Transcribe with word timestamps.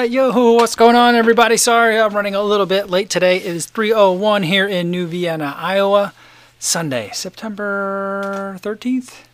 right, 0.00 0.10
yo, 0.10 0.54
what's 0.54 0.76
going 0.76 0.96
on, 0.96 1.14
everybody? 1.14 1.58
Sorry, 1.58 2.00
I'm 2.00 2.14
running 2.14 2.34
a 2.34 2.42
little 2.42 2.64
bit 2.64 2.88
late 2.88 3.10
today. 3.10 3.36
It 3.36 3.44
is 3.44 3.66
3:01 3.66 4.44
here 4.44 4.66
in 4.66 4.90
New 4.90 5.06
Vienna, 5.06 5.54
Iowa. 5.58 6.14
Sunday, 6.58 7.10
September 7.12 8.56
13th, 8.62 9.24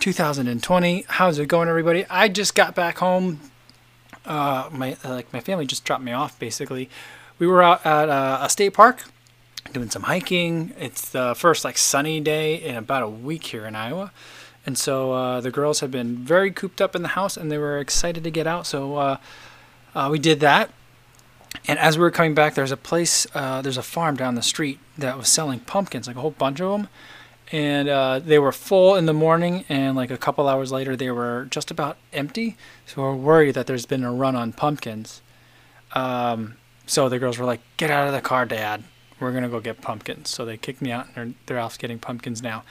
2020. 0.00 1.04
How's 1.06 1.38
it 1.38 1.46
going, 1.46 1.68
everybody? 1.68 2.04
I 2.10 2.26
just 2.26 2.56
got 2.56 2.74
back 2.74 2.98
home. 2.98 3.38
Uh, 4.26 4.68
my 4.72 4.96
like 5.04 5.32
my 5.32 5.38
family 5.38 5.64
just 5.64 5.84
dropped 5.84 6.02
me 6.02 6.10
off. 6.10 6.36
Basically, 6.40 6.90
we 7.38 7.46
were 7.46 7.62
out 7.62 7.86
at 7.86 8.08
uh, 8.08 8.40
a 8.42 8.50
state 8.50 8.74
park 8.74 9.04
doing 9.72 9.90
some 9.90 10.02
hiking. 10.02 10.74
It's 10.76 11.08
the 11.08 11.36
first 11.36 11.64
like 11.64 11.78
sunny 11.78 12.18
day 12.18 12.56
in 12.56 12.74
about 12.74 13.04
a 13.04 13.08
week 13.08 13.44
here 13.44 13.64
in 13.64 13.76
Iowa. 13.76 14.10
And 14.66 14.76
so 14.76 15.12
uh, 15.12 15.40
the 15.40 15.52
girls 15.52 15.80
have 15.80 15.92
been 15.92 16.16
very 16.16 16.50
cooped 16.50 16.80
up 16.80 16.96
in 16.96 17.02
the 17.02 17.08
house 17.08 17.36
and 17.36 17.50
they 17.50 17.58
were 17.58 17.78
excited 17.78 18.24
to 18.24 18.30
get 18.30 18.46
out. 18.46 18.66
So 18.66 18.96
uh, 18.96 19.16
uh, 19.98 20.08
we 20.08 20.20
did 20.20 20.38
that. 20.40 20.70
And 21.66 21.76
as 21.78 21.98
we 21.98 22.02
were 22.02 22.12
coming 22.12 22.34
back, 22.34 22.54
there's 22.54 22.70
a 22.70 22.76
place, 22.76 23.26
uh, 23.34 23.62
there's 23.62 23.76
a 23.76 23.82
farm 23.82 24.14
down 24.14 24.36
the 24.36 24.42
street 24.42 24.78
that 24.96 25.18
was 25.18 25.28
selling 25.28 25.58
pumpkins, 25.58 26.06
like 26.06 26.14
a 26.14 26.20
whole 26.20 26.30
bunch 26.30 26.60
of 26.60 26.70
them. 26.70 26.88
And 27.50 27.88
uh, 27.88 28.20
they 28.20 28.38
were 28.38 28.52
full 28.52 28.94
in 28.94 29.06
the 29.06 29.12
morning, 29.12 29.64
and 29.68 29.96
like 29.96 30.12
a 30.12 30.18
couple 30.18 30.48
hours 30.48 30.70
later, 30.70 30.94
they 30.94 31.10
were 31.10 31.48
just 31.50 31.72
about 31.72 31.96
empty. 32.12 32.56
So 32.86 33.02
we're 33.02 33.16
worried 33.16 33.54
that 33.56 33.66
there's 33.66 33.86
been 33.86 34.04
a 34.04 34.12
run 34.12 34.36
on 34.36 34.52
pumpkins. 34.52 35.20
Um, 35.94 36.58
so 36.86 37.08
the 37.08 37.18
girls 37.18 37.38
were 37.38 37.46
like, 37.46 37.60
Get 37.76 37.90
out 37.90 38.06
of 38.06 38.12
the 38.12 38.20
car, 38.20 38.46
Dad. 38.46 38.84
We're 39.18 39.32
to 39.32 39.48
go 39.48 39.58
get 39.58 39.80
pumpkins. 39.80 40.30
So 40.30 40.44
they 40.44 40.56
kicked 40.56 40.80
me 40.80 40.92
out, 40.92 41.06
and 41.06 41.14
they're, 41.14 41.34
they're 41.46 41.58
off 41.58 41.76
getting 41.76 41.98
pumpkins 41.98 42.40
now. 42.40 42.62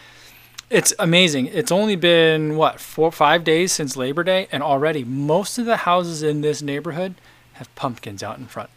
It's 0.69 0.93
amazing. 0.99 1.47
It's 1.47 1.71
only 1.71 1.95
been 1.95 2.57
what 2.57 2.81
four, 2.81 3.09
five 3.11 3.45
days 3.45 3.71
since 3.71 3.95
Labor 3.95 4.23
Day, 4.23 4.49
and 4.51 4.61
already 4.61 5.05
most 5.05 5.57
of 5.57 5.65
the 5.65 5.77
houses 5.77 6.21
in 6.21 6.41
this 6.41 6.61
neighborhood 6.61 7.15
have 7.53 7.73
pumpkins 7.75 8.21
out 8.21 8.37
in 8.37 8.47
front. 8.47 8.69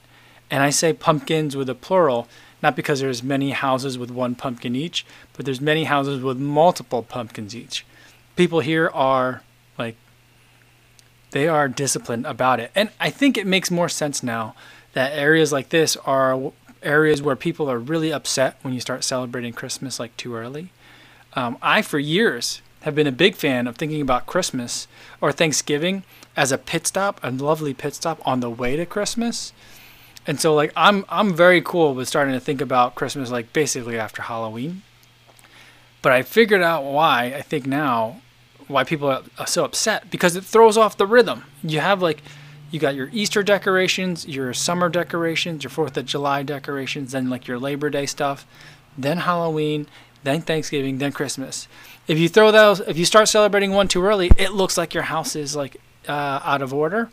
And 0.53 0.63
I 0.63 0.71
say 0.71 0.93
pumpkins 0.93 1.57
with 1.57 1.69
a 1.69 1.75
plural, 1.75 2.29
not 2.63 2.77
because 2.77 3.01
there's 3.01 3.24
many 3.24 3.51
houses 3.51 3.99
with 3.99 4.11
one 4.11 4.37
pumpkin 4.37 4.77
each, 4.77 5.05
but 5.33 5.45
there's 5.45 5.61
many 5.61 5.85
houses 5.85 6.23
with 6.23 6.38
multiple 6.38 7.02
pumpkins 7.02 7.57
each. 7.57 7.85
People 8.37 8.61
here 8.61 8.88
are 8.95 9.43
like 9.77 9.96
they 11.33 11.49
are 11.49 11.68
disciplined 11.68 12.24
about 12.24 12.61
it. 12.61 12.71
And 12.77 12.91
I 13.01 13.11
think 13.11 13.37
it 13.37 13.49
makes 13.49 13.71
more 13.71 13.88
sense 13.88 14.23
now 14.23 14.55
that 14.93 15.13
areas 15.13 15.51
like 15.51 15.71
this 15.71 15.96
are 15.99 16.52
areas 16.85 17.21
where 17.21 17.37
people 17.37 17.68
are 17.68 17.79
really 17.79 18.13
upset 18.13 18.59
when 18.63 18.74
you 18.74 18.80
start 18.80 19.02
celebrating 19.02 19.52
Christmas 19.52 19.99
like 19.99 20.16
too 20.16 20.37
early 20.37 20.71
um, 21.35 21.59
I, 21.63 21.83
for 21.83 21.99
years, 21.99 22.63
have 22.83 22.95
been 22.95 23.07
a 23.07 23.13
big 23.13 23.35
fan 23.35 23.67
of 23.67 23.77
thinking 23.77 24.01
about 24.01 24.27
Christmas 24.27 24.89
or 25.21 25.33
Thanksgiving 25.33 26.03
as 26.37 26.51
a 26.51 26.59
pit 26.59 26.87
stop, 26.87 27.21
a 27.23 27.31
lovely 27.31 27.75
pit 27.75 27.95
stop 27.95 28.27
on 28.27 28.41
the 28.41 28.51
way 28.51 28.77
to 28.77 28.87
Christmas. 28.87 29.53
And 30.27 30.41
so, 30.41 30.55
like, 30.55 30.73
I'm 30.77 31.05
I'm 31.09 31.35
very 31.35 31.61
cool 31.61 31.95
with 31.95 32.09
starting 32.09 32.35
to 32.35 32.41
think 32.41 32.61
about 32.61 32.95
Christmas 32.95 33.31
like 33.31 33.53
basically 33.53 33.99
after 33.99 34.23
Halloween. 34.23 34.83
But 36.03 36.13
I 36.13 36.23
figured 36.23 36.63
out 36.63 36.85
why 36.85 37.35
I 37.37 37.43
think 37.43 37.67
now 37.67 38.21
why 38.69 38.85
people 38.85 39.09
are 39.11 39.47
so 39.47 39.65
upset 39.65 40.11
because 40.11 40.37
it 40.37 40.45
throws 40.45 40.77
off 40.77 40.97
the 40.97 41.07
rhythm. 41.07 41.45
You 41.63 41.81
have 41.81 42.01
like 42.01 42.23
you 42.71 42.79
got 42.79 42.95
your 42.95 43.11
Easter 43.13 43.43
decorations, 43.43 44.27
your 44.29 44.55
summer 44.55 44.89
decorations, 44.89 45.65
your 45.65 45.71
Fourth 45.71 45.97
of 45.97 46.07
July 46.07 46.43
decorations, 46.43 47.13
then 47.13 47.29
like 47.29 47.49
your 47.49 47.59
Labor 47.59 47.91
Day 47.91 48.07
stuff, 48.07 48.47
then 48.97 49.19
Halloween, 49.19 49.87
then 50.23 50.43
Thanksgiving, 50.43 50.99
then 50.99 51.13
Christmas. 51.13 51.68
If 52.07 52.18
you 52.18 52.29
throw 52.29 52.51
those, 52.51 52.80
if 52.80 52.99
you 52.99 53.04
start 53.04 53.29
celebrating 53.29 53.73
one 53.73 53.88
too 53.88 54.04
early, 54.04 54.30
it 54.37 54.52
looks 54.52 54.77
like 54.77 54.95
your 54.95 55.04
house 55.04 55.37
is 55.37 55.57
like 55.57 55.77
uh, 56.09 56.40
out 56.43 56.62
of 56.62 56.74
order. 56.74 57.10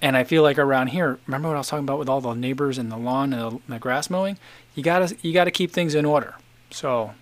And 0.00 0.16
I 0.16 0.22
feel 0.24 0.42
like 0.42 0.58
around 0.58 0.88
here, 0.88 1.18
remember 1.26 1.48
what 1.48 1.54
I 1.56 1.58
was 1.58 1.68
talking 1.68 1.84
about 1.84 1.98
with 1.98 2.08
all 2.08 2.20
the 2.20 2.34
neighbors 2.34 2.78
and 2.78 2.90
the 2.90 2.96
lawn 2.96 3.32
and 3.32 3.60
the, 3.66 3.78
grass 3.78 4.08
mowing? 4.08 4.38
You 4.74 4.82
gotta 4.82 5.16
you 5.22 5.32
gotta 5.32 5.50
keep 5.50 5.72
things 5.72 5.94
in 5.94 6.04
order. 6.04 6.36
So 6.70 7.12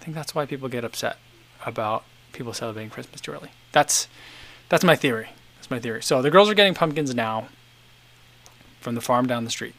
I 0.00 0.04
think 0.04 0.16
that's 0.16 0.34
why 0.34 0.44
people 0.44 0.68
get 0.68 0.84
upset 0.84 1.18
about 1.64 2.04
people 2.32 2.52
celebrating 2.52 2.90
Christmas 2.90 3.20
too 3.20 3.32
early. 3.32 3.50
That's 3.70 4.08
that's 4.68 4.82
my 4.82 4.96
theory. 4.96 5.28
That's 5.58 5.70
my 5.70 5.78
theory. 5.78 6.02
So 6.02 6.20
the 6.20 6.30
girls 6.30 6.50
are 6.50 6.54
getting 6.54 6.74
pumpkins 6.74 7.14
now 7.14 7.48
from 8.80 8.96
the 8.96 9.00
farm 9.00 9.28
down 9.28 9.44
the 9.44 9.50
street, 9.50 9.74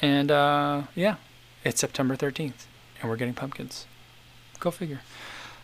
and 0.00 0.32
uh, 0.32 0.82
yeah, 0.96 1.16
it's 1.64 1.80
September 1.80 2.16
13th, 2.16 2.66
and 3.00 3.08
we're 3.08 3.16
getting 3.16 3.34
pumpkins. 3.34 3.86
Go 4.62 4.70
figure. 4.70 5.00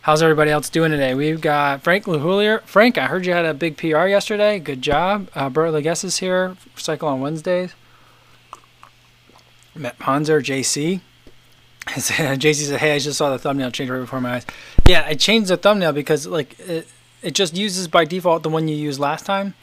How's 0.01 0.21
everybody 0.21 0.51
else 0.51 0.69
doing 0.69 0.91
today? 0.91 1.13
We've 1.13 1.39
got 1.39 1.83
Frank 1.83 2.03
LaHoulier. 2.03 2.61
Frank, 2.63 2.97
I 2.97 3.07
heard 3.07 3.25
you 3.25 3.31
had 3.31 3.45
a 3.45 3.53
big 3.53 3.77
PR 3.77 4.07
yesterday. 4.07 4.59
Good 4.59 4.81
job. 4.81 5.29
Uh, 5.33 5.49
Bert 5.49 5.71
Leguess 5.71 6.03
is 6.03 6.17
here. 6.17 6.57
Cycle 6.75 7.07
on 7.07 7.21
Wednesdays. 7.21 7.75
Matt 9.73 9.97
Ponzer, 9.99 10.41
JC. 10.41 10.99
JC 11.87 12.55
said, 12.55 12.81
"Hey, 12.81 12.93
I 12.93 12.99
just 12.99 13.17
saw 13.17 13.29
the 13.29 13.39
thumbnail 13.39 13.71
change 13.71 13.89
right 13.89 14.01
before 14.01 14.19
my 14.19 14.33
eyes." 14.33 14.45
Yeah, 14.85 15.05
I 15.07 15.13
changed 15.13 15.49
the 15.49 15.55
thumbnail 15.55 15.93
because 15.93 16.27
like 16.27 16.59
it, 16.59 16.85
it 17.21 17.33
just 17.33 17.55
uses 17.55 17.87
by 17.87 18.03
default 18.03 18.43
the 18.43 18.49
one 18.49 18.67
you 18.67 18.75
used 18.75 18.99
last 18.99 19.25
time, 19.25 19.53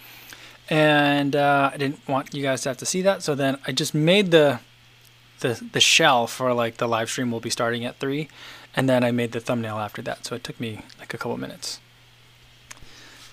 and 0.70 1.36
uh, 1.36 1.72
I 1.74 1.76
didn't 1.76 2.08
want 2.08 2.32
you 2.32 2.42
guys 2.42 2.62
to 2.62 2.70
have 2.70 2.78
to 2.78 2.86
see 2.86 3.02
that. 3.02 3.22
So 3.22 3.34
then 3.34 3.58
I 3.66 3.72
just 3.72 3.92
made 3.92 4.30
the 4.30 4.60
the 5.40 5.62
the 5.72 5.80
shell 5.80 6.26
for 6.26 6.54
like 6.54 6.78
the 6.78 6.88
live 6.88 7.10
stream 7.10 7.30
will 7.30 7.40
be 7.40 7.50
starting 7.50 7.84
at 7.84 7.98
three, 7.98 8.30
and 8.76 8.88
then 8.88 9.02
I 9.02 9.10
made 9.10 9.32
the 9.32 9.40
thumbnail 9.40 9.78
after 9.78 10.02
that, 10.02 10.26
so 10.26 10.36
it 10.36 10.44
took 10.44 10.60
me 10.60 10.82
like 10.98 11.14
a 11.14 11.18
couple 11.18 11.36
minutes. 11.38 11.80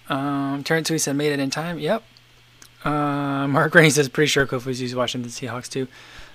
Um, 0.10 0.64
Terrence 0.64 0.90
Hui 0.90 0.98
said, 0.98 1.16
made 1.16 1.32
it 1.32 1.40
in 1.40 1.50
time. 1.50 1.80
Yep. 1.80 2.04
Uh, 2.84 3.48
Mark 3.48 3.76
Rainey 3.76 3.90
says, 3.90 4.10
pretty 4.10 4.28
sure 4.28 4.46
Kofuzi's 4.46 4.96
watching 4.96 5.22
the 5.22 5.30
Seahawks 5.30 5.70
too. 5.70 5.88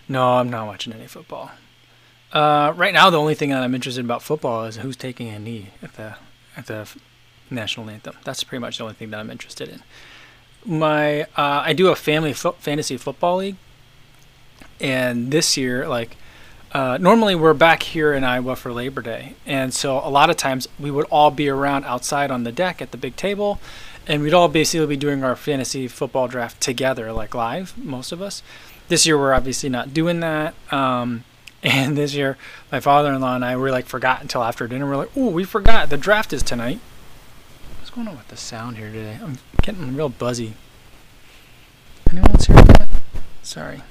No, 0.08 0.34
I'm 0.34 0.48
not 0.48 0.66
watching 0.66 0.92
any 0.92 1.06
football. 1.06 1.50
Uh, 2.32 2.72
right 2.76 2.92
now, 2.92 3.10
the 3.10 3.18
only 3.18 3.34
thing 3.34 3.50
that 3.50 3.62
I'm 3.62 3.74
interested 3.74 4.00
in 4.00 4.06
about 4.06 4.22
football 4.22 4.64
is 4.64 4.76
who's 4.76 4.96
taking 4.96 5.28
a 5.28 5.38
knee 5.38 5.68
at 5.82 5.94
the 5.94 6.16
at 6.56 6.66
the 6.66 6.88
national 7.50 7.88
anthem. 7.88 8.16
That's 8.24 8.44
pretty 8.44 8.60
much 8.60 8.78
the 8.78 8.84
only 8.84 8.94
thing 8.94 9.10
that 9.10 9.20
I'm 9.20 9.30
interested 9.30 9.68
in. 9.68 9.82
My 10.64 11.22
uh, 11.22 11.62
I 11.64 11.72
do 11.72 11.88
a 11.88 11.96
family 11.96 12.32
fo- 12.32 12.52
fantasy 12.52 12.96
football 12.98 13.36
league, 13.36 13.56
and 14.80 15.30
this 15.30 15.56
year, 15.56 15.88
like 15.88 16.16
uh, 16.72 16.98
normally 17.00 17.34
we're 17.34 17.54
back 17.54 17.82
here 17.82 18.12
in 18.12 18.24
Iowa 18.24 18.54
for 18.54 18.72
Labor 18.72 19.00
Day, 19.00 19.34
and 19.46 19.72
so 19.72 19.98
a 19.98 20.10
lot 20.10 20.28
of 20.28 20.36
times 20.36 20.68
we 20.78 20.90
would 20.90 21.06
all 21.06 21.30
be 21.30 21.48
around 21.48 21.84
outside 21.86 22.30
on 22.30 22.44
the 22.44 22.52
deck 22.52 22.82
at 22.82 22.90
the 22.90 22.98
big 22.98 23.16
table, 23.16 23.58
and 24.06 24.22
we'd 24.22 24.34
all 24.34 24.48
basically 24.48 24.86
be 24.86 24.96
doing 24.96 25.24
our 25.24 25.34
fantasy 25.34 25.88
football 25.88 26.28
draft 26.28 26.60
together, 26.60 27.10
like 27.12 27.34
live, 27.34 27.76
most 27.78 28.12
of 28.12 28.20
us. 28.20 28.42
This 28.88 29.06
year 29.06 29.16
we're 29.16 29.32
obviously 29.32 29.70
not 29.70 29.94
doing 29.94 30.20
that, 30.20 30.54
um, 30.70 31.24
and 31.62 31.96
this 31.96 32.14
year 32.14 32.36
my 32.70 32.80
father-in-law 32.80 33.36
and 33.36 33.44
I 33.44 33.56
were 33.56 33.70
like 33.70 33.86
forgot 33.86 34.20
until 34.20 34.42
after 34.42 34.68
dinner. 34.68 34.86
We're 34.86 34.96
like, 34.96 35.16
oh, 35.16 35.30
we 35.30 35.44
forgot 35.44 35.88
the 35.88 35.96
draft 35.96 36.34
is 36.34 36.42
tonight. 36.42 36.80
What's 37.78 37.90
going 37.90 38.08
on 38.08 38.16
with 38.16 38.28
the 38.28 38.36
sound 38.36 38.76
here 38.76 38.92
today? 38.92 39.18
I'm 39.22 39.38
getting 39.62 39.96
real 39.96 40.10
buzzy. 40.10 40.52
Anyone 42.10 42.30
else 42.30 42.44
hear 42.44 42.56
that? 42.56 42.88
Sorry. 43.42 43.82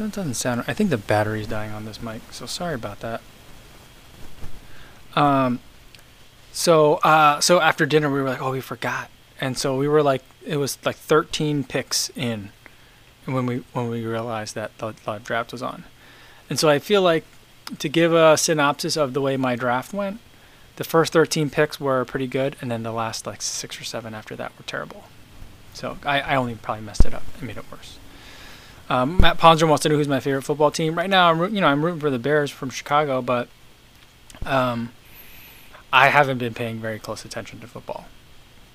So 0.00 0.06
it 0.06 0.12
doesn't 0.12 0.32
sound. 0.32 0.64
I 0.66 0.72
think 0.72 0.88
the 0.88 0.96
battery's 0.96 1.46
dying 1.46 1.72
on 1.72 1.84
this 1.84 2.00
mic, 2.00 2.22
so 2.30 2.46
sorry 2.46 2.74
about 2.74 3.00
that. 3.00 3.20
Um, 5.14 5.60
so 6.52 6.94
uh, 7.04 7.40
so 7.40 7.60
after 7.60 7.84
dinner 7.84 8.10
we 8.10 8.22
were 8.22 8.30
like, 8.30 8.40
oh, 8.40 8.52
we 8.52 8.62
forgot, 8.62 9.10
and 9.42 9.58
so 9.58 9.76
we 9.76 9.86
were 9.86 10.02
like, 10.02 10.22
it 10.42 10.56
was 10.56 10.78
like 10.86 10.96
13 10.96 11.64
picks 11.64 12.08
in, 12.16 12.50
when 13.26 13.44
we 13.44 13.58
when 13.74 13.90
we 13.90 14.06
realized 14.06 14.54
that 14.54 14.70
the 14.78 14.94
live 15.06 15.22
draft 15.22 15.52
was 15.52 15.62
on, 15.62 15.84
and 16.48 16.58
so 16.58 16.70
I 16.70 16.78
feel 16.78 17.02
like 17.02 17.26
to 17.78 17.88
give 17.90 18.14
a 18.14 18.38
synopsis 18.38 18.96
of 18.96 19.12
the 19.12 19.20
way 19.20 19.36
my 19.36 19.54
draft 19.54 19.92
went, 19.92 20.18
the 20.76 20.84
first 20.84 21.12
13 21.12 21.50
picks 21.50 21.78
were 21.78 22.06
pretty 22.06 22.26
good, 22.26 22.56
and 22.62 22.70
then 22.70 22.84
the 22.84 22.92
last 22.92 23.26
like 23.26 23.42
six 23.42 23.78
or 23.78 23.84
seven 23.84 24.14
after 24.14 24.34
that 24.34 24.56
were 24.56 24.64
terrible. 24.64 25.04
So 25.74 25.98
I, 26.06 26.22
I 26.22 26.36
only 26.36 26.54
probably 26.54 26.86
messed 26.86 27.04
it 27.04 27.12
up 27.12 27.24
and 27.36 27.46
made 27.46 27.58
it 27.58 27.70
worse. 27.70 27.98
Um, 28.90 29.18
Matt 29.18 29.38
Ponzer 29.38 29.68
wants 29.68 29.84
to 29.84 29.88
know 29.88 29.94
who's 29.94 30.08
my 30.08 30.18
favorite 30.18 30.42
football 30.42 30.72
team. 30.72 30.98
Right 30.98 31.08
now, 31.08 31.30
I'm 31.30 31.54
you 31.54 31.60
know 31.60 31.68
I'm 31.68 31.84
rooting 31.84 32.00
for 32.00 32.10
the 32.10 32.18
Bears 32.18 32.50
from 32.50 32.70
Chicago, 32.70 33.22
but 33.22 33.48
um, 34.44 34.92
I 35.92 36.08
haven't 36.08 36.38
been 36.38 36.54
paying 36.54 36.80
very 36.80 36.98
close 36.98 37.24
attention 37.24 37.60
to 37.60 37.68
football. 37.68 38.06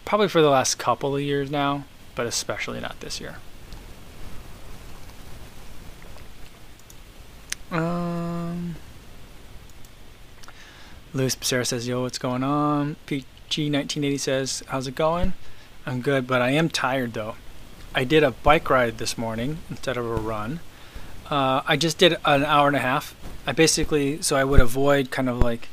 Probably 0.05 0.29
for 0.29 0.41
the 0.41 0.49
last 0.49 0.75
couple 0.75 1.13
of 1.17 1.21
years 1.21 1.51
now, 1.51 1.83
but 2.15 2.25
especially 2.25 2.79
not 2.79 3.01
this 3.01 3.19
year. 3.19 3.35
Um, 7.69 8.75
Luis 11.13 11.35
Becerra 11.35 11.67
says, 11.67 11.89
"Yo, 11.89 12.03
what's 12.03 12.17
going 12.17 12.41
on?" 12.41 12.95
PG1980 13.05 14.17
says, 14.17 14.63
"How's 14.67 14.87
it 14.87 14.95
going?" 14.95 15.33
I'm 15.85 15.99
good, 15.99 16.25
but 16.25 16.41
I 16.41 16.51
am 16.51 16.69
tired 16.69 17.13
though. 17.13 17.35
I 17.95 18.03
did 18.03 18.23
a 18.23 18.31
bike 18.31 18.69
ride 18.69 18.97
this 18.97 19.17
morning 19.17 19.59
instead 19.69 19.95
of 19.95 20.05
a 20.05 20.15
run. 20.15 20.59
Uh, 21.29 21.61
I 21.65 21.77
just 21.77 21.97
did 21.97 22.17
an 22.25 22.43
hour 22.43 22.67
and 22.67 22.75
a 22.75 22.81
half. 22.81 23.15
I 23.47 23.53
basically 23.53 24.21
so 24.21 24.35
I 24.35 24.43
would 24.43 24.59
avoid 24.59 25.11
kind 25.11 25.29
of 25.29 25.39
like 25.39 25.69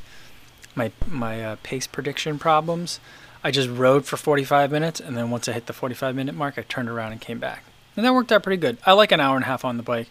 my 0.77 0.93
my 1.07 1.45
uh, 1.45 1.57
pace 1.65 1.89
prediction 1.89 2.39
problems. 2.39 3.01
I 3.43 3.51
just 3.51 3.69
rode 3.69 4.07
for 4.07 4.17
45 4.17 4.71
minutes, 4.71 5.01
and 5.01 5.17
then 5.17 5.31
once 5.31 5.49
I 5.49 5.53
hit 5.53 5.67
the 5.67 5.73
45 5.73 6.15
minute 6.15 6.37
mark, 6.37 6.57
I 6.57 6.63
turned 6.63 6.89
around 6.89 7.11
and 7.11 7.21
came 7.21 7.41
back, 7.41 7.65
and 7.97 8.07
that 8.07 8.15
worked 8.15 8.31
out 8.31 8.45
pretty 8.45 8.61
good. 8.61 8.79
I 8.87 8.93
like 8.93 9.11
an 9.11 9.19
hour 9.19 9.35
and 9.35 9.45
a 9.45 9.49
half 9.49 9.65
on 9.65 9.77
the 9.77 9.83
bike. 9.83 10.09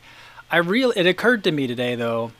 I 0.51 0.57
real 0.57 0.91
it 0.97 1.07
occurred 1.07 1.45
to 1.45 1.51
me 1.51 1.65
today 1.65 1.95
though 1.95 2.33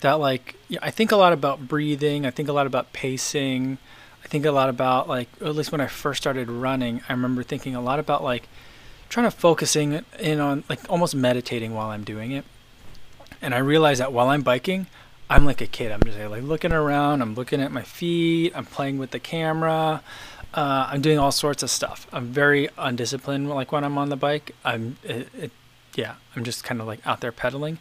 that 0.00 0.14
like 0.14 0.56
I 0.80 0.90
think 0.90 1.12
a 1.12 1.16
lot 1.16 1.34
about 1.34 1.68
breathing. 1.68 2.24
I 2.24 2.30
think 2.30 2.48
a 2.48 2.54
lot 2.54 2.66
about 2.66 2.94
pacing. 2.94 3.76
I 4.24 4.28
think 4.28 4.46
a 4.46 4.50
lot 4.50 4.70
about 4.70 5.08
like 5.08 5.28
at 5.42 5.54
least 5.54 5.72
when 5.72 5.82
I 5.82 5.88
first 5.88 6.22
started 6.22 6.48
running, 6.48 7.02
I 7.06 7.12
remember 7.12 7.42
thinking 7.42 7.74
a 7.74 7.82
lot 7.82 7.98
about 7.98 8.24
like 8.24 8.48
trying 9.10 9.26
to 9.26 9.30
focusing 9.30 10.02
in 10.18 10.40
on 10.40 10.64
like 10.70 10.80
almost 10.88 11.14
meditating 11.14 11.74
while 11.74 11.90
I'm 11.90 12.04
doing 12.04 12.30
it. 12.30 12.44
And 13.42 13.54
I 13.54 13.58
realized 13.58 14.00
that 14.00 14.12
while 14.12 14.28
I'm 14.28 14.42
biking, 14.42 14.86
I'm 15.28 15.44
like 15.44 15.60
a 15.60 15.66
kid. 15.66 15.92
I'm 15.92 16.02
just 16.02 16.18
like 16.18 16.42
looking 16.42 16.72
around. 16.72 17.20
I'm 17.20 17.34
looking 17.34 17.60
at 17.60 17.70
my 17.70 17.82
feet. 17.82 18.52
I'm 18.54 18.64
playing 18.64 18.98
with 18.98 19.10
the 19.10 19.18
camera. 19.18 20.02
Uh, 20.54 20.88
I'm 20.90 21.00
doing 21.00 21.18
all 21.18 21.32
sorts 21.32 21.62
of 21.62 21.70
stuff. 21.70 22.06
I'm 22.12 22.26
very 22.26 22.68
undisciplined. 22.78 23.48
Like 23.48 23.70
when 23.70 23.84
I'm 23.84 23.98
on 23.98 24.08
the 24.08 24.16
bike, 24.16 24.54
I'm 24.64 24.96
it, 25.04 25.28
it 25.34 25.50
yeah. 25.94 26.14
I'm 26.34 26.44
just 26.44 26.64
kind 26.64 26.80
of 26.80 26.86
like 26.86 27.04
out 27.06 27.20
there 27.20 27.32
pedaling, 27.32 27.78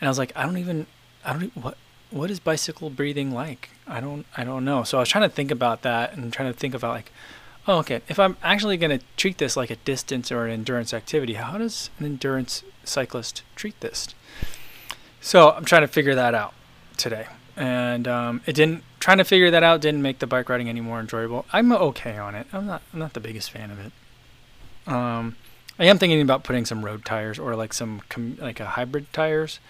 and 0.00 0.08
I 0.08 0.10
was 0.10 0.18
like, 0.18 0.32
I 0.34 0.44
don't 0.44 0.58
even 0.58 0.86
I 1.24 1.32
don't 1.32 1.56
what 1.56 1.76
what 2.10 2.30
is 2.30 2.40
bicycle 2.40 2.90
breathing 2.90 3.32
like? 3.32 3.70
I 3.86 4.00
don't 4.00 4.26
I 4.36 4.44
don't 4.44 4.64
know. 4.64 4.82
So 4.82 4.98
I 4.98 5.00
was 5.00 5.08
trying 5.08 5.28
to 5.28 5.34
think 5.34 5.50
about 5.50 5.82
that 5.82 6.16
and 6.16 6.32
trying 6.32 6.52
to 6.52 6.58
think 6.58 6.74
about 6.74 6.94
like, 6.94 7.12
oh 7.68 7.78
okay, 7.78 8.00
if 8.08 8.18
I'm 8.18 8.36
actually 8.42 8.76
going 8.78 8.98
to 8.98 9.04
treat 9.16 9.38
this 9.38 9.56
like 9.56 9.70
a 9.70 9.76
distance 9.76 10.32
or 10.32 10.46
an 10.46 10.52
endurance 10.52 10.92
activity, 10.94 11.34
how 11.34 11.58
does 11.58 11.90
an 11.98 12.06
endurance 12.06 12.64
cyclist 12.82 13.42
treat 13.54 13.78
this? 13.80 14.08
So 15.20 15.50
I'm 15.50 15.64
trying 15.64 15.82
to 15.82 15.88
figure 15.88 16.14
that 16.14 16.34
out 16.34 16.54
today, 16.96 17.26
and 17.56 18.08
um, 18.08 18.40
it 18.46 18.54
didn't. 18.54 18.82
Trying 18.98 19.18
to 19.18 19.24
figure 19.24 19.50
that 19.52 19.62
out 19.62 19.80
didn't 19.80 20.02
make 20.02 20.18
the 20.18 20.26
bike 20.26 20.48
riding 20.48 20.68
any 20.68 20.80
more 20.80 20.98
enjoyable. 20.98 21.46
I'm 21.52 21.70
okay 21.72 22.16
on 22.16 22.34
it. 22.34 22.46
I'm 22.52 22.66
not. 22.66 22.82
I'm 22.92 22.98
not 22.98 23.12
the 23.12 23.20
biggest 23.20 23.50
fan 23.50 23.70
of 23.70 23.78
it. 23.78 23.92
Um, 24.92 25.36
I 25.78 25.84
am 25.84 25.98
thinking 25.98 26.20
about 26.20 26.42
putting 26.42 26.64
some 26.64 26.84
road 26.84 27.04
tires 27.04 27.38
or 27.38 27.54
like 27.54 27.72
some 27.72 28.02
com- 28.08 28.38
like 28.40 28.58
a 28.58 28.66
hybrid 28.66 29.12
tires. 29.12 29.60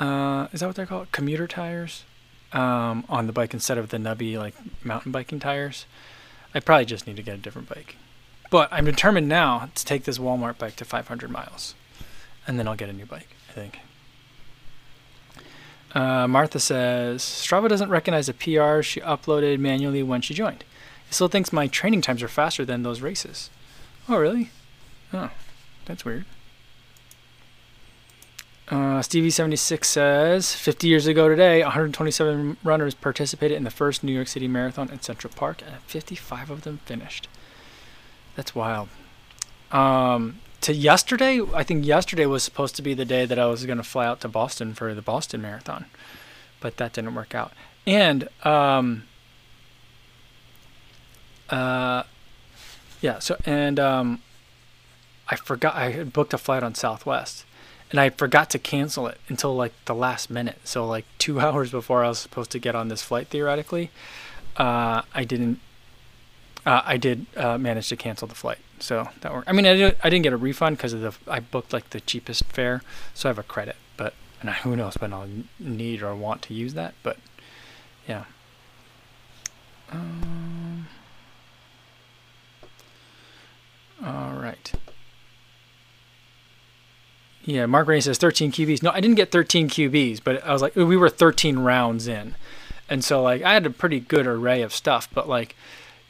Uh, 0.00 0.48
is 0.52 0.60
that 0.60 0.66
what 0.66 0.76
they're 0.76 0.86
called? 0.86 1.12
Commuter 1.12 1.46
tires 1.46 2.04
um, 2.52 3.04
on 3.08 3.26
the 3.26 3.32
bike 3.32 3.54
instead 3.54 3.78
of 3.78 3.90
the 3.90 3.98
nubby 3.98 4.36
like 4.36 4.54
mountain 4.84 5.12
biking 5.12 5.38
tires. 5.38 5.86
I 6.54 6.60
probably 6.60 6.84
just 6.84 7.06
need 7.06 7.16
to 7.16 7.22
get 7.22 7.34
a 7.34 7.38
different 7.38 7.68
bike. 7.68 7.96
But 8.50 8.68
I'm 8.70 8.84
determined 8.84 9.28
now 9.28 9.70
to 9.74 9.84
take 9.84 10.04
this 10.04 10.18
Walmart 10.18 10.58
bike 10.58 10.76
to 10.76 10.84
500 10.84 11.30
miles, 11.30 11.74
and 12.46 12.58
then 12.58 12.68
I'll 12.68 12.76
get 12.76 12.90
a 12.90 12.92
new 12.92 13.06
bike. 13.06 13.28
I 13.48 13.52
think. 13.52 13.80
Uh, 15.94 16.26
Martha 16.26 16.58
says 16.58 17.22
Strava 17.22 17.68
doesn't 17.68 17.90
recognize 17.90 18.26
the 18.26 18.34
PR 18.34 18.82
she 18.82 19.00
uploaded 19.00 19.58
manually 19.58 20.02
when 20.02 20.22
she 20.22 20.34
joined. 20.34 20.64
It 21.08 21.14
still 21.14 21.28
thinks 21.28 21.52
my 21.52 21.66
training 21.66 22.00
times 22.00 22.22
are 22.22 22.28
faster 22.28 22.64
than 22.64 22.82
those 22.82 23.00
races. 23.00 23.50
Oh, 24.08 24.16
really? 24.16 24.50
Oh, 25.12 25.30
that's 25.84 26.04
weird. 26.04 26.24
Uh, 28.72 29.00
Stevie76 29.02 29.84
says 29.84 30.54
50 30.54 30.88
years 30.88 31.06
ago 31.06 31.28
today, 31.28 31.60
127 31.60 32.56
runners 32.64 32.94
participated 32.94 33.54
in 33.54 33.64
the 33.64 33.70
first 33.70 34.02
New 34.02 34.12
York 34.12 34.28
City 34.28 34.48
Marathon 34.48 34.88
in 34.88 34.98
Central 35.02 35.30
Park, 35.36 35.60
and 35.60 35.76
55 35.82 36.48
of 36.48 36.62
them 36.62 36.80
finished. 36.86 37.28
That's 38.34 38.54
wild. 38.54 38.88
Um, 39.72 40.38
to 40.62 40.72
yesterday, 40.72 41.42
I 41.52 41.64
think 41.64 41.84
yesterday 41.84 42.24
was 42.24 42.42
supposed 42.42 42.74
to 42.76 42.82
be 42.82 42.94
the 42.94 43.04
day 43.04 43.26
that 43.26 43.38
I 43.38 43.44
was 43.44 43.66
going 43.66 43.76
to 43.76 43.84
fly 43.84 44.06
out 44.06 44.22
to 44.22 44.28
Boston 44.28 44.72
for 44.72 44.94
the 44.94 45.02
Boston 45.02 45.42
Marathon, 45.42 45.84
but 46.58 46.78
that 46.78 46.94
didn't 46.94 47.14
work 47.14 47.34
out. 47.34 47.52
And 47.86 48.26
um, 48.42 49.02
uh, 51.50 52.04
yeah, 53.02 53.18
so 53.18 53.36
and 53.44 53.78
um, 53.78 54.22
I 55.28 55.36
forgot 55.36 55.74
I 55.74 55.90
had 55.90 56.14
booked 56.14 56.32
a 56.32 56.38
flight 56.38 56.62
on 56.62 56.74
Southwest, 56.74 57.44
and 57.92 58.00
I 58.00 58.08
forgot 58.08 58.50
to 58.50 58.58
cancel 58.58 59.06
it 59.06 59.18
until 59.28 59.54
like 59.54 59.72
the 59.84 59.94
last 59.94 60.30
minute. 60.30 60.58
So 60.64 60.84
like 60.86 61.04
two 61.18 61.38
hours 61.38 61.70
before 61.70 62.04
I 62.04 62.08
was 62.08 62.18
supposed 62.18 62.50
to 62.52 62.58
get 62.58 62.74
on 62.74 62.88
this 62.88 63.02
flight, 63.02 63.28
theoretically, 63.28 63.90
uh, 64.56 65.02
I 65.14 65.24
didn't. 65.24 65.60
Uh, 66.64 66.80
I 66.84 66.96
did 66.96 67.26
uh, 67.36 67.58
manage 67.58 67.88
to 67.88 67.96
cancel 67.96 68.28
the 68.28 68.36
flight. 68.36 68.58
So 68.78 69.08
that 69.20 69.32
worked. 69.32 69.48
I 69.48 69.52
mean, 69.52 69.66
I 69.66 69.74
didn't, 69.74 69.98
I 70.02 70.10
didn't 70.10 70.22
get 70.22 70.32
a 70.32 70.36
refund 70.36 70.76
because 70.76 70.92
of 70.92 71.00
the 71.00 71.12
I 71.30 71.40
booked 71.40 71.72
like 71.72 71.90
the 71.90 72.00
cheapest 72.00 72.44
fare, 72.44 72.82
so 73.14 73.28
I 73.28 73.30
have 73.30 73.38
a 73.38 73.42
credit. 73.42 73.76
But 73.96 74.14
and 74.40 74.50
who 74.62 74.74
knows 74.74 74.94
when 74.94 75.12
I'll 75.12 75.28
need 75.58 76.02
or 76.02 76.14
want 76.14 76.42
to 76.42 76.54
use 76.54 76.74
that. 76.74 76.94
But 77.02 77.18
yeah. 78.08 78.24
Um, 79.90 80.88
all 84.02 84.32
right. 84.32 84.72
Yeah, 87.44 87.66
Mark 87.66 87.88
Rainey 87.88 88.00
says 88.00 88.18
13 88.18 88.52
QBs. 88.52 88.82
No, 88.82 88.90
I 88.90 89.00
didn't 89.00 89.16
get 89.16 89.32
13 89.32 89.68
QBs, 89.68 90.20
but 90.22 90.44
I 90.44 90.52
was 90.52 90.62
like, 90.62 90.76
we 90.76 90.96
were 90.96 91.08
13 91.08 91.58
rounds 91.58 92.06
in, 92.06 92.36
and 92.88 93.04
so 93.04 93.22
like 93.22 93.42
I 93.42 93.54
had 93.54 93.66
a 93.66 93.70
pretty 93.70 94.00
good 94.00 94.26
array 94.26 94.62
of 94.62 94.72
stuff. 94.72 95.08
But 95.12 95.28
like, 95.28 95.56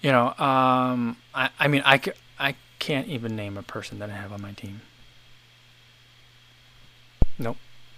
you 0.02 0.12
know, 0.12 0.34
um, 0.38 1.16
I 1.34 1.50
I 1.58 1.68
mean 1.68 1.82
I 1.84 2.00
I 2.38 2.56
can't 2.78 3.08
even 3.08 3.34
name 3.34 3.56
a 3.56 3.62
person 3.62 3.98
that 4.00 4.10
I 4.10 4.14
have 4.14 4.32
on 4.32 4.42
my 4.42 4.52
team. 4.52 4.82
Nope. 7.38 7.56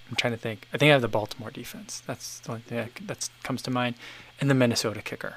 I'm 0.08 0.16
trying 0.16 0.32
to 0.32 0.38
think. 0.38 0.68
I 0.72 0.78
think 0.78 0.90
I 0.90 0.92
have 0.92 1.02
the 1.02 1.08
Baltimore 1.08 1.50
defense. 1.50 2.02
That's 2.06 2.38
the 2.40 2.50
only 2.50 2.62
thing 2.62 2.88
that 3.06 3.28
comes 3.42 3.62
to 3.62 3.70
mind, 3.70 3.96
and 4.40 4.48
the 4.48 4.54
Minnesota 4.54 5.02
kicker. 5.02 5.36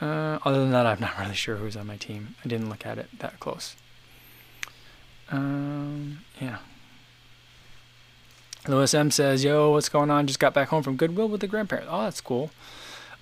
Uh, 0.00 0.38
other 0.44 0.60
than 0.60 0.70
that, 0.70 0.86
I'm 0.86 1.00
not 1.00 1.18
really 1.18 1.34
sure 1.34 1.56
who's 1.56 1.76
on 1.76 1.86
my 1.86 1.96
team. 1.96 2.36
I 2.44 2.48
didn't 2.48 2.68
look 2.68 2.86
at 2.86 2.98
it 2.98 3.08
that 3.18 3.40
close. 3.40 3.74
Um, 5.30 6.20
yeah. 6.40 6.58
Lewis 8.66 8.94
M 8.94 9.10
says, 9.10 9.44
"Yo, 9.44 9.70
what's 9.70 9.88
going 9.88 10.10
on? 10.10 10.26
Just 10.26 10.38
got 10.38 10.54
back 10.54 10.68
home 10.68 10.82
from 10.82 10.96
Goodwill 10.96 11.28
with 11.28 11.40
the 11.40 11.46
grandparents. 11.46 11.88
Oh, 11.90 12.02
that's 12.02 12.20
cool. 12.20 12.50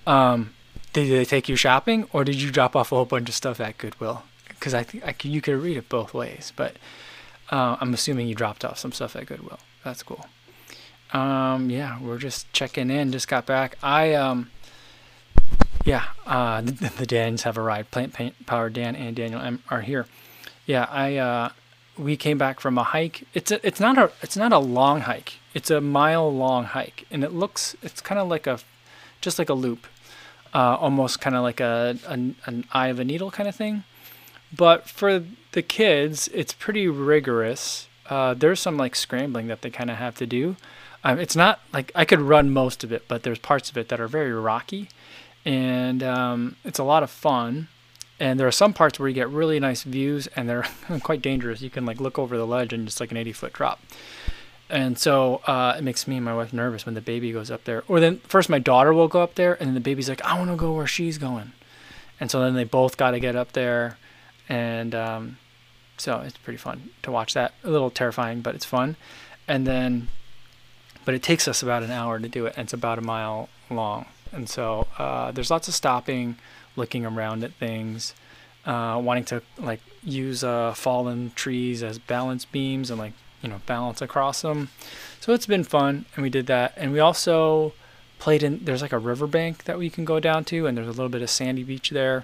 Um, 0.05 0.53
did 0.93 1.09
they 1.09 1.25
take 1.25 1.47
you 1.47 1.55
shopping, 1.55 2.07
or 2.11 2.23
did 2.23 2.41
you 2.41 2.51
drop 2.51 2.75
off 2.75 2.91
a 2.91 2.95
whole 2.95 3.05
bunch 3.05 3.29
of 3.29 3.35
stuff 3.35 3.59
at 3.59 3.77
Goodwill? 3.77 4.23
Because 4.49 4.73
I 4.73 4.83
think 4.83 5.05
I 5.05 5.13
could, 5.13 5.31
you 5.31 5.41
could 5.41 5.61
read 5.61 5.77
it 5.77 5.89
both 5.89 6.13
ways, 6.13 6.51
but 6.55 6.75
uh, 7.51 7.77
I'm 7.79 7.93
assuming 7.93 8.27
you 8.27 8.35
dropped 8.35 8.65
off 8.65 8.79
some 8.79 8.91
stuff 8.91 9.15
at 9.15 9.25
Goodwill. 9.25 9.59
That's 9.83 10.03
cool. 10.03 10.25
Um, 11.13 11.69
yeah, 11.69 12.01
we're 12.01 12.17
just 12.17 12.51
checking 12.51 12.89
in. 12.89 13.11
Just 13.11 13.27
got 13.27 13.45
back. 13.45 13.77
I 13.81 14.13
um, 14.13 14.49
yeah, 15.85 16.05
uh, 16.25 16.61
the, 16.61 16.71
the 16.97 17.05
Dans 17.05 17.43
have 17.43 17.57
arrived. 17.57 17.91
Plant 17.91 18.13
Paint 18.13 18.45
Power 18.45 18.69
Dan 18.69 18.95
and 18.95 19.15
Daniel 19.15 19.41
M 19.41 19.63
are 19.69 19.81
here. 19.81 20.05
Yeah, 20.65 20.87
I 20.89 21.15
uh, 21.15 21.49
we 21.97 22.17
came 22.17 22.37
back 22.37 22.59
from 22.59 22.77
a 22.77 22.83
hike. 22.83 23.23
It's 23.33 23.51
a, 23.51 23.65
it's 23.65 23.79
not 23.79 23.97
a 23.97 24.11
it's 24.21 24.37
not 24.37 24.51
a 24.51 24.59
long 24.59 25.01
hike. 25.01 25.35
It's 25.53 25.71
a 25.71 25.81
mile 25.81 26.31
long 26.33 26.65
hike, 26.65 27.05
and 27.11 27.23
it 27.23 27.33
looks 27.33 27.75
it's 27.81 28.01
kind 28.01 28.19
of 28.19 28.27
like 28.27 28.47
a 28.47 28.59
just 29.21 29.39
like 29.39 29.49
a 29.49 29.53
loop 29.53 29.87
uh, 30.53 30.75
almost 30.79 31.21
kind 31.21 31.35
of 31.35 31.43
like 31.43 31.59
a, 31.59 31.97
a, 32.07 32.13
an 32.13 32.65
eye 32.73 32.87
of 32.87 32.99
a 32.99 33.05
needle 33.05 33.31
kind 33.31 33.47
of 33.47 33.55
thing. 33.55 33.83
But 34.55 34.87
for 34.89 35.23
the 35.51 35.61
kids, 35.61 36.29
it's 36.33 36.53
pretty 36.53 36.87
rigorous. 36.87 37.87
Uh, 38.09 38.33
there's 38.33 38.59
some 38.59 38.77
like 38.77 38.95
scrambling 38.95 39.47
that 39.47 39.61
they 39.61 39.69
kind 39.69 39.91
of 39.91 39.97
have 39.97 40.15
to 40.15 40.25
do. 40.25 40.55
Um, 41.03 41.19
it's 41.19 41.35
not 41.35 41.59
like 41.73 41.91
I 41.93 42.05
could 42.05 42.21
run 42.21 42.49
most 42.49 42.83
of 42.83 42.91
it, 42.91 43.07
but 43.07 43.23
there's 43.23 43.39
parts 43.39 43.69
of 43.69 43.77
it 43.77 43.89
that 43.89 43.99
are 43.99 44.07
very 44.07 44.33
rocky, 44.33 44.89
and 45.45 46.01
um, 46.01 46.55
it's 46.63 46.79
a 46.79 46.83
lot 46.83 47.03
of 47.03 47.11
fun. 47.11 47.67
And 48.19 48.39
there 48.39 48.47
are 48.47 48.51
some 48.51 48.73
parts 48.73 48.99
where 48.99 49.07
you 49.07 49.13
get 49.13 49.29
really 49.29 49.59
nice 49.59 49.83
views, 49.83 50.27
and 50.35 50.49
they're 50.49 50.65
quite 51.03 51.21
dangerous. 51.21 51.61
You 51.61 51.69
can 51.69 51.85
like 51.85 51.99
look 51.99 52.17
over 52.17 52.37
the 52.37 52.47
ledge 52.47 52.73
and 52.73 52.85
just 52.85 52.99
like 52.99 53.11
an 53.11 53.17
80 53.17 53.33
foot 53.33 53.53
drop 53.53 53.79
and 54.69 54.97
so 54.97 55.41
uh, 55.47 55.75
it 55.77 55.81
makes 55.83 56.07
me 56.07 56.17
and 56.17 56.25
my 56.25 56.35
wife 56.35 56.51
nervous 56.51 56.85
when 56.85 56.95
the 56.95 57.01
baby 57.01 57.31
goes 57.31 57.49
up 57.49 57.63
there. 57.63 57.83
Or 57.87 57.99
then 57.99 58.19
first 58.19 58.49
my 58.49 58.59
daughter 58.59 58.93
will 58.93 59.07
go 59.07 59.21
up 59.21 59.35
there, 59.35 59.53
and 59.53 59.67
then 59.67 59.73
the 59.73 59.79
baby's 59.79 60.09
like, 60.09 60.21
"I 60.23 60.37
want 60.37 60.49
to 60.51 60.57
go 60.57 60.73
where 60.73 60.87
she's 60.87 61.17
going," 61.17 61.53
and 62.19 62.29
so 62.29 62.41
then 62.41 62.55
they 62.55 62.63
both 62.63 62.97
got 62.97 63.11
to 63.11 63.19
get 63.19 63.35
up 63.35 63.53
there, 63.53 63.97
and 64.49 64.93
um, 64.93 65.37
so 65.97 66.19
it's 66.19 66.37
pretty 66.37 66.57
fun 66.57 66.89
to 67.03 67.11
watch 67.11 67.33
that. 67.33 67.53
A 67.63 67.69
little 67.69 67.89
terrifying, 67.89 68.41
but 68.41 68.55
it's 68.55 68.65
fun. 68.65 68.95
And 69.47 69.65
then, 69.65 70.09
but 71.05 71.15
it 71.15 71.23
takes 71.23 71.47
us 71.47 71.63
about 71.63 71.83
an 71.83 71.91
hour 71.91 72.19
to 72.19 72.27
do 72.27 72.45
it, 72.45 72.53
and 72.57 72.65
it's 72.65 72.73
about 72.73 72.97
a 72.97 73.01
mile 73.01 73.49
long. 73.69 74.05
And 74.33 74.49
so 74.49 74.87
uh, 74.97 75.31
there's 75.31 75.49
lots 75.49 75.69
of 75.69 75.73
stopping, 75.73 76.35
looking 76.77 77.05
around 77.05 77.43
at 77.43 77.51
things, 77.53 78.13
uh, 78.65 78.99
wanting 79.03 79.25
to 79.25 79.41
like 79.57 79.81
use 80.03 80.43
uh, 80.43 80.73
fallen 80.73 81.31
trees 81.35 81.83
as 81.83 81.99
balance 81.99 82.45
beams 82.45 82.89
and 82.89 82.99
like 82.99 83.13
you 83.41 83.49
know 83.49 83.61
balance 83.65 84.01
across 84.01 84.41
them. 84.41 84.69
So 85.19 85.33
it's 85.33 85.45
been 85.45 85.63
fun, 85.63 86.05
and 86.15 86.23
we 86.23 86.29
did 86.29 86.47
that. 86.47 86.73
And 86.77 86.93
we 86.93 86.99
also 86.99 87.73
played 88.19 88.43
in. 88.43 88.63
There's 88.63 88.81
like 88.81 88.93
a 88.93 88.99
riverbank 88.99 89.65
that 89.65 89.77
we 89.77 89.89
can 89.89 90.05
go 90.05 90.19
down 90.19 90.45
to, 90.45 90.67
and 90.67 90.77
there's 90.77 90.87
a 90.87 90.91
little 90.91 91.09
bit 91.09 91.21
of 91.21 91.29
sandy 91.29 91.63
beach 91.63 91.89
there, 91.89 92.23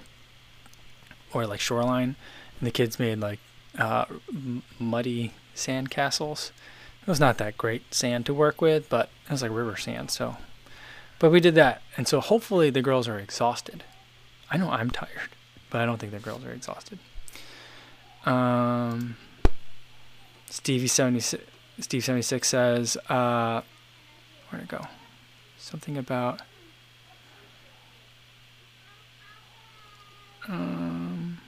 or 1.32 1.46
like 1.46 1.60
shoreline. 1.60 2.16
And 2.58 2.66
the 2.66 2.70
kids 2.70 2.98
made 2.98 3.18
like 3.18 3.40
uh, 3.78 4.06
muddy 4.78 5.32
sand 5.54 5.90
castles. 5.90 6.52
It 7.02 7.08
was 7.08 7.20
not 7.20 7.38
that 7.38 7.58
great 7.58 7.92
sand 7.92 8.24
to 8.26 8.34
work 8.34 8.62
with, 8.62 8.88
but 8.88 9.10
it 9.26 9.32
was 9.32 9.42
like 9.42 9.50
river 9.50 9.76
sand. 9.76 10.10
So, 10.10 10.36
but 11.18 11.30
we 11.30 11.40
did 11.40 11.54
that, 11.56 11.82
and 11.96 12.08
so 12.08 12.20
hopefully 12.20 12.70
the 12.70 12.82
girls 12.82 13.08
are 13.08 13.18
exhausted. 13.18 13.84
I 14.54 14.56
know 14.56 14.70
I'm 14.70 14.88
tired, 14.88 15.30
but 15.68 15.80
I 15.80 15.84
don't 15.84 15.98
think 15.98 16.12
the 16.12 16.20
girls 16.20 16.44
are 16.44 16.52
exhausted. 16.52 17.00
Um, 18.24 19.16
Stevie 20.48 20.86
seventy 20.86 21.18
Steve 21.18 22.04
seventy 22.04 22.22
six 22.22 22.46
says, 22.46 22.96
uh, 23.08 23.62
where'd 24.48 24.62
it 24.62 24.68
go? 24.68 24.86
Something 25.58 25.98
about. 25.98 26.40
Um, 30.46 31.38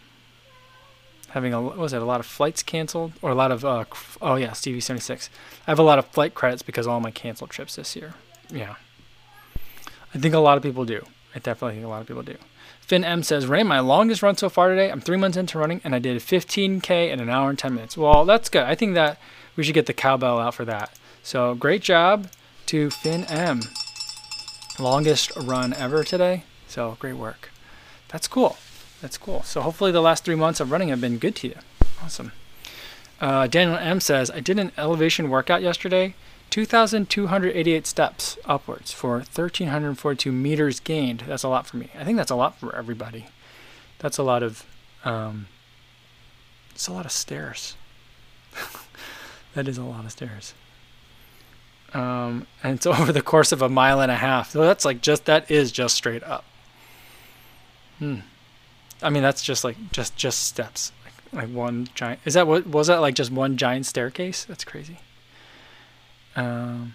having 1.28 1.54
a 1.54 1.62
was 1.62 1.92
it 1.92 2.02
a 2.02 2.04
lot 2.04 2.18
of 2.18 2.26
flights 2.26 2.64
canceled 2.64 3.12
or 3.22 3.30
a 3.30 3.36
lot 3.36 3.52
of 3.52 3.64
uh, 3.64 3.84
oh 4.20 4.34
yeah 4.34 4.50
Stevie 4.50 4.80
seventy 4.80 5.04
six. 5.04 5.30
I 5.68 5.70
have 5.70 5.78
a 5.78 5.84
lot 5.84 6.00
of 6.00 6.06
flight 6.06 6.34
credits 6.34 6.64
because 6.64 6.88
all 6.88 6.98
my 6.98 7.12
canceled 7.12 7.50
trips 7.50 7.76
this 7.76 7.94
year. 7.94 8.14
Yeah, 8.50 8.74
I 10.12 10.18
think 10.18 10.34
a 10.34 10.40
lot 10.40 10.56
of 10.56 10.64
people 10.64 10.84
do. 10.84 11.06
I 11.36 11.38
definitely 11.38 11.74
think 11.74 11.84
a 11.84 11.88
lot 11.90 12.00
of 12.00 12.06
people 12.06 12.22
do. 12.22 12.38
Finn 12.80 13.04
M 13.04 13.22
says, 13.22 13.46
Ray, 13.46 13.62
my 13.62 13.78
longest 13.78 14.22
run 14.22 14.38
so 14.38 14.48
far 14.48 14.70
today. 14.70 14.90
I'm 14.90 15.02
three 15.02 15.18
months 15.18 15.36
into 15.36 15.58
running 15.58 15.82
and 15.84 15.94
I 15.94 15.98
did 15.98 16.16
15k 16.22 17.10
in 17.10 17.20
an 17.20 17.28
hour 17.28 17.50
and 17.50 17.58
10 17.58 17.74
minutes. 17.74 17.94
Well, 17.94 18.24
that's 18.24 18.48
good. 18.48 18.62
I 18.62 18.74
think 18.74 18.94
that 18.94 19.20
we 19.54 19.62
should 19.62 19.74
get 19.74 19.84
the 19.84 19.92
cowbell 19.92 20.38
out 20.38 20.54
for 20.54 20.64
that. 20.64 20.98
So 21.22 21.54
great 21.54 21.82
job 21.82 22.28
to 22.66 22.88
Finn 22.88 23.24
M. 23.24 23.60
Longest 24.78 25.30
run 25.36 25.74
ever 25.74 26.04
today. 26.04 26.44
So 26.68 26.96
great 27.00 27.16
work. 27.16 27.50
That's 28.08 28.28
cool. 28.28 28.56
That's 29.02 29.18
cool. 29.18 29.42
So 29.42 29.60
hopefully 29.60 29.92
the 29.92 30.00
last 30.00 30.24
three 30.24 30.36
months 30.36 30.58
of 30.60 30.70
running 30.70 30.88
have 30.88 31.02
been 31.02 31.18
good 31.18 31.36
to 31.36 31.48
you. 31.48 31.56
Awesome. 32.02 32.32
Uh, 33.20 33.46
Daniel 33.46 33.76
M 33.76 34.00
says, 34.00 34.30
I 34.30 34.40
did 34.40 34.58
an 34.58 34.72
elevation 34.78 35.28
workout 35.28 35.60
yesterday. 35.60 36.14
2,288 36.56 37.86
steps 37.86 38.38
upwards 38.46 38.90
for 38.90 39.16
1,342 39.16 40.32
meters 40.32 40.80
gained. 40.80 41.24
That's 41.26 41.42
a 41.42 41.50
lot 41.50 41.66
for 41.66 41.76
me. 41.76 41.90
I 41.94 42.02
think 42.02 42.16
that's 42.16 42.30
a 42.30 42.34
lot 42.34 42.58
for 42.58 42.74
everybody. 42.74 43.26
That's 43.98 44.16
a 44.16 44.22
lot 44.22 44.42
of, 44.42 44.64
um, 45.04 45.48
it's 46.70 46.88
a 46.88 46.94
lot 46.94 47.04
of 47.04 47.12
stairs. 47.12 47.76
that 49.54 49.68
is 49.68 49.76
a 49.76 49.84
lot 49.84 50.06
of 50.06 50.12
stairs. 50.12 50.54
Um, 51.92 52.46
and 52.62 52.76
it's 52.76 52.86
over 52.86 53.12
the 53.12 53.20
course 53.20 53.52
of 53.52 53.60
a 53.60 53.68
mile 53.68 54.00
and 54.00 54.10
a 54.10 54.16
half. 54.16 54.52
So 54.52 54.62
that's 54.62 54.86
like 54.86 55.02
just 55.02 55.26
that 55.26 55.50
is 55.50 55.70
just 55.70 55.94
straight 55.94 56.24
up. 56.24 56.46
Hmm. 57.98 58.20
I 59.02 59.10
mean 59.10 59.22
that's 59.22 59.42
just 59.42 59.62
like 59.62 59.76
just 59.92 60.16
just 60.16 60.44
steps. 60.44 60.90
Like, 61.04 61.42
like 61.48 61.54
one 61.54 61.88
giant. 61.94 62.20
Is 62.24 62.32
that 62.32 62.46
what 62.46 62.66
was 62.66 62.86
that 62.86 63.02
like 63.02 63.14
just 63.14 63.30
one 63.30 63.58
giant 63.58 63.84
staircase? 63.84 64.46
That's 64.46 64.64
crazy. 64.64 65.00
Um, 66.36 66.94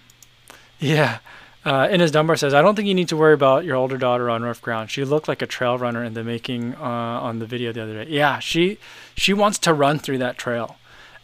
yeah. 0.79 1.19
Uh, 1.63 1.87
Innes 1.91 2.11
Dunbar 2.11 2.37
says, 2.37 2.53
I 2.53 2.61
don't 2.61 2.75
think 2.75 2.87
you 2.87 2.95
need 2.95 3.09
to 3.09 3.17
worry 3.17 3.33
about 3.33 3.65
your 3.65 3.75
older 3.75 3.97
daughter 3.97 4.29
on 4.29 4.41
rough 4.41 4.61
ground. 4.61 4.89
She 4.89 5.05
looked 5.05 5.27
like 5.27 5.43
a 5.43 5.47
trail 5.47 5.77
runner 5.77 6.03
in 6.03 6.15
the 6.15 6.23
making 6.23 6.73
uh, 6.75 6.79
on 6.79 7.39
the 7.39 7.45
video 7.45 7.71
the 7.71 7.83
other 7.83 8.03
day. 8.03 8.09
Yeah, 8.09 8.39
she 8.39 8.79
she 9.15 9.33
wants 9.33 9.59
to 9.59 9.73
run 9.73 9.99
through 9.99 10.17
that 10.19 10.37
trail. 10.37 10.77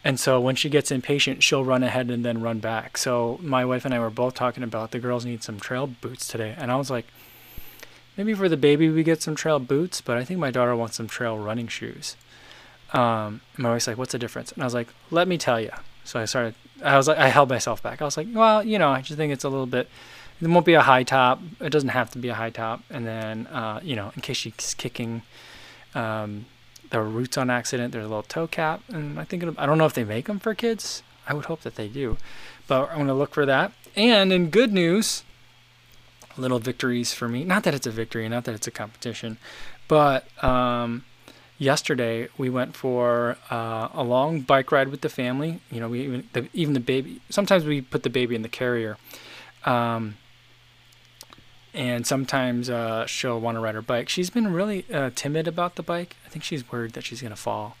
And 0.04 0.20
so 0.20 0.40
when 0.40 0.54
she 0.54 0.68
gets 0.68 0.92
impatient, 0.92 1.42
she'll 1.42 1.64
run 1.64 1.82
ahead 1.82 2.08
and 2.08 2.24
then 2.24 2.40
run 2.40 2.60
back. 2.60 2.96
So 2.96 3.38
my 3.42 3.64
wife 3.64 3.84
and 3.84 3.92
I 3.92 3.98
were 3.98 4.10
both 4.10 4.34
talking 4.34 4.62
about 4.62 4.92
the 4.92 5.00
girls 5.00 5.24
need 5.24 5.42
some 5.42 5.58
trail 5.58 5.88
boots 5.88 6.28
today. 6.28 6.54
And 6.56 6.70
I 6.70 6.76
was 6.76 6.88
like, 6.88 7.06
maybe 8.16 8.32
for 8.32 8.48
the 8.48 8.56
baby 8.56 8.88
we 8.88 9.02
get 9.02 9.22
some 9.22 9.34
trail 9.34 9.58
boots, 9.58 10.00
but 10.00 10.16
I 10.16 10.24
think 10.24 10.38
my 10.38 10.52
daughter 10.52 10.76
wants 10.76 10.96
some 10.96 11.08
trail 11.08 11.36
running 11.36 11.66
shoes. 11.66 12.14
Um, 12.92 13.40
my 13.56 13.70
wife's 13.70 13.88
like, 13.88 13.98
what's 13.98 14.12
the 14.12 14.18
difference? 14.18 14.52
And 14.52 14.62
I 14.62 14.66
was 14.66 14.74
like, 14.74 14.88
let 15.10 15.26
me 15.26 15.36
tell 15.36 15.60
you. 15.60 15.72
So 16.08 16.18
I 16.18 16.24
started, 16.24 16.54
I 16.82 16.96
was 16.96 17.06
like, 17.06 17.18
I 17.18 17.28
held 17.28 17.50
myself 17.50 17.82
back. 17.82 18.00
I 18.00 18.04
was 18.04 18.16
like, 18.16 18.28
well, 18.32 18.64
you 18.64 18.78
know, 18.78 18.90
I 18.90 19.02
just 19.02 19.18
think 19.18 19.32
it's 19.32 19.44
a 19.44 19.48
little 19.48 19.66
bit, 19.66 19.88
it 20.40 20.48
won't 20.48 20.64
be 20.64 20.74
a 20.74 20.80
high 20.80 21.02
top. 21.02 21.40
It 21.60 21.70
doesn't 21.70 21.90
have 21.90 22.10
to 22.12 22.18
be 22.18 22.28
a 22.28 22.34
high 22.34 22.50
top. 22.50 22.82
And 22.88 23.06
then, 23.06 23.46
uh, 23.48 23.80
you 23.82 23.94
know, 23.94 24.12
in 24.16 24.22
case 24.22 24.38
she's 24.38 24.74
kicking, 24.74 25.22
um, 25.94 26.46
the 26.90 27.02
roots 27.02 27.36
on 27.36 27.50
accident. 27.50 27.92
There's 27.92 28.06
a 28.06 28.08
little 28.08 28.22
toe 28.22 28.46
cap, 28.46 28.80
and 28.88 29.20
I 29.20 29.24
think 29.24 29.44
I 29.58 29.66
don't 29.66 29.76
know 29.76 29.84
if 29.84 29.92
they 29.92 30.04
make 30.04 30.26
them 30.26 30.38
for 30.38 30.54
kids. 30.54 31.02
I 31.26 31.34
would 31.34 31.44
hope 31.44 31.60
that 31.62 31.74
they 31.74 31.88
do, 31.88 32.16
but 32.66 32.90
I'm 32.90 32.98
gonna 32.98 33.14
look 33.14 33.34
for 33.34 33.44
that. 33.44 33.72
And 33.94 34.32
in 34.32 34.48
good 34.48 34.72
news, 34.72 35.24
little 36.38 36.58
victories 36.58 37.12
for 37.12 37.28
me. 37.28 37.44
Not 37.44 37.64
that 37.64 37.74
it's 37.74 37.86
a 37.86 37.90
victory, 37.90 38.28
not 38.28 38.44
that 38.44 38.54
it's 38.54 38.66
a 38.66 38.70
competition, 38.70 39.36
but 39.88 40.26
um, 40.42 41.04
yesterday 41.58 42.28
we 42.38 42.48
went 42.48 42.76
for 42.76 43.36
uh, 43.50 43.88
a 43.92 44.02
long 44.02 44.40
bike 44.40 44.72
ride 44.72 44.88
with 44.88 45.02
the 45.02 45.08
family. 45.08 45.60
You 45.70 45.80
know, 45.80 45.88
we 45.88 46.02
even 46.02 46.28
the, 46.32 46.48
even 46.54 46.74
the 46.74 46.80
baby. 46.80 47.20
Sometimes 47.28 47.64
we 47.64 47.80
put 47.80 48.04
the 48.04 48.10
baby 48.10 48.34
in 48.34 48.42
the 48.42 48.48
carrier. 48.48 48.96
Um, 49.64 50.16
and 51.74 52.06
sometimes 52.06 52.70
uh, 52.70 53.06
she'll 53.06 53.40
want 53.40 53.56
to 53.56 53.60
ride 53.60 53.74
her 53.74 53.82
bike. 53.82 54.08
She's 54.08 54.30
been 54.30 54.52
really 54.52 54.84
uh, 54.92 55.10
timid 55.14 55.46
about 55.46 55.76
the 55.76 55.82
bike. 55.82 56.16
I 56.24 56.28
think 56.28 56.42
she's 56.44 56.70
worried 56.70 56.92
that 56.92 57.04
she's 57.04 57.20
gonna 57.20 57.36
fall. 57.36 57.76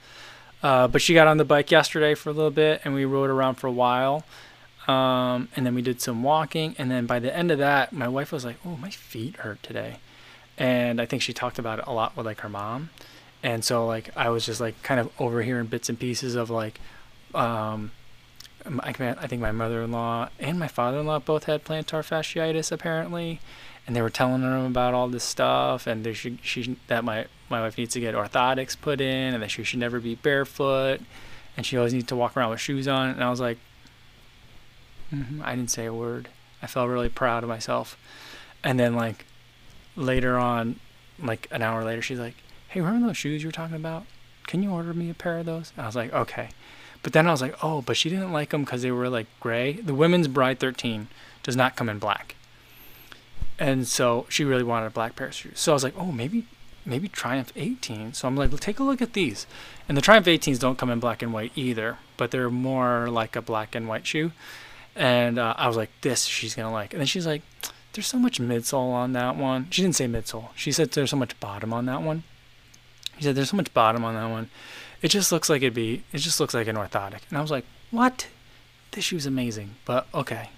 Uh, 0.62 0.88
but 0.88 1.00
she 1.00 1.14
got 1.14 1.26
on 1.26 1.36
the 1.36 1.44
bike 1.44 1.70
yesterday 1.70 2.14
for 2.14 2.30
a 2.30 2.32
little 2.32 2.50
bit, 2.50 2.80
and 2.84 2.92
we 2.92 3.04
rode 3.04 3.30
around 3.30 3.54
for 3.56 3.68
a 3.68 3.72
while. 3.72 4.24
Um, 4.88 5.48
and 5.54 5.66
then 5.66 5.74
we 5.74 5.82
did 5.82 6.00
some 6.00 6.22
walking, 6.22 6.74
and 6.78 6.90
then 6.90 7.06
by 7.06 7.18
the 7.18 7.34
end 7.34 7.50
of 7.50 7.58
that, 7.58 7.92
my 7.92 8.08
wife 8.08 8.32
was 8.32 8.44
like, 8.44 8.56
"Oh, 8.64 8.76
my 8.76 8.90
feet 8.90 9.36
hurt 9.36 9.62
today," 9.62 9.96
and 10.56 11.00
I 11.00 11.06
think 11.06 11.22
she 11.22 11.32
talked 11.32 11.58
about 11.58 11.78
it 11.78 11.84
a 11.86 11.92
lot 11.92 12.16
with 12.16 12.24
like 12.24 12.40
her 12.40 12.48
mom. 12.48 12.90
And 13.42 13.64
so 13.64 13.86
like 13.86 14.10
I 14.16 14.30
was 14.30 14.44
just 14.44 14.60
like 14.60 14.82
kind 14.82 15.00
of 15.00 15.10
overhearing 15.18 15.66
bits 15.66 15.88
and 15.88 15.98
pieces 15.98 16.34
of 16.34 16.50
like, 16.50 16.80
um, 17.34 17.92
I 18.80 18.92
think 18.92 19.40
my 19.40 19.52
mother-in-law 19.52 20.28
and 20.38 20.58
my 20.58 20.68
father-in-law 20.68 21.20
both 21.20 21.44
had 21.44 21.64
plantar 21.64 22.02
fasciitis 22.02 22.72
apparently. 22.72 23.40
And 23.86 23.96
they 23.96 24.02
were 24.02 24.10
telling 24.10 24.42
them 24.42 24.66
about 24.66 24.92
all 24.92 25.08
this 25.08 25.24
stuff 25.24 25.86
and 25.86 26.04
they 26.04 26.12
should 26.12 26.38
she 26.42 26.76
that 26.88 27.04
my 27.04 27.26
my 27.48 27.62
wife 27.62 27.78
needs 27.78 27.94
to 27.94 28.00
get 28.00 28.14
orthotics 28.14 28.78
put 28.78 29.00
in 29.00 29.32
and 29.32 29.42
that 29.42 29.50
she 29.50 29.62
should 29.62 29.78
never 29.78 30.00
be 30.00 30.14
barefoot. 30.16 31.00
And 31.56 31.64
she 31.64 31.76
always 31.76 31.94
needs 31.94 32.06
to 32.08 32.16
walk 32.16 32.36
around 32.36 32.50
with 32.50 32.60
shoes 32.60 32.86
on. 32.86 33.08
And 33.10 33.24
I 33.24 33.30
was 33.30 33.40
like 33.40 33.58
mm-hmm. 35.12 35.40
I 35.42 35.54
didn't 35.54 35.70
say 35.70 35.86
a 35.86 35.94
word. 35.94 36.28
I 36.60 36.66
felt 36.66 36.90
really 36.90 37.08
proud 37.08 37.44
of 37.44 37.48
myself. 37.48 37.96
And 38.62 38.78
then 38.78 38.94
like 38.94 39.24
later 39.96 40.36
on 40.36 40.80
like 41.20 41.48
an 41.50 41.62
hour 41.62 41.82
later 41.84 42.02
she's 42.02 42.18
like 42.18 42.34
hey 42.68 42.80
remember 42.80 43.08
those 43.08 43.16
shoes 43.16 43.42
you 43.42 43.48
were 43.48 43.52
talking 43.52 43.76
about 43.76 44.04
can 44.46 44.62
you 44.62 44.70
order 44.70 44.94
me 44.94 45.10
a 45.10 45.14
pair 45.14 45.38
of 45.38 45.46
those 45.46 45.72
I 45.76 45.86
was 45.86 45.96
like 45.96 46.12
okay 46.12 46.50
but 47.02 47.12
then 47.12 47.26
I 47.26 47.30
was 47.30 47.42
like 47.42 47.56
oh 47.62 47.82
but 47.82 47.96
she 47.96 48.08
didn't 48.08 48.32
like 48.32 48.50
them 48.50 48.64
because 48.64 48.82
they 48.82 48.90
were 48.90 49.08
like 49.08 49.26
gray 49.40 49.72
the 49.72 49.94
women's 49.94 50.28
Ride 50.28 50.58
13 50.58 51.08
does 51.42 51.56
not 51.56 51.76
come 51.76 51.88
in 51.88 51.98
black 51.98 52.34
and 53.58 53.88
so 53.88 54.26
she 54.28 54.44
really 54.44 54.62
wanted 54.62 54.86
a 54.86 54.90
black 54.90 55.16
pair 55.16 55.28
of 55.28 55.34
shoes. 55.34 55.58
So 55.58 55.72
I 55.72 55.74
was 55.74 55.84
like, 55.84 55.94
oh, 55.98 56.12
maybe 56.12 56.46
maybe 56.86 57.08
Triumph 57.08 57.52
18. 57.54 58.14
So 58.14 58.26
I'm 58.26 58.36
like, 58.36 58.50
well, 58.50 58.58
take 58.58 58.78
a 58.78 58.82
look 58.82 59.02
at 59.02 59.12
these. 59.12 59.46
And 59.88 59.96
the 59.96 60.00
Triumph 60.00 60.26
18s 60.26 60.58
don't 60.58 60.78
come 60.78 60.88
in 60.88 61.00
black 61.00 61.20
and 61.20 61.34
white 61.34 61.52
either, 61.54 61.98
but 62.16 62.30
they're 62.30 62.48
more 62.48 63.10
like 63.10 63.36
a 63.36 63.42
black 63.42 63.74
and 63.74 63.88
white 63.88 64.06
shoe. 64.06 64.32
And 64.96 65.38
uh, 65.38 65.54
I 65.58 65.68
was 65.68 65.76
like, 65.76 65.90
this 66.00 66.24
she's 66.24 66.54
gonna 66.54 66.72
like. 66.72 66.94
And 66.94 67.00
then 67.00 67.06
she's 67.06 67.26
like, 67.26 67.42
there's 67.92 68.06
so 68.06 68.18
much 68.18 68.40
midsole 68.40 68.92
on 68.92 69.12
that 69.12 69.36
one. 69.36 69.66
She 69.70 69.82
didn't 69.82 69.96
say 69.96 70.06
midsole. 70.06 70.50
She 70.54 70.72
said 70.72 70.92
there's 70.92 71.10
so 71.10 71.16
much 71.16 71.38
bottom 71.40 71.72
on 71.72 71.86
that 71.86 72.02
one. 72.02 72.22
She 73.18 73.24
said 73.24 73.34
there's 73.34 73.50
so 73.50 73.56
much 73.56 73.74
bottom 73.74 74.04
on 74.04 74.14
that 74.14 74.30
one. 74.30 74.48
It 75.02 75.08
just 75.08 75.30
looks 75.30 75.48
like 75.48 75.62
it'd 75.62 75.74
be. 75.74 76.04
It 76.12 76.18
just 76.18 76.40
looks 76.40 76.54
like 76.54 76.66
an 76.68 76.76
orthotic. 76.76 77.20
And 77.28 77.38
I 77.38 77.40
was 77.40 77.50
like, 77.50 77.64
what? 77.90 78.28
This 78.92 79.04
shoe's 79.04 79.26
amazing. 79.26 79.76
But 79.84 80.06
okay. 80.14 80.50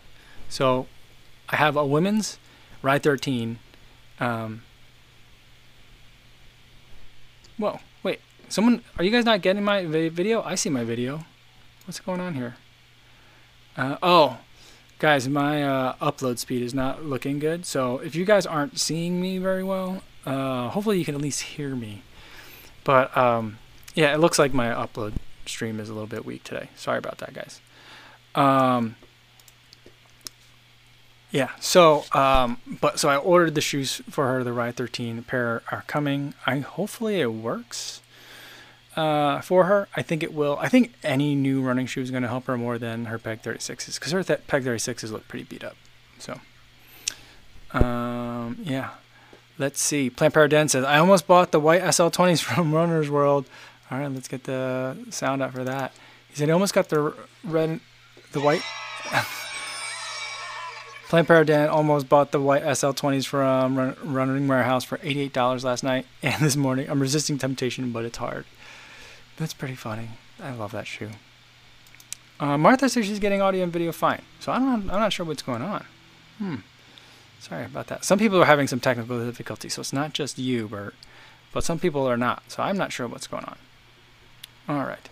So 0.49 0.87
I 1.49 1.57
have 1.57 1.77
a 1.77 1.85
women's 1.85 2.39
Ride 2.83 3.03
13. 3.03 3.59
Um, 4.19 4.63
whoa, 7.57 7.81
wait. 8.03 8.21
Someone, 8.49 8.83
are 8.99 9.05
you 9.05 9.11
guys 9.11 9.25
not 9.25 9.43
getting 9.43 9.65
my 9.65 9.85
video? 9.87 10.43
I 10.43 10.55
see 10.55 10.71
my 10.71 10.85
video. 10.85 11.25
What's 11.87 12.01
going 12.01 12.21
on 12.21 12.35
here? 12.35 12.57
Uh, 13.77 13.97
oh, 14.03 14.39
guys, 14.99 15.29
my 15.29 15.63
uh, 15.63 15.95
upload 16.01 16.39
speed 16.39 16.63
is 16.63 16.75
not 16.75 17.05
looking 17.05 17.39
good. 17.39 17.65
So 17.65 17.99
if 17.99 18.15
you 18.15 18.25
guys 18.25 18.47
aren't 18.47 18.79
seeing 18.79 19.21
me 19.21 19.39
very 19.39 19.65
well, 19.65 20.03
uh, 20.27 20.69
hopefully 20.69 20.99
you 20.99 21.05
can 21.05 21.15
at 21.15 21.21
least 21.21 21.43
hear 21.43 21.75
me. 21.75 22.03
But 22.85 23.17
um, 23.17 23.59
yeah, 23.95 24.15
it 24.15 24.19
looks 24.19 24.39
like 24.39 24.55
my 24.55 24.69
upload 24.69 25.15
stream 25.47 25.81
is 25.81 25.89
a 25.89 25.93
little 25.93 26.07
bit 26.07 26.25
weak 26.25 26.45
today. 26.45 26.69
Sorry 26.77 26.99
about 26.99 27.19
that, 27.19 27.35
guys. 27.35 27.61
Um, 28.35 28.97
yeah. 31.31 31.51
So, 31.61 32.05
um, 32.13 32.59
but 32.81 32.99
so 32.99 33.09
I 33.09 33.17
ordered 33.17 33.55
the 33.55 33.61
shoes 33.61 34.03
for 34.11 34.27
her. 34.29 34.43
The 34.43 34.53
Ride 34.53 34.77
13 34.77 35.23
pair 35.25 35.63
are 35.71 35.85
coming. 35.87 36.35
I 36.47 36.59
hopefully 36.59 37.21
it 37.21 37.33
works 37.33 38.01
uh, 38.97 39.41
for 39.41 39.65
her. 39.65 39.89
I 39.97 40.03
think 40.03 40.23
it 40.23 40.35
will. 40.35 40.59
I 40.61 40.69
think 40.69 40.95
any 41.03 41.35
new 41.35 41.63
running 41.63 41.87
shoe 41.87 42.01
is 42.01 42.11
going 42.11 42.23
to 42.23 42.29
help 42.29 42.47
her 42.47 42.57
more 42.59 42.79
than 42.79 43.07
her 43.07 43.19
Peg 43.19 43.43
36s 43.43 43.95
because 43.95 44.13
her 44.13 44.23
th- 44.23 44.47
Peg 44.47 44.65
36s 44.65 45.11
look 45.11 45.29
pretty 45.29 45.45
beat 45.45 45.65
up. 45.65 45.77
So, 46.19 46.41
um, 47.73 48.59
yeah. 48.63 48.91
Let's 49.61 49.79
see. 49.79 50.09
Plant 50.09 50.33
Power 50.33 50.49
Dan 50.49 50.69
says, 50.69 50.85
I 50.85 50.99
almost 50.99 51.27
bought 51.27 51.53
the 51.53 51.61
white 51.61 51.83
SL20s 51.83 52.43
from 52.55 52.75
Runner's 52.75 53.11
World. 53.11 53.45
All 53.91 53.99
right, 53.99 54.11
let's 54.11 54.27
get 54.27 54.45
the 54.45 54.97
sound 55.11 55.43
out 55.43 55.53
for 55.53 55.65
that. 55.65 55.93
He 56.31 56.37
said 56.37 56.49
he 56.49 56.53
almost 56.53 56.73
got 56.73 56.89
the 56.89 57.15
red, 57.45 57.81
the 58.33 58.41
white. 58.41 58.63
Planned 61.11 61.27
Parenthood 61.27 61.69
almost 61.69 62.09
bought 62.09 62.31
the 62.31 62.41
white 62.41 62.63
SL20s 62.63 63.27
from 63.27 63.77
Run- 63.77 63.97
Running 64.03 64.49
Warehouse 64.49 64.85
for 64.85 64.97
$88 64.99 65.63
last 65.63 65.85
night 65.85 66.07
and 66.23 66.43
this 66.43 66.57
morning. 66.57 66.89
I'm 66.89 67.03
resisting 67.03 67.37
temptation, 67.37 67.93
but 67.93 68.07
it's 68.07 68.17
hard. 68.17 68.47
That's 69.37 69.53
pretty 69.53 69.75
funny. 69.75 70.09
I 70.43 70.53
love 70.55 70.73
that 70.73 70.87
shoe. 70.87 71.11
Uh, 72.39 72.57
Martha 72.57 72.89
says 72.89 73.05
she's 73.05 73.19
getting 73.19 73.43
audio 73.43 73.63
and 73.65 73.73
video 73.73 73.93
fine, 73.93 74.23
so 74.39 74.53
I 74.53 74.59
don't. 74.59 74.89
I'm 74.91 75.01
not 75.01 75.13
sure 75.13 75.27
what's 75.27 75.43
going 75.43 75.61
on. 75.61 75.85
Hmm. 76.39 76.57
Sorry 77.41 77.65
about 77.65 77.87
that. 77.87 78.05
Some 78.05 78.19
people 78.19 78.41
are 78.43 78.47
having 78.47 78.67
some 78.67 78.81
technical 78.81 79.25
difficulty, 79.25 79.71
so 79.71 79.81
it's 79.81 79.95
not 79.95 80.13
just 80.13 80.39
you, 80.39 80.69
Bert, 80.69 80.95
but 81.53 81.65
some 81.65 81.79
people 81.79 82.07
are 82.07 82.19
not. 82.19 82.43
So 82.49 82.63
I'm 82.63 82.77
not 82.77 82.93
sure 82.93 83.09
what's 83.09 83.27
going 83.27 83.45
on. 83.45 83.57
All 84.69 84.85
right. 84.85 85.09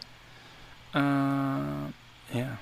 Uh, 0.94 1.90
yeah. 2.32 2.56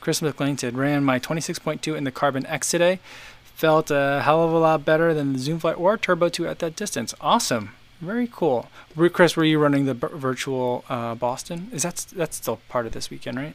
Chris 0.00 0.22
McLean 0.22 0.56
said, 0.56 0.76
ran 0.76 1.04
my 1.04 1.18
26.2 1.18 1.96
in 1.96 2.04
the 2.04 2.12
Carbon 2.12 2.46
X 2.46 2.70
today. 2.70 3.00
Felt 3.42 3.90
a 3.90 4.22
hell 4.24 4.42
of 4.44 4.52
a 4.52 4.58
lot 4.58 4.84
better 4.84 5.12
than 5.12 5.32
the 5.32 5.38
Zoom 5.38 5.60
Zoomfly 5.60 5.78
or 5.78 5.98
Turbo 5.98 6.28
2 6.28 6.46
at 6.46 6.60
that 6.60 6.76
distance. 6.76 7.14
Awesome. 7.20 7.70
Very 8.00 8.28
cool. 8.30 8.68
Chris, 9.12 9.36
were 9.36 9.44
you 9.44 9.58
running 9.58 9.86
the 9.86 9.94
virtual 9.94 10.84
uh, 10.88 11.14
Boston? 11.14 11.68
Is 11.72 11.82
that 11.82 12.06
that's 12.14 12.36
still 12.36 12.60
part 12.68 12.86
of 12.86 12.92
this 12.92 13.10
weekend, 13.10 13.38
right? 13.38 13.54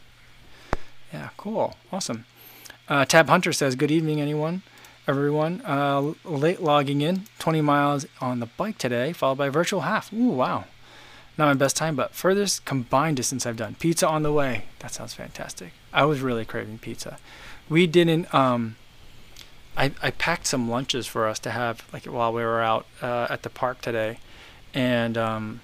Yeah, 1.12 1.30
cool. 1.38 1.76
Awesome. 1.92 2.26
Uh, 2.88 3.04
Tab 3.04 3.28
Hunter 3.28 3.52
says, 3.52 3.76
good 3.76 3.92
evening, 3.92 4.22
anyone, 4.22 4.62
everyone. 5.08 5.62
Uh, 5.66 6.14
late 6.26 6.62
logging 6.62 7.02
in, 7.02 7.24
20 7.40 7.62
miles 7.62 8.06
on 8.20 8.40
the 8.40 8.46
bike 8.46 8.78
today, 8.78 9.14
followed 9.14 9.38
by 9.38 9.50
virtual 9.50 9.82
half. 9.82 10.12
Ooh, 10.12 10.30
wow. 10.30 10.66
Not 11.38 11.48
my 11.48 11.54
best 11.54 11.78
time, 11.78 11.96
but 11.96 12.14
furthest 12.14 12.66
combined 12.66 13.18
distance 13.18 13.46
I've 13.46 13.58
done. 13.58 13.76
Pizza 13.76 14.08
on 14.08 14.24
the 14.24 14.32
way. 14.32 14.66
That 14.80 14.92
sounds 14.92 15.14
fantastic. 15.14 15.72
I 15.94 16.04
was 16.06 16.22
really 16.22 16.46
craving 16.46 16.80
pizza. 16.80 17.20
We 17.70 17.86
didn't. 17.88 18.34
Um, 18.34 18.76
I 19.78 19.92
I 20.02 20.12
packed 20.12 20.48
some 20.48 20.68
lunches 20.68 21.06
for 21.06 21.28
us 21.28 21.38
to 21.40 21.52
have 21.52 21.88
like 21.94 22.06
while 22.06 22.34
we 22.34 22.42
were 22.42 22.62
out 22.62 22.88
uh, 23.02 23.28
at 23.30 23.44
the 23.44 23.50
park 23.52 23.82
today, 23.82 24.18
and 24.74 25.16
um, 25.16 25.62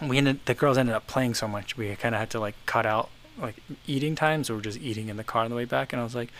we 0.00 0.16
ended. 0.16 0.40
The 0.46 0.54
girls 0.54 0.78
ended 0.78 0.94
up 0.94 1.06
playing 1.06 1.34
so 1.34 1.46
much 1.46 1.76
we 1.76 1.94
kind 1.96 2.14
of 2.14 2.20
had 2.20 2.30
to 2.30 2.40
like 2.40 2.54
cut 2.64 2.86
out 2.86 3.10
like 3.38 3.56
eating 3.86 4.14
times. 4.14 4.46
So 4.46 4.54
we 4.54 4.58
were 4.58 4.62
just 4.62 4.80
eating 4.80 5.08
in 5.10 5.18
the 5.18 5.24
car 5.24 5.44
on 5.44 5.50
the 5.50 5.56
way 5.56 5.66
back, 5.66 5.92
and 5.92 6.00
I 6.00 6.04
was 6.04 6.14
like, 6.14 6.30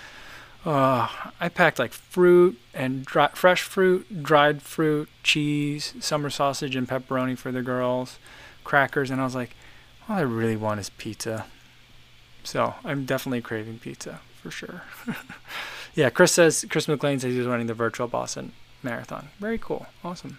oh, 0.65 1.33
I 1.41 1.49
packed 1.49 1.79
like 1.79 1.93
fruit 1.93 2.59
and 2.75 3.05
dry, 3.05 3.29
fresh 3.29 3.63
fruit, 3.63 4.23
dried 4.23 4.63
fruit, 4.63 5.09
cheese, 5.23 5.95
summer 6.01 6.31
sausage 6.31 6.77
and 6.77 6.89
pepperoni 6.89 7.37
for 7.37 7.53
the 7.53 7.63
girls, 7.63 8.19
crackers, 8.65 9.11
and 9.11 9.21
I 9.21 9.25
was 9.25 9.35
like, 9.35 9.55
all 10.09 10.17
I 10.17 10.23
really 10.23 10.57
want 10.57 10.81
is 10.81 10.91
pizza. 10.91 11.47
So 12.45 12.75
I'm 12.85 13.05
definitely 13.05 13.41
craving 13.41 13.79
pizza 13.79 14.21
for 14.41 14.51
sure. 14.51 14.83
yeah, 15.95 16.11
Chris 16.11 16.33
says 16.33 16.65
Chris 16.69 16.89
McLean 16.89 17.21
says 17.21 17.35
he's 17.35 17.47
running 17.47 17.67
the 17.67 17.75
virtual 17.75 18.09
Boston 18.09 18.53
Marathon. 18.83 19.29
Very 19.39 19.59
cool, 19.59 19.87
awesome. 20.05 20.39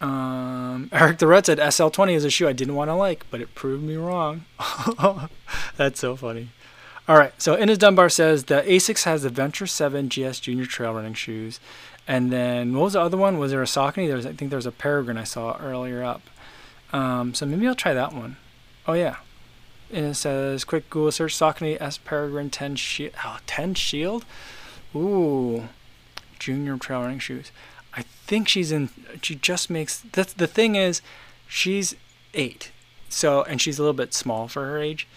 Um, 0.00 0.88
Eric 0.92 1.18
the 1.18 1.26
Red 1.26 1.46
said 1.46 1.58
SL20 1.58 2.14
is 2.14 2.24
a 2.24 2.30
shoe 2.30 2.48
I 2.48 2.52
didn't 2.52 2.74
want 2.74 2.88
to 2.88 2.94
like, 2.94 3.24
but 3.30 3.40
it 3.40 3.54
proved 3.54 3.84
me 3.84 3.96
wrong. 3.96 4.44
That's 5.76 6.00
so 6.00 6.16
funny. 6.16 6.48
All 7.10 7.18
right, 7.18 7.32
so 7.42 7.58
Innes 7.58 7.76
Dunbar 7.76 8.08
says 8.08 8.44
the 8.44 8.62
Asics 8.62 9.02
has 9.02 9.24
the 9.24 9.30
Venture 9.30 9.66
7 9.66 10.08
GS 10.08 10.38
Junior 10.38 10.64
trail 10.64 10.94
running 10.94 11.14
shoes. 11.14 11.58
And 12.06 12.30
then 12.30 12.72
what 12.72 12.84
was 12.84 12.92
the 12.92 13.00
other 13.00 13.16
one? 13.16 13.36
Was 13.38 13.50
there 13.50 13.60
a 13.60 13.66
Saucony? 13.66 14.06
There 14.06 14.16
I 14.16 14.32
think 14.32 14.50
there 14.50 14.56
was 14.56 14.64
a 14.64 14.70
Peregrine 14.70 15.18
I 15.18 15.24
saw 15.24 15.58
earlier 15.58 16.04
up. 16.04 16.22
Um, 16.92 17.34
so 17.34 17.46
maybe 17.46 17.66
I'll 17.66 17.74
try 17.74 17.94
that 17.94 18.12
one. 18.12 18.36
Oh, 18.86 18.92
yeah. 18.92 19.16
And 19.90 20.06
it 20.06 20.14
says 20.14 20.62
quick 20.62 20.88
Google 20.88 21.10
search 21.10 21.34
Saucony 21.34 21.76
S 21.80 21.98
Peregrine 21.98 22.48
10 22.48 22.76
Shield. 22.76 23.12
Oh, 23.24 23.38
10 23.44 23.74
Shield? 23.74 24.24
Ooh, 24.94 25.68
junior 26.38 26.78
trail 26.78 27.00
running 27.00 27.18
shoes. 27.18 27.50
I 27.92 28.02
think 28.02 28.46
she's 28.46 28.70
in. 28.70 28.88
She 29.20 29.34
just 29.34 29.68
makes. 29.68 30.04
That's 30.12 30.32
the 30.32 30.46
thing 30.46 30.76
is, 30.76 31.02
she's 31.48 31.96
eight, 32.34 32.70
so 33.08 33.42
and 33.42 33.60
she's 33.60 33.80
a 33.80 33.82
little 33.82 33.94
bit 33.94 34.14
small 34.14 34.46
for 34.46 34.64
her 34.66 34.78
age. 34.78 35.08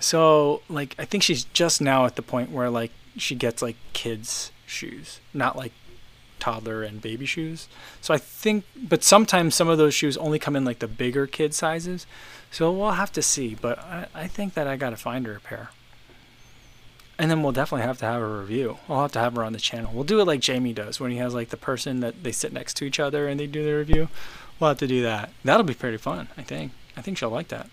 So 0.00 0.62
like 0.68 0.96
I 0.98 1.04
think 1.04 1.22
she's 1.22 1.44
just 1.44 1.80
now 1.80 2.06
at 2.06 2.16
the 2.16 2.22
point 2.22 2.50
where 2.50 2.70
like 2.70 2.90
she 3.16 3.34
gets 3.34 3.62
like 3.62 3.76
kids 3.92 4.50
shoes, 4.66 5.20
not 5.32 5.56
like 5.56 5.72
toddler 6.40 6.82
and 6.82 7.00
baby 7.00 7.26
shoes. 7.26 7.68
So 8.00 8.12
I 8.12 8.18
think, 8.18 8.64
but 8.76 9.04
sometimes 9.04 9.54
some 9.54 9.68
of 9.68 9.78
those 9.78 9.94
shoes 9.94 10.16
only 10.16 10.38
come 10.38 10.56
in 10.56 10.64
like 10.64 10.80
the 10.80 10.88
bigger 10.88 11.26
kid 11.26 11.54
sizes. 11.54 12.06
So 12.50 12.72
we'll 12.72 12.92
have 12.92 13.12
to 13.12 13.22
see. 13.22 13.54
But 13.54 13.78
I, 13.78 14.06
I 14.14 14.26
think 14.26 14.54
that 14.54 14.66
I 14.66 14.76
got 14.76 14.90
to 14.90 14.96
find 14.96 15.26
her 15.26 15.36
a 15.36 15.40
pair. 15.40 15.70
And 17.18 17.30
then 17.30 17.42
we'll 17.42 17.52
definitely 17.52 17.86
have 17.86 17.98
to 17.98 18.06
have 18.06 18.22
a 18.22 18.40
review. 18.40 18.78
I'll 18.88 19.02
have 19.02 19.12
to 19.12 19.18
have 19.18 19.36
her 19.36 19.44
on 19.44 19.52
the 19.52 19.60
channel. 19.60 19.92
We'll 19.92 20.04
do 20.04 20.20
it 20.20 20.24
like 20.24 20.40
Jamie 20.40 20.72
does 20.72 20.98
when 20.98 21.10
he 21.10 21.18
has 21.18 21.34
like 21.34 21.50
the 21.50 21.58
person 21.58 22.00
that 22.00 22.24
they 22.24 22.32
sit 22.32 22.52
next 22.52 22.78
to 22.78 22.84
each 22.86 22.98
other 22.98 23.28
and 23.28 23.38
they 23.38 23.46
do 23.46 23.62
the 23.62 23.74
review. 23.74 24.08
We'll 24.58 24.70
have 24.70 24.78
to 24.78 24.86
do 24.86 25.02
that. 25.02 25.30
That'll 25.44 25.64
be 25.64 25.74
pretty 25.74 25.98
fun, 25.98 26.28
I 26.38 26.42
think. 26.42 26.72
I 26.96 27.02
think 27.02 27.18
she'll 27.18 27.30
like 27.30 27.48
that. 27.48 27.68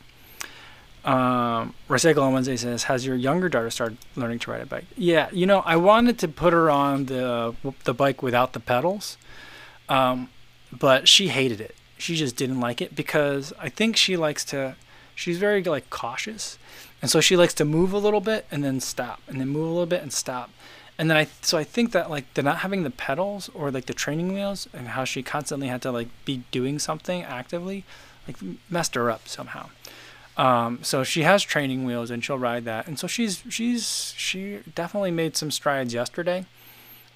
Um, 1.07 1.73
Recycle 1.87 2.21
on 2.21 2.33
Wednesday 2.33 2.57
says, 2.57 2.83
"Has 2.83 3.05
your 3.05 3.15
younger 3.15 3.47
daughter 3.47 3.69
started 3.69 3.97
learning 4.17 4.39
to 4.39 4.51
ride 4.51 4.61
a 4.61 4.65
bike?" 4.65 4.83
Yeah, 4.97 5.29
you 5.31 5.45
know, 5.45 5.61
I 5.65 5.77
wanted 5.77 6.19
to 6.19 6.27
put 6.27 6.51
her 6.51 6.69
on 6.69 7.05
the 7.05 7.55
the 7.85 7.93
bike 7.93 8.21
without 8.21 8.51
the 8.51 8.59
pedals, 8.59 9.15
um, 9.87 10.29
but 10.69 11.07
she 11.07 11.29
hated 11.29 11.61
it. 11.61 11.75
She 11.97 12.17
just 12.17 12.35
didn't 12.35 12.59
like 12.59 12.81
it 12.81 12.93
because 12.93 13.53
I 13.57 13.69
think 13.69 13.95
she 13.95 14.17
likes 14.17 14.43
to. 14.45 14.75
She's 15.15 15.37
very 15.37 15.63
like 15.63 15.89
cautious, 15.89 16.59
and 17.01 17.09
so 17.09 17.21
she 17.21 17.37
likes 17.37 17.53
to 17.55 17.65
move 17.65 17.93
a 17.93 17.99
little 17.99 18.21
bit 18.21 18.45
and 18.51 18.61
then 18.61 18.81
stop, 18.81 19.21
and 19.29 19.39
then 19.39 19.47
move 19.47 19.63
a 19.63 19.71
little 19.71 19.85
bit 19.85 20.01
and 20.03 20.11
stop, 20.11 20.49
and 20.97 21.09
then 21.09 21.15
I. 21.15 21.27
So 21.41 21.57
I 21.57 21.63
think 21.63 21.93
that 21.93 22.09
like 22.09 22.33
the 22.33 22.43
not 22.43 22.57
having 22.57 22.83
the 22.83 22.91
pedals 22.91 23.49
or 23.53 23.71
like 23.71 23.85
the 23.85 23.93
training 23.93 24.33
wheels 24.33 24.67
and 24.73 24.89
how 24.89 25.05
she 25.05 25.23
constantly 25.23 25.69
had 25.69 25.81
to 25.83 25.91
like 25.91 26.09
be 26.25 26.43
doing 26.51 26.79
something 26.79 27.23
actively, 27.23 27.85
like 28.27 28.35
messed 28.69 28.95
her 28.95 29.09
up 29.09 29.29
somehow. 29.29 29.69
Um, 30.37 30.79
so 30.83 31.03
she 31.03 31.23
has 31.23 31.41
training 31.41 31.83
wheels 31.83 32.11
and 32.11 32.23
she'll 32.23 32.37
ride 32.37 32.65
that. 32.65 32.87
And 32.87 32.97
so 32.99 33.07
she's 33.07 33.43
she's 33.49 34.13
she 34.15 34.59
definitely 34.75 35.11
made 35.11 35.35
some 35.35 35.49
strides 35.49 35.93
yesterday. 35.93 36.45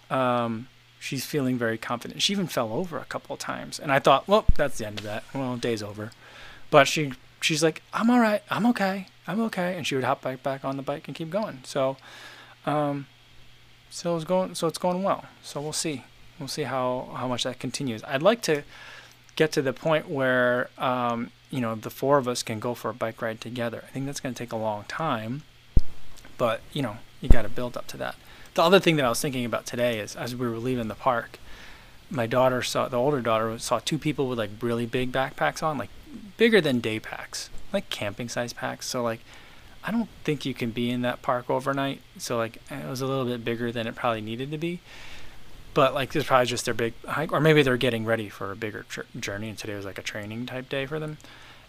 Um, 0.10 0.68
she's 1.00 1.24
feeling 1.24 1.58
very 1.58 1.78
confident. 1.78 2.22
She 2.22 2.34
even 2.34 2.48
fell 2.48 2.74
over 2.74 2.98
a 2.98 3.06
couple 3.06 3.34
of 3.36 3.40
times, 3.40 3.80
and 3.80 3.92
I 3.92 4.00
thought, 4.00 4.28
well, 4.28 4.46
that's 4.58 4.80
the 4.80 4.88
end 4.88 5.00
of 5.00 5.06
that. 5.06 5.24
Well, 5.34 5.56
day's 5.56 5.84
over. 5.84 6.12
But 6.72 6.88
she 6.88 7.14
she's 7.42 7.64
like, 7.64 7.84
I'm 7.94 8.10
all 8.10 8.20
right. 8.20 8.42
I'm 8.50 8.66
okay. 8.68 9.08
I'm 9.28 9.40
okay. 9.42 9.78
And 9.78 9.86
she 9.86 9.96
would 9.96 10.04
hop 10.04 10.22
back 10.22 10.42
back 10.42 10.66
on 10.66 10.78
the 10.78 10.84
bike 10.84 11.08
and 11.08 11.16
keep 11.16 11.30
going. 11.30 11.60
So, 11.64 11.98
um, 12.66 13.06
so 13.92 14.16
it's 14.16 14.26
going 14.26 14.56
so 14.56 14.68
it's 14.68 14.80
going 14.80 15.04
well. 15.04 15.26
So 15.44 15.62
we'll 15.62 15.74
see. 15.74 16.04
We'll 16.40 16.48
see 16.48 16.64
how 16.64 17.10
how 17.16 17.28
much 17.28 17.44
that 17.44 17.60
continues. 17.60 18.04
I'd 18.06 18.24
like 18.24 18.42
to 18.44 18.64
get 19.36 19.52
to 19.52 19.62
the 19.62 19.74
point 19.74 20.10
where 20.10 20.70
um, 20.78 21.32
you 21.52 21.60
know 21.62 21.76
the 21.76 21.90
four 21.90 22.18
of 22.18 22.28
us 22.28 22.42
can 22.42 22.60
go 22.60 22.74
for 22.74 22.90
a 22.90 22.94
bike 22.94 23.22
ride 23.22 23.42
together. 23.42 23.84
I 23.86 23.92
think 23.92 24.06
that's 24.06 24.20
going 24.20 24.34
to 24.34 24.40
take 24.40 24.52
a 24.52 24.58
long 24.58 24.86
time, 24.88 25.44
but 26.38 26.62
you 26.74 26.82
know 26.82 26.98
you 27.20 27.30
got 27.30 27.44
to 27.44 27.50
build 27.50 27.78
up 27.78 27.88
to 27.88 27.98
that. 27.98 28.16
The 28.54 28.64
other 28.64 28.80
thing 28.80 28.96
that 28.96 29.06
I 29.06 29.10
was 29.10 29.22
thinking 29.22 29.46
about 29.46 29.66
today 29.66 30.00
is 30.00 30.16
as 30.16 30.36
we 30.36 30.48
were 30.48 30.58
leaving 30.58 30.88
the 30.88 30.96
park, 30.96 31.38
my 32.10 32.26
daughter 32.26 32.62
saw 32.62 32.88
the 32.88 32.98
older 32.98 33.22
daughter 33.22 33.60
saw 33.60 33.80
two 33.80 33.98
people 33.98 34.28
with 34.28 34.40
like 34.40 34.50
really 34.62 34.86
big 34.86 35.12
backpacks 35.12 35.62
on, 35.62 35.78
like 35.78 35.90
bigger 36.38 36.62
than 36.62 36.80
day 36.80 37.00
packs, 37.00 37.50
like 37.72 37.90
camping 37.90 38.30
size 38.30 38.54
packs. 38.54 38.88
So 38.88 39.04
like 39.04 39.20
I 39.84 39.92
don't 39.92 40.10
think 40.24 40.46
you 40.46 40.54
can 40.54 40.72
be 40.72 40.90
in 40.90 41.02
that 41.02 41.22
park 41.22 41.50
overnight. 41.50 42.02
So 42.18 42.38
like 42.38 42.58
it 42.72 42.88
was 42.88 43.02
a 43.02 43.08
little 43.08 43.26
bit 43.26 43.44
bigger 43.44 43.72
than 43.72 43.88
it 43.88 43.96
probably 43.96 44.22
needed 44.22 44.52
to 44.52 44.58
be 44.58 44.80
but 45.74 45.94
like 45.94 46.12
this 46.12 46.24
is 46.24 46.28
probably 46.28 46.48
just 46.48 46.66
their 46.66 46.74
big 46.74 46.94
hike, 47.06 47.32
or 47.32 47.40
maybe 47.40 47.62
they're 47.64 47.78
getting 47.78 48.06
ready 48.06 48.30
for 48.30 48.52
a 48.52 48.56
bigger 48.56 48.84
tr- 48.90 49.02
journey, 49.20 49.50
and 49.50 49.58
today 49.58 49.76
was 49.76 49.86
like 49.86 49.98
a 49.98 50.04
training 50.04 50.46
type 50.46 50.70
day 50.70 50.86
for 50.86 51.00
them. 51.00 51.18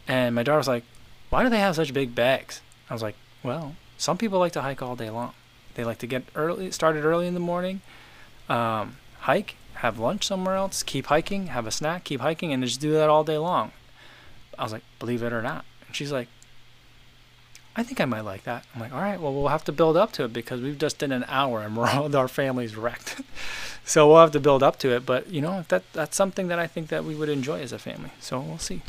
And 0.09 0.35
my 0.35 0.43
daughter 0.43 0.59
was 0.59 0.69
like, 0.69 0.85
"Why 1.31 1.43
do 1.43 1.49
they 1.49 1.61
have 1.61 1.77
such 1.77 1.95
big 1.95 2.15
bags?" 2.15 2.61
I 2.91 2.95
was 2.95 3.03
like, 3.03 3.15
"Well, 3.43 3.77
some 3.99 4.19
people 4.19 4.39
like 4.39 4.53
to 4.53 4.63
hike 4.63 4.83
all 4.83 4.97
day 4.97 5.11
long. 5.11 5.33
They 5.75 5.85
like 5.85 5.99
to 5.99 6.07
get 6.07 6.25
early, 6.35 6.71
started 6.71 7.05
early 7.05 7.27
in 7.27 7.35
the 7.35 7.41
morning, 7.41 7.81
um, 8.49 8.97
hike, 9.21 9.55
have 9.75 9.99
lunch 9.99 10.27
somewhere 10.27 10.57
else, 10.57 10.83
keep 10.83 11.07
hiking, 11.07 11.47
have 11.49 11.67
a 11.67 11.71
snack, 11.71 12.05
keep 12.05 12.21
hiking, 12.21 12.53
and 12.53 12.63
just 12.65 12.81
do 12.81 12.93
that 12.93 13.09
all 13.09 13.25
day 13.25 13.39
long." 13.39 13.73
I 14.59 14.65
was 14.65 14.73
like, 14.73 14.83
"Believe 14.99 15.23
it 15.23 15.33
or 15.33 15.43
not," 15.43 15.65
and 15.87 15.97
she's 15.97 16.13
like, 16.13 16.29
I 17.75 17.83
think 17.83 18.01
I 18.01 18.05
might 18.05 18.21
like 18.21 18.45
that. 18.45 18.67
I'm 18.75 18.81
like, 18.81 18.93
all 18.93 19.01
right, 19.01 19.21
well, 19.21 19.33
we'll 19.33 19.49
have 19.49 19.65
to 19.65 19.73
build 19.73 19.97
up 19.97 20.13
to 20.13 20.25
it 20.25 20.33
because 20.33 20.61
we've 20.61 20.79
just 20.79 20.99
done 20.99 21.13
an 21.13 21.25
hour 21.27 21.63
and 21.63 21.77
we're 21.77 21.89
all, 21.89 22.15
our 22.23 22.29
family's 22.29 22.77
wrecked. 22.77 23.23
so 23.85 24.07
we'll 24.09 24.21
have 24.21 24.33
to 24.33 24.41
build 24.41 24.63
up 24.63 24.79
to 24.81 24.95
it. 24.95 25.07
But 25.07 25.31
you 25.31 25.41
know, 25.41 25.65
that 25.69 25.91
that's 25.93 26.17
something 26.17 26.49
that 26.49 26.59
I 26.59 26.67
think 26.67 26.89
that 26.89 27.05
we 27.05 27.15
would 27.15 27.29
enjoy 27.29 27.61
as 27.61 27.73
a 27.73 27.79
family. 27.79 28.11
So 28.21 28.41
we'll 28.41 28.59
see. 28.59 28.83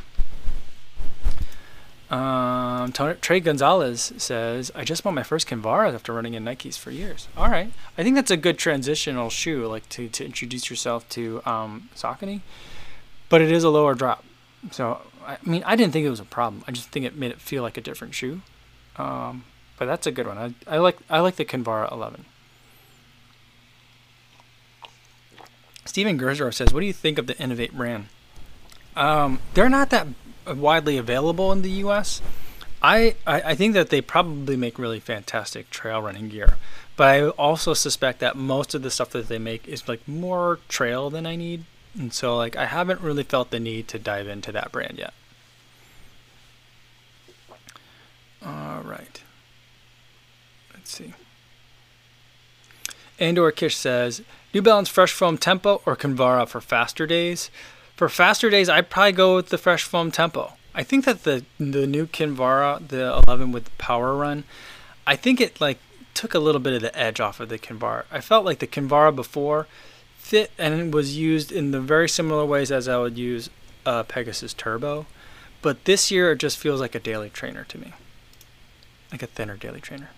Um, 2.14 2.92
Trey 2.92 3.40
Gonzalez 3.40 4.14
says, 4.18 4.72
I 4.76 4.84
just 4.84 5.04
bought 5.04 5.16
my 5.16 5.24
first 5.24 5.48
Kinvara 5.48 5.96
after 5.96 6.14
running 6.14 6.36
in 6.36 6.46
Nikes 6.46 6.78
for 6.78 6.92
years. 6.92 7.28
All 7.36 7.50
right. 7.50 7.74
I 7.98 8.04
think 8.04 8.16
that's 8.16 8.30
a 8.30 8.38
good 8.38 8.60
transitional 8.60 9.32
shoe, 9.32 9.66
like 9.66 9.90
to, 9.90 10.10
to 10.10 10.24
introduce 10.24 10.70
yourself 10.70 11.10
to 11.10 11.42
um, 11.44 11.90
Saucony. 11.96 12.42
But 13.30 13.42
it 13.42 13.52
is 13.52 13.64
a 13.64 13.70
lower 13.72 13.96
drop. 13.96 14.24
So, 14.70 15.02
I 15.26 15.38
mean, 15.44 15.64
I 15.66 15.76
didn't 15.76 15.92
think 15.92 16.06
it 16.06 16.12
was 16.12 16.20
a 16.20 16.26
problem. 16.26 16.64
I 16.68 16.72
just 16.72 16.90
think 16.90 17.04
it 17.04 17.16
made 17.16 17.32
it 17.32 17.42
feel 17.42 17.64
like 17.64 17.78
a 17.78 17.82
different 17.82 18.14
shoe. 18.14 18.42
Um, 18.98 19.44
But 19.78 19.86
that's 19.86 20.08
a 20.08 20.12
good 20.12 20.28
one. 20.28 20.38
I, 20.38 20.76
I 20.76 20.78
like 20.78 20.98
I 21.10 21.20
like 21.20 21.36
the 21.36 21.46
Kinvara 21.46 21.92
11. 21.92 22.26
Steven 25.86 26.18
Gersdorf 26.18 26.54
says, 26.54 26.72
"What 26.74 26.80
do 26.80 26.86
you 26.86 26.94
think 26.94 27.18
of 27.18 27.28
the 27.28 27.36
Inov-8 27.36 27.74
brand?" 27.74 28.08
Um, 28.96 29.40
they're 29.54 29.70
not 29.70 29.90
that 29.90 30.08
widely 30.48 30.98
available 30.98 31.52
in 31.52 31.62
the 31.64 31.72
U.S. 31.86 32.22
I, 32.82 33.16
I, 33.26 33.42
I 33.42 33.56
think 33.56 33.74
that 33.74 33.90
they 33.90 34.02
probably 34.02 34.56
make 34.58 34.78
really 34.78 35.00
fantastic 35.00 35.70
trail 35.70 36.02
running 36.02 36.30
gear, 36.30 36.58
but 36.96 37.08
I 37.08 37.30
also 37.30 37.74
suspect 37.74 38.20
that 38.20 38.36
most 38.36 38.76
of 38.76 38.82
the 38.84 38.92
stuff 38.92 39.10
that 39.12 39.30
they 39.30 39.40
make 39.40 39.68
is 39.68 39.88
like 39.88 40.06
more 40.08 40.60
trail 40.68 41.10
than 41.10 41.26
I 41.26 41.36
need, 41.36 41.64
and 41.98 42.14
so 42.14 42.36
like 42.38 42.56
I 42.56 42.66
haven't 42.66 43.02
really 43.02 43.24
felt 43.24 43.52
the 43.52 43.60
need 43.60 43.88
to 43.90 44.00
dive 44.00 44.28
into 44.28 44.52
that 44.52 44.72
brand 44.72 44.98
yet. 45.00 45.14
All 48.46 48.82
right. 48.84 49.22
Let's 50.74 50.92
see. 50.92 51.14
Andor 53.20 53.52
Kish 53.52 53.76
says, 53.76 54.22
New 54.54 54.62
Balance 54.62 54.90
Fresh 54.90 55.14
Foam 55.14 55.38
Tempo 55.38 55.82
or 55.86 55.96
Kinvara 55.96 56.48
for 56.48 56.62
faster 56.62 57.08
days? 57.08 57.50
For 57.96 58.10
faster 58.10 58.50
days, 58.50 58.70
I'd 58.70 58.90
probably 58.90 59.12
go 59.14 59.36
with 59.36 59.50
the 59.50 59.58
Fresh 59.58 59.84
Foam 59.84 60.12
Tempo. 60.12 60.54
I 60.76 60.84
think 60.84 61.06
that 61.06 61.24
the 61.24 61.46
the 61.60 61.86
new 61.86 62.08
Kinvara, 62.08 62.88
the 62.88 63.22
11 63.28 63.52
with 63.52 63.76
Power 63.78 64.16
Run, 64.16 64.44
I 65.06 65.16
think 65.16 65.40
it 65.40 65.62
like 65.62 65.78
took 66.14 66.34
a 66.34 66.40
little 66.40 66.62
bit 66.62 66.74
of 66.74 66.82
the 66.82 66.98
edge 66.98 67.20
off 67.20 67.40
of 67.40 67.50
the 67.50 67.60
Kinvara. 67.60 68.06
I 68.12 68.22
felt 68.22 68.46
like 68.46 68.60
the 68.60 68.68
Kinvara 68.68 69.16
before 69.16 69.68
fit 70.18 70.52
and 70.58 70.94
was 70.94 71.18
used 71.18 71.52
in 71.52 71.72
the 71.72 71.82
very 71.82 72.10
similar 72.10 72.46
ways 72.46 72.72
as 72.72 72.88
I 72.88 72.98
would 72.98 73.18
use 73.18 73.50
uh, 73.86 74.04
Pegasus 74.04 74.54
Turbo, 74.54 75.06
but 75.62 75.86
this 75.86 76.10
year 76.12 76.32
it 76.32 76.38
just 76.38 76.58
feels 76.58 76.80
like 76.80 76.96
a 76.96 77.00
daily 77.00 77.30
trainer 77.30 77.66
to 77.66 77.78
me, 77.78 77.94
like 79.14 79.24
a 79.24 79.28
thinner 79.28 79.56
daily 79.56 79.80
trainer. 79.80 80.10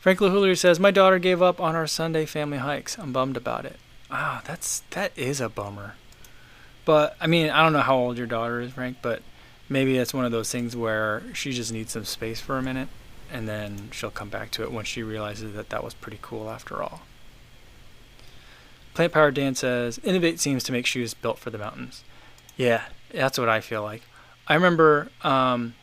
Frank 0.00 0.18
LaHulier 0.18 0.58
says, 0.58 0.80
My 0.80 0.90
daughter 0.90 1.18
gave 1.18 1.40
up 1.40 1.60
on 1.60 1.76
our 1.76 1.86
Sunday 1.86 2.26
family 2.26 2.58
hikes. 2.58 2.98
I'm 2.98 3.12
bummed 3.12 3.36
about 3.36 3.64
it. 3.64 3.76
Ah, 4.10 4.42
that's 4.44 4.80
that 4.90 5.12
is 5.16 5.40
a 5.40 5.48
bummer. 5.48 5.94
But 6.84 7.16
I 7.20 7.26
mean, 7.26 7.50
I 7.50 7.62
don't 7.62 7.72
know 7.72 7.80
how 7.80 7.96
old 7.96 8.18
your 8.18 8.26
daughter 8.26 8.60
is, 8.60 8.72
Frank, 8.72 8.98
but 9.02 9.22
maybe 9.68 9.96
it's 9.96 10.12
one 10.12 10.24
of 10.24 10.32
those 10.32 10.50
things 10.50 10.76
where 10.76 11.22
she 11.32 11.52
just 11.52 11.72
needs 11.72 11.92
some 11.92 12.04
space 12.04 12.40
for 12.40 12.58
a 12.58 12.62
minute 12.62 12.88
and 13.32 13.48
then 13.48 13.88
she'll 13.92 14.10
come 14.10 14.28
back 14.28 14.50
to 14.52 14.62
it 14.62 14.72
once 14.72 14.88
she 14.88 15.02
realizes 15.02 15.54
that 15.54 15.70
that 15.70 15.82
was 15.82 15.94
pretty 15.94 16.18
cool 16.20 16.50
after 16.50 16.82
all. 16.82 17.02
Plant 18.94 19.12
Power 19.12 19.30
Dan 19.30 19.54
says, 19.54 19.98
Inov-8 19.98 20.38
seems 20.38 20.62
to 20.64 20.72
make 20.72 20.86
shoes 20.86 21.14
built 21.14 21.38
for 21.38 21.50
the 21.50 21.58
mountains. 21.58 22.04
Yeah, 22.56 22.84
that's 23.10 23.38
what 23.38 23.48
I 23.48 23.60
feel 23.60 23.82
like. 23.82 24.02
I 24.46 24.54
remember 24.54 25.10
um, 25.22 25.74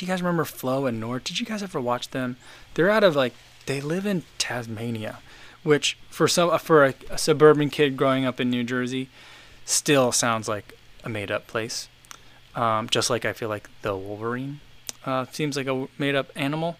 do 0.00 0.06
you 0.06 0.10
guys 0.10 0.22
remember 0.22 0.46
Flo 0.46 0.86
and 0.86 0.98
Nord? 0.98 1.24
Did 1.24 1.40
you 1.40 1.44
guys 1.44 1.62
ever 1.62 1.78
watch 1.78 2.08
them? 2.08 2.38
They're 2.72 2.88
out 2.88 3.04
of 3.04 3.14
like 3.14 3.34
they 3.66 3.82
live 3.82 4.06
in 4.06 4.22
Tasmania, 4.38 5.18
which 5.62 5.98
for 6.08 6.26
some 6.26 6.58
for 6.58 6.86
a, 6.86 6.94
a 7.10 7.18
suburban 7.18 7.68
kid 7.68 7.98
growing 7.98 8.24
up 8.24 8.40
in 8.40 8.48
New 8.48 8.64
Jersey, 8.64 9.10
still 9.66 10.10
sounds 10.10 10.48
like 10.48 10.72
a 11.04 11.10
made 11.10 11.30
up 11.30 11.46
place. 11.46 11.90
Um, 12.54 12.88
just 12.88 13.10
like 13.10 13.26
I 13.26 13.34
feel 13.34 13.50
like 13.50 13.68
the 13.82 13.94
Wolverine 13.94 14.60
uh, 15.04 15.26
seems 15.32 15.54
like 15.54 15.66
a 15.66 15.86
made 15.98 16.14
up 16.14 16.30
animal. 16.34 16.78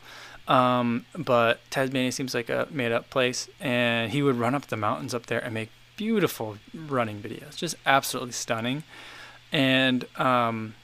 Um, 0.49 1.05
but 1.15 1.61
Tasmania 1.69 2.13
seems 2.13 2.33
like 2.33 2.49
a 2.49 2.69
made 2.71 2.91
up 2.91 3.11
place, 3.11 3.51
and 3.61 4.13
he 4.13 4.23
would 4.23 4.37
run 4.37 4.55
up 4.55 4.69
the 4.69 4.79
mountains 4.79 5.13
up 5.13 5.27
there 5.27 5.41
and 5.41 5.53
make 5.53 5.69
beautiful 5.99 6.57
running 6.75 7.21
videos, 7.21 7.55
just 7.55 7.75
absolutely 7.85 8.33
stunning. 8.33 8.83
And 9.53 10.07
um, 10.19 10.75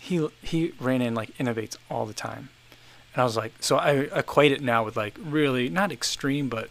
he 0.00 0.26
he 0.42 0.72
ran 0.80 1.02
in 1.02 1.14
like 1.14 1.36
Inov-8s 1.38 1.76
all 1.90 2.06
the 2.06 2.14
time, 2.14 2.48
and 3.14 3.22
I 3.22 3.24
was 3.24 3.36
like, 3.36 3.52
so 3.60 3.76
I 3.76 4.08
equate 4.14 4.52
it 4.52 4.62
now 4.62 4.84
with 4.84 4.96
like 4.96 5.16
really 5.22 5.68
not 5.68 5.92
extreme 5.92 6.48
but 6.48 6.70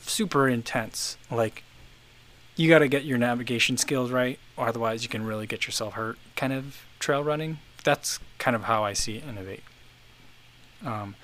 super 0.00 0.48
intense. 0.48 1.16
Like 1.30 1.62
you 2.56 2.68
got 2.68 2.80
to 2.80 2.88
get 2.88 3.04
your 3.04 3.18
navigation 3.18 3.76
skills 3.76 4.10
right, 4.10 4.38
or 4.56 4.68
otherwise 4.68 5.02
you 5.02 5.08
can 5.08 5.24
really 5.24 5.46
get 5.46 5.66
yourself 5.66 5.94
hurt. 5.94 6.18
Kind 6.36 6.52
of 6.52 6.84
trail 6.98 7.22
running. 7.22 7.58
That's 7.82 8.18
kind 8.38 8.56
of 8.56 8.64
how 8.64 8.84
I 8.84 8.92
see 8.92 9.20
Inov-8. 9.20 9.60
Um, 10.86 11.16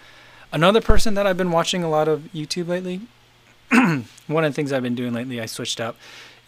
another 0.52 0.80
person 0.80 1.14
that 1.14 1.26
I've 1.26 1.36
been 1.36 1.50
watching 1.50 1.82
a 1.82 1.88
lot 1.88 2.08
of 2.08 2.28
YouTube 2.34 2.68
lately. 2.68 3.02
one 4.26 4.44
of 4.44 4.50
the 4.50 4.52
things 4.52 4.72
I've 4.72 4.82
been 4.82 4.94
doing 4.94 5.12
lately, 5.12 5.40
I 5.40 5.46
switched 5.46 5.80
up, 5.80 5.96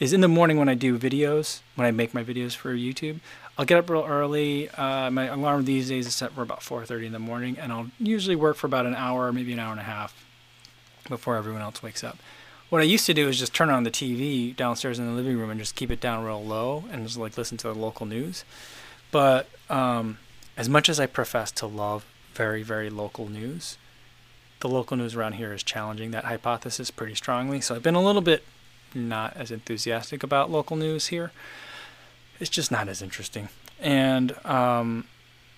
is 0.02 0.12
in 0.12 0.20
the 0.20 0.26
morning 0.26 0.58
when 0.58 0.68
I 0.68 0.74
do 0.74 0.98
videos, 0.98 1.60
when 1.76 1.86
I 1.86 1.92
make 1.92 2.12
my 2.12 2.24
videos 2.24 2.56
for 2.56 2.74
YouTube, 2.74 3.20
I'll 3.56 3.64
get 3.64 3.78
up 3.78 3.88
real 3.88 4.04
early. 4.04 4.68
Uh, 4.70 5.12
my 5.12 5.26
alarm 5.26 5.64
these 5.64 5.90
days 5.90 6.08
is 6.08 6.14
set 6.16 6.32
for 6.32 6.42
about 6.42 6.60
4:30 6.60 7.06
in 7.06 7.12
the 7.12 7.20
morning, 7.20 7.56
and 7.56 7.72
I'll 7.72 7.86
usually 8.00 8.34
work 8.34 8.56
for 8.56 8.66
about 8.66 8.84
an 8.84 8.96
hour, 8.96 9.32
maybe 9.32 9.52
an 9.52 9.60
hour 9.60 9.70
and 9.70 9.78
a 9.78 9.84
half, 9.84 10.26
before 11.08 11.36
everyone 11.36 11.62
else 11.62 11.84
wakes 11.84 12.02
up. 12.02 12.18
What 12.68 12.80
I 12.80 12.84
used 12.84 13.06
to 13.06 13.14
do 13.14 13.28
is 13.28 13.38
just 13.38 13.54
turn 13.54 13.70
on 13.70 13.84
the 13.84 13.92
TV 13.92 14.56
downstairs 14.56 14.98
in 14.98 15.06
the 15.06 15.12
living 15.12 15.38
room 15.38 15.50
and 15.50 15.60
just 15.60 15.76
keep 15.76 15.92
it 15.92 16.00
down 16.00 16.24
real 16.24 16.42
low 16.42 16.82
and 16.90 17.06
just 17.06 17.16
like 17.16 17.38
listen 17.38 17.56
to 17.58 17.68
the 17.68 17.74
local 17.74 18.04
news. 18.04 18.44
But 19.12 19.48
um, 19.70 20.18
as 20.56 20.68
much 20.68 20.88
as 20.88 20.98
I 20.98 21.06
profess 21.06 21.52
to 21.52 21.66
love 21.66 22.04
very 22.34 22.64
very 22.64 22.90
local 22.90 23.28
news, 23.28 23.78
the 24.58 24.68
local 24.68 24.96
news 24.96 25.14
around 25.14 25.34
here 25.34 25.52
is 25.52 25.62
challenging 25.62 26.10
that 26.10 26.24
hypothesis 26.24 26.90
pretty 26.90 27.14
strongly. 27.14 27.60
So 27.60 27.76
I've 27.76 27.84
been 27.84 27.94
a 27.94 28.02
little 28.02 28.22
bit 28.22 28.42
not 28.94 29.36
as 29.36 29.50
enthusiastic 29.50 30.22
about 30.22 30.50
local 30.50 30.76
news 30.76 31.08
here 31.08 31.32
it's 32.42 32.50
just 32.50 32.72
not 32.72 32.88
as 32.88 33.00
interesting. 33.00 33.48
And 33.80 34.32
um, 34.44 35.06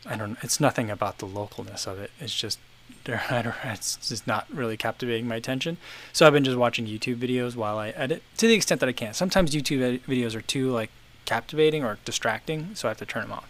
I 0.05 0.17
don't. 0.17 0.37
It's 0.43 0.61
nothing 0.61 0.91
about 0.91 1.19
the 1.19 1.27
localness 1.27 1.87
of 1.87 1.99
it. 1.99 2.11
It's 2.21 2.35
just 2.35 2.59
it's 3.07 3.97
just 4.09 4.27
not 4.27 4.47
really 4.53 4.77
captivating 4.77 5.27
my 5.27 5.37
attention. 5.37 5.79
So 6.13 6.27
I've 6.27 6.35
been 6.35 6.45
just 6.45 6.59
watching 6.59 6.87
YouTube 6.87 7.17
videos 7.17 7.57
while 7.57 7.79
I 7.79 7.89
edit 7.91 8.23
to 8.37 8.47
the 8.47 8.53
extent 8.53 8.81
that 8.81 8.89
I 8.89 8.93
can. 8.93 9.15
Sometimes 9.15 9.53
YouTube 9.53 10.01
videos 10.01 10.35
are 10.35 10.43
too 10.43 10.71
like 10.71 10.91
captivating 11.25 11.85
or 11.85 11.99
distracting, 12.05 12.75
so 12.75 12.89
I 12.89 12.91
have 12.91 12.99
to 12.99 13.07
turn 13.07 13.23
them 13.23 13.33
off. 13.33 13.49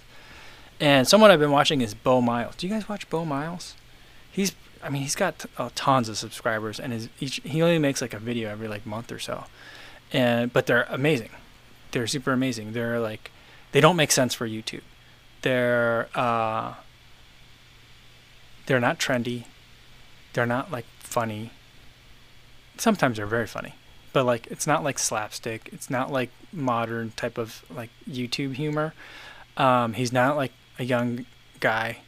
And 0.79 1.09
someone 1.09 1.33
I've 1.33 1.41
been 1.41 1.51
watching 1.51 1.81
is 1.81 1.93
Beau 1.93 2.21
Miles. 2.21 2.55
Do 2.55 2.69
you 2.69 2.73
guys 2.73 2.89
watch 2.89 3.11
Beau 3.11 3.25
Miles? 3.25 3.75
He's 4.31 4.55
I 4.81 4.91
mean 4.91 5.03
he's 5.03 5.17
got 5.17 5.45
uh, 5.59 5.71
tons 5.75 6.09
of 6.09 6.19
subscribers 6.19 6.79
and 6.79 6.93
his 6.93 7.09
each 7.19 7.41
he 7.43 7.61
only 7.63 7.79
makes 7.79 8.01
like 8.01 8.15
a 8.15 8.21
video 8.21 8.51
every 8.51 8.69
like 8.69 8.87
month 8.87 9.11
or 9.11 9.19
so. 9.19 9.47
And 10.15 10.51
but 10.51 10.67
they're 10.67 10.87
amazing 10.89 11.31
they're 11.95 12.07
super 12.07 12.33
amazing. 12.33 12.73
They're 12.73 13.01
like 13.01 13.31
they 13.73 13.81
don't 13.81 13.97
make 13.97 14.13
sense 14.13 14.35
for 14.35 14.47
YouTube. 14.47 14.83
They're 15.41 16.09
uh, 16.15 16.75
they're 18.67 18.81
not 18.81 18.99
trendy. 18.99 19.45
They're 20.35 20.45
not 20.45 20.71
like 20.71 20.85
funny. 20.99 21.53
Sometimes 22.77 23.17
they're 23.17 23.27
very 23.27 23.47
funny, 23.47 23.75
but 24.13 24.27
like 24.27 24.49
it's 24.49 24.67
not 24.67 24.85
like 24.85 24.99
slapstick. 24.99 25.71
It's 25.73 25.89
not 25.89 26.13
like 26.13 26.31
modern 26.53 27.13
type 27.13 27.39
of 27.39 27.65
like 27.75 27.91
YouTube 28.11 28.55
humor. 28.55 28.93
Um, 29.57 29.95
he's 29.95 30.13
not 30.13 30.37
like 30.37 30.53
a 30.79 30.85
young 30.85 31.25
guy, 31.61 31.99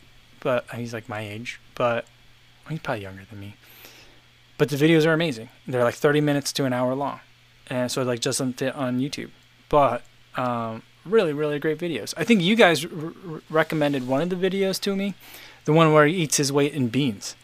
but 0.40 0.66
he's 0.74 0.92
like 0.92 1.08
my 1.08 1.20
age, 1.20 1.60
but 1.76 2.06
he's 2.68 2.80
probably 2.80 3.04
younger 3.04 3.22
than 3.30 3.38
me. 3.38 3.54
But 4.58 4.70
the 4.70 4.76
videos 4.76 5.06
are 5.06 5.12
amazing. 5.12 5.50
They're 5.66 5.84
like 5.84 5.94
30 5.94 6.20
minutes 6.22 6.52
to 6.54 6.64
an 6.64 6.72
hour 6.72 6.94
long, 6.94 7.20
and 7.68 7.90
so 7.90 8.02
like 8.02 8.20
just 8.20 8.40
on 8.40 8.52
YouTube 8.54 9.30
but 9.68 10.02
um, 10.36 10.82
really, 11.04 11.32
really 11.32 11.58
great 11.58 11.78
videos. 11.78 12.14
I 12.16 12.24
think 12.24 12.42
you 12.42 12.56
guys 12.56 12.84
r- 12.84 13.12
recommended 13.50 14.06
one 14.06 14.22
of 14.22 14.30
the 14.30 14.36
videos 14.36 14.80
to 14.82 14.94
me, 14.94 15.14
the 15.64 15.72
one 15.72 15.92
where 15.92 16.06
he 16.06 16.14
eats 16.14 16.36
his 16.36 16.52
weight 16.52 16.74
in 16.74 16.88
beans. 16.88 17.34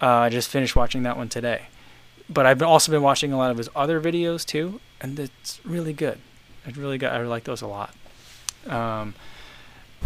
Uh, 0.00 0.06
I 0.08 0.28
just 0.28 0.48
finished 0.48 0.74
watching 0.74 1.02
that 1.02 1.16
one 1.16 1.28
today. 1.28 1.66
But 2.28 2.46
I've 2.46 2.62
also 2.62 2.92
been 2.92 3.02
watching 3.02 3.32
a 3.32 3.36
lot 3.36 3.50
of 3.50 3.58
his 3.58 3.68
other 3.74 4.00
videos 4.00 4.46
too, 4.46 4.80
and 5.00 5.18
it's 5.18 5.60
really 5.64 5.92
good. 5.92 6.18
I 6.66 6.70
really 6.70 6.98
good. 6.98 7.10
I 7.10 7.20
like 7.22 7.44
those 7.44 7.60
a 7.60 7.66
lot. 7.66 7.94
Um, 8.66 9.14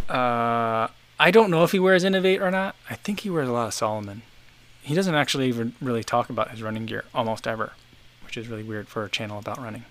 uh, 0.09 0.89
I 1.19 1.31
don't 1.31 1.51
know 1.51 1.65
if 1.65 1.73
he 1.73 1.79
wears 1.79 2.05
Inov-8 2.05 2.41
or 2.41 2.51
not. 2.51 2.77
I 2.89 2.95
think 2.95 3.21
he 3.21 3.31
wears 3.31 3.49
a 3.49 3.53
lot 3.53 3.67
of 3.67 3.75
Salomon. 3.75 4.23
He 4.83 4.95
doesn't 4.95 5.15
actually 5.15 5.49
even 5.49 5.75
really 5.81 6.05
talk 6.05 6.31
about 6.31 6.51
his 6.51 6.63
running 6.63 6.87
gear 6.87 7.05
almost 7.15 7.47
ever, 7.47 7.73
which 8.35 8.45
is 8.45 8.51
really 8.51 8.65
weird 8.65 8.89
for 8.89 9.05
a 9.05 9.09
channel 9.09 9.39
about 9.39 9.59
running. 9.59 9.85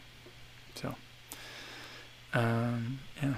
So. 0.76 0.96
Um, 2.34 3.00
yeah. 3.22 3.36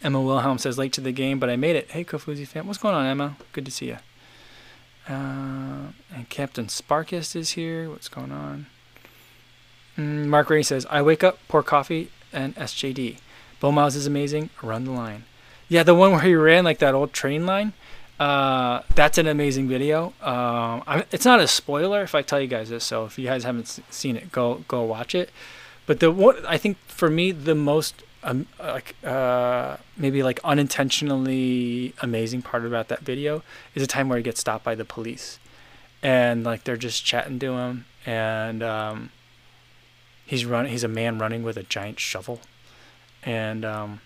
Emma 0.00 0.20
Wilhelm 0.20 0.58
says 0.58 0.78
late 0.78 0.92
to 0.92 1.00
the 1.00 1.10
game, 1.10 1.40
but 1.40 1.50
I 1.50 1.56
made 1.56 1.74
it. 1.74 1.90
Hey, 1.90 2.04
Kofuzi 2.04 2.46
fan, 2.46 2.68
what's 2.68 2.78
going 2.78 2.94
on, 2.94 3.06
Emma? 3.06 3.36
Good 3.52 3.64
to 3.64 3.72
see 3.72 3.86
you. 3.86 3.96
Uh, 5.08 5.90
and 6.14 6.28
Captain 6.28 6.68
Sparkist 6.68 7.34
is 7.34 7.50
here. 7.50 7.90
What's 7.90 8.08
going 8.08 8.30
on? 8.30 8.66
Mm, 9.98 10.26
Mark 10.26 10.48
Ray 10.48 10.62
says, 10.62 10.86
I 10.88 11.02
wake 11.02 11.24
up, 11.24 11.40
pour 11.48 11.64
coffee, 11.64 12.12
and 12.32 12.54
SJD. 12.54 13.18
Beau 13.58 13.72
Miles 13.72 13.96
is 13.96 14.06
amazing. 14.06 14.50
Run 14.62 14.84
the 14.84 14.92
line. 14.92 15.24
Yeah, 15.68 15.82
the 15.82 15.96
one 15.96 16.12
where 16.12 16.20
he 16.20 16.36
ran 16.36 16.62
like 16.62 16.78
that 16.78 16.94
old 16.94 17.12
train 17.12 17.44
line. 17.44 17.72
Uh, 18.20 18.82
that's 18.94 19.16
an 19.16 19.26
amazing 19.26 19.66
video. 19.66 20.08
Um, 20.20 20.82
I, 20.86 21.06
it's 21.10 21.24
not 21.24 21.40
a 21.40 21.48
spoiler 21.48 22.02
if 22.02 22.14
I 22.14 22.20
tell 22.20 22.38
you 22.38 22.48
guys 22.48 22.68
this, 22.68 22.84
so 22.84 23.06
if 23.06 23.18
you 23.18 23.26
guys 23.26 23.44
haven't 23.44 23.80
seen 23.88 24.14
it, 24.14 24.30
go 24.30 24.62
go 24.68 24.82
watch 24.82 25.14
it. 25.14 25.30
But 25.86 26.00
the 26.00 26.10
one 26.10 26.44
I 26.46 26.58
think 26.58 26.76
for 26.86 27.08
me 27.08 27.32
the 27.32 27.54
most 27.54 28.02
um, 28.22 28.46
like 28.58 28.94
uh, 29.02 29.78
maybe 29.96 30.22
like 30.22 30.38
unintentionally 30.44 31.94
amazing 32.02 32.42
part 32.42 32.66
about 32.66 32.88
that 32.88 33.00
video 33.00 33.42
is 33.74 33.82
a 33.82 33.86
time 33.86 34.10
where 34.10 34.18
he 34.18 34.22
gets 34.22 34.40
stopped 34.40 34.64
by 34.64 34.74
the 34.74 34.84
police, 34.84 35.38
and 36.02 36.44
like 36.44 36.64
they're 36.64 36.76
just 36.76 37.02
chatting 37.02 37.38
to 37.38 37.52
him, 37.54 37.86
and 38.04 38.62
um, 38.62 39.12
he's 40.26 40.44
run 40.44 40.66
he's 40.66 40.84
a 40.84 40.88
man 40.88 41.18
running 41.18 41.42
with 41.42 41.56
a 41.56 41.62
giant 41.62 41.98
shovel, 41.98 42.40
and 43.22 43.64
um, 43.64 44.02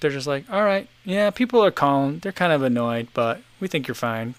they're 0.00 0.10
just 0.10 0.26
like, 0.26 0.50
all 0.50 0.64
right, 0.64 0.88
yeah, 1.04 1.30
people 1.30 1.64
are 1.64 1.70
calling, 1.70 2.18
they're 2.18 2.32
kind 2.32 2.52
of 2.52 2.62
annoyed, 2.62 3.08
but 3.14 3.42
we 3.60 3.68
think 3.68 3.86
you're 3.86 3.94
fine, 3.94 4.34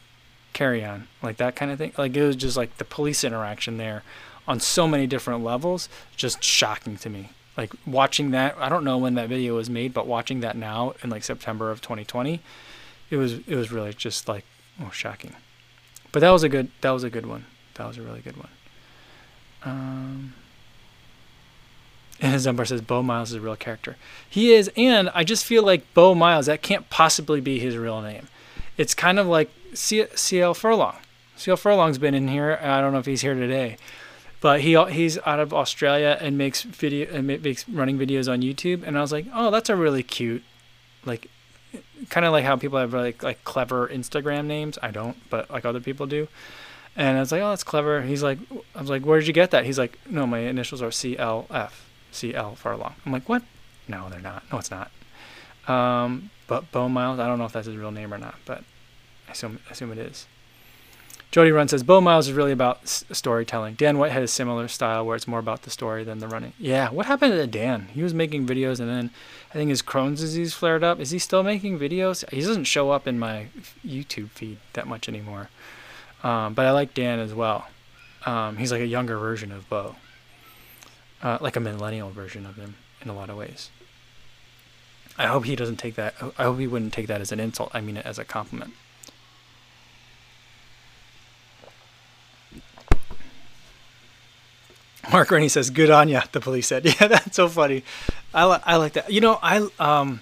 carry 0.54 0.84
on, 0.84 1.08
like 1.22 1.38
that 1.38 1.56
kind 1.56 1.72
of 1.72 1.78
thing. 1.78 1.94
Like 1.98 2.16
it 2.16 2.26
was 2.26 2.36
just 2.36 2.58
like 2.58 2.78
the 2.78 2.86
police 2.86 3.24
interaction 3.24 3.78
there, 3.78 4.04
on 4.48 4.60
so 4.60 4.88
many 4.88 5.08
different 5.08 5.44
levels, 5.44 5.88
just 6.16 6.44
shocking 6.44 6.98
to 6.98 7.10
me. 7.10 7.30
Like 7.58 7.74
watching 7.86 8.32
that 8.32 8.56
i 8.60 8.70
don't 8.70 8.86
know 8.86 8.98
when 8.98 9.16
that 9.16 9.28
video 9.28 9.58
was 9.58 9.70
made 9.70 9.94
but 9.94 10.08
watching 10.08 10.40
that 10.40 10.56
now 10.56 10.94
in 11.04 11.10
like 11.10 11.22
september 11.22 11.70
of 11.70 11.82
2020 11.82 12.42
it 13.12 13.18
was 13.18 13.34
it 13.46 13.56
was 13.56 13.72
really 13.72 13.94
just 13.94 14.28
like 14.28 14.46
oh 14.82 14.90
shocking. 14.90 15.36
But 16.12 16.22
that 16.22 16.32
was 16.32 16.44
a 16.44 16.50
good 16.50 16.72
that 16.82 16.92
was 16.92 17.04
a 17.04 17.10
good 17.10 17.26
one. 17.26 17.46
That 17.76 17.88
was 17.88 17.98
a 17.98 18.02
really 18.02 18.22
good 18.22 18.38
one. 18.38 18.50
Um 19.64 20.34
and 22.22 22.34
his 22.34 22.46
number 22.46 22.64
says 22.64 22.82
Beau 22.82 23.02
Miles 23.02 23.32
is 23.32 23.36
a 23.36 23.42
real 23.42 23.56
character. 23.56 23.98
He 24.30 24.54
is, 24.54 24.72
and 24.78 25.10
I 25.10 25.24
just 25.24 25.44
feel 25.44 25.64
like 25.64 25.94
Beau 25.94 26.14
Miles, 26.14 26.46
that 26.46 26.62
can't 26.62 26.90
possibly 26.90 27.42
be 27.42 27.60
his 27.60 27.76
real 27.76 28.02
name. 28.02 28.28
It's 28.78 28.94
kind 28.94 29.20
of 29.20 29.28
like 29.28 29.50
CL 29.74 30.54
Furlong. 30.54 30.98
CL 31.36 31.58
Furlong's 31.58 31.98
been 31.98 32.14
in 32.14 32.28
here. 32.28 32.60
I 32.62 32.80
don't 32.80 32.94
know 32.94 33.00
if 33.00 33.06
he's 33.06 33.22
here 33.22 33.34
today, 33.34 33.78
but 34.40 34.62
he 34.62 34.82
he's 34.92 35.18
out 35.26 35.40
of 35.40 35.54
Australia 35.54 36.18
and 36.22 36.38
makes 36.38 36.62
video 36.62 37.12
and 37.12 37.28
makes 37.28 37.68
running 37.68 37.98
videos 37.98 38.32
on 38.32 38.42
YouTube. 38.42 38.84
And 38.86 38.98
I 38.98 39.02
was 39.02 39.12
like, 39.12 39.26
oh, 39.34 39.50
that's 39.50 39.70
a 39.70 39.76
really 39.76 40.04
cute, 40.04 40.44
like, 41.06 41.28
kind 42.10 42.26
of 42.26 42.32
like 42.32 42.46
how 42.46 42.56
people 42.56 42.78
have 42.78 42.94
like 42.94 43.24
like 43.24 43.44
clever 43.44 43.88
Instagram 43.88 44.46
names. 44.46 44.78
I 44.84 44.92
don't, 44.92 45.18
but 45.30 45.50
like 45.50 45.66
other 45.66 45.80
people 45.80 46.06
do. 46.06 46.28
And 46.96 47.18
I 47.18 47.22
was 47.22 47.32
like, 47.32 47.42
oh, 47.42 47.50
that's 47.50 47.64
clever. 47.64 48.02
He's 48.02 48.22
like, 48.22 48.38
I 48.76 48.82
was 48.82 48.90
like, 48.90 49.06
where 49.06 49.20
did 49.20 49.28
you 49.28 49.34
get 49.34 49.52
that? 49.52 49.66
He's 49.66 49.80
like, 49.80 49.98
no, 50.10 50.28
my 50.28 50.40
initials 50.40 50.82
are 50.82 50.90
CLF, 50.90 51.72
CL 52.12 52.56
Furlong. 52.56 52.96
I'm 53.06 53.12
like, 53.12 53.28
what? 53.28 53.44
No, 53.88 54.10
they're 54.10 54.20
not. 54.22 54.44
No, 54.52 54.60
it's 54.60 54.72
not. 54.72 54.92
Um, 55.68 56.30
but 56.48 56.72
Beau 56.72 56.90
Miles, 56.90 57.20
I 57.20 57.28
don't 57.28 57.40
know 57.40 57.46
if 57.46 57.54
that's 57.54 57.68
his 57.68 57.78
real 57.78 57.92
name 57.92 58.14
or 58.14 58.18
not, 58.18 58.36
but 58.46 58.64
I 59.28 59.32
assume 59.32 59.60
assume 59.70 59.92
it 59.92 59.98
is. 59.98 60.28
Jody 61.32 61.52
Run 61.52 61.70
says 61.70 61.82
Beau 61.82 62.02
Miles 62.02 62.28
is 62.28 62.34
really 62.34 62.52
about 62.52 62.80
s- 62.84 63.06
storytelling. 63.12 63.76
Dan 63.76 63.98
White 63.98 64.12
had 64.12 64.22
a 64.22 64.28
similar 64.28 64.68
style 64.68 65.06
where 65.06 65.16
it's 65.16 65.30
more 65.30 65.40
about 65.40 65.62
the 65.62 65.70
story 65.70 66.04
than 66.04 66.20
the 66.20 66.28
running. 66.28 66.52
Yeah, 66.60 66.90
what 66.90 67.06
happened 67.06 67.32
to 67.32 67.48
Dan? 67.48 67.88
He 67.94 68.04
was 68.04 68.14
making 68.14 68.46
videos 68.48 68.82
and 68.82 68.90
then 68.90 69.12
I 69.52 69.54
think 69.54 69.70
his 69.70 69.82
Crohn's 69.82 70.20
disease 70.20 70.54
flared 70.54 70.84
up. 70.84 71.00
Is 71.00 71.12
he 71.12 71.20
still 71.20 71.42
making 71.42 71.80
videos? 71.80 72.30
He 72.34 72.42
doesn't 72.42 72.66
show 72.66 72.92
up 72.92 73.08
in 73.08 73.18
my 73.18 73.48
YouTube 73.86 74.32
feed 74.32 74.58
that 74.74 74.88
much 74.88 75.08
anymore. 75.08 75.50
Um, 76.22 76.54
but 76.54 76.66
I 76.66 76.72
like 76.72 76.94
Dan 76.94 77.20
as 77.20 77.34
well. 77.34 77.68
Um, 78.26 78.58
he's 78.58 78.72
like 78.74 78.82
a 78.82 78.86
younger 78.86 79.18
version 79.18 79.54
of 79.54 79.70
Beau, 79.70 79.96
uh, 81.22 81.38
like 81.42 81.56
a 81.56 81.60
millennial 81.60 82.10
version 82.10 82.46
of 82.46 82.56
him 82.56 82.76
in 83.02 83.10
a 83.10 83.14
lot 83.14 83.30
of 83.30 83.38
ways. 83.38 83.70
I 85.18 85.28
hope 85.28 85.46
he 85.46 85.56
doesn't 85.56 85.78
take 85.78 85.96
that. 85.96 86.16
I 86.38 86.44
hope 86.44 86.60
he 86.60 86.68
wouldn't 86.68 86.94
take 86.94 87.08
that 87.08 87.22
as 87.22 87.32
an 87.32 87.40
insult. 87.40 87.72
I 87.74 87.82
mean 87.82 87.98
it 87.98 88.06
as 88.06 88.18
a 88.18 88.26
compliment. 88.26 88.74
Mark 95.12 95.32
Rennie 95.32 95.50
says, 95.50 95.70
"Good 95.70 95.90
on 95.90 96.10
ya." 96.10 96.22
The 96.32 96.40
police 96.40 96.68
said, 96.68 96.86
"Yeah, 97.02 97.08
that's 97.08 97.36
so 97.36 97.50
funny." 97.50 97.84
I, 98.34 98.46
li- 98.46 98.64
I 98.66 98.76
like 98.78 98.94
that. 98.94 99.12
You 99.12 99.20
know, 99.20 99.40
I 99.42 99.68
um, 99.80 100.22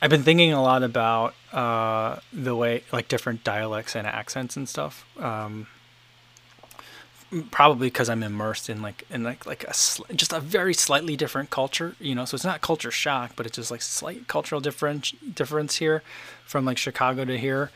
I've 0.00 0.10
been 0.10 0.22
thinking 0.22 0.52
a 0.52 0.62
lot 0.62 0.82
about 0.82 1.34
uh, 1.52 2.20
the 2.32 2.54
way 2.54 2.84
like 2.92 3.08
different 3.08 3.42
dialects 3.42 3.96
and 3.96 4.06
accents 4.06 4.56
and 4.56 4.68
stuff. 4.68 5.04
Um, 5.18 5.66
probably 7.50 7.88
because 7.88 8.08
I'm 8.08 8.22
immersed 8.22 8.68
in 8.68 8.82
like 8.82 9.04
in 9.10 9.22
like 9.22 9.46
like 9.46 9.64
a 9.64 9.74
sl- 9.74 10.04
just 10.14 10.32
a 10.32 10.40
very 10.40 10.74
slightly 10.74 11.16
different 11.16 11.50
culture. 11.50 11.96
You 11.98 12.14
know, 12.14 12.24
so 12.24 12.34
it's 12.34 12.44
not 12.44 12.60
culture 12.60 12.90
shock, 12.90 13.32
but 13.36 13.46
it's 13.46 13.56
just 13.56 13.70
like 13.70 13.82
slight 13.82 14.28
cultural 14.28 14.60
difference 14.60 15.12
difference 15.12 15.76
here 15.76 16.02
from 16.44 16.64
like 16.64 16.78
Chicago 16.78 17.24
to 17.24 17.38
here. 17.38 17.70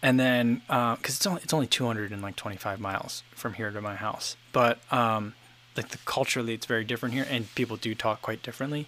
And 0.00 0.20
then, 0.20 0.62
because 0.68 0.98
uh, 1.02 1.06
it's 1.06 1.26
only 1.26 1.42
it's 1.42 1.52
only 1.52 1.66
225 1.66 2.80
miles 2.80 3.24
from 3.34 3.54
here 3.54 3.72
to 3.72 3.80
my 3.80 3.96
house, 3.96 4.36
but 4.52 4.78
um, 4.92 5.34
like 5.78 5.88
the 5.90 5.98
culturally 5.98 6.52
it's 6.52 6.66
very 6.66 6.84
different 6.84 7.14
here 7.14 7.26
and 7.30 7.54
people 7.54 7.76
do 7.76 7.94
talk 7.94 8.20
quite 8.20 8.42
differently 8.42 8.86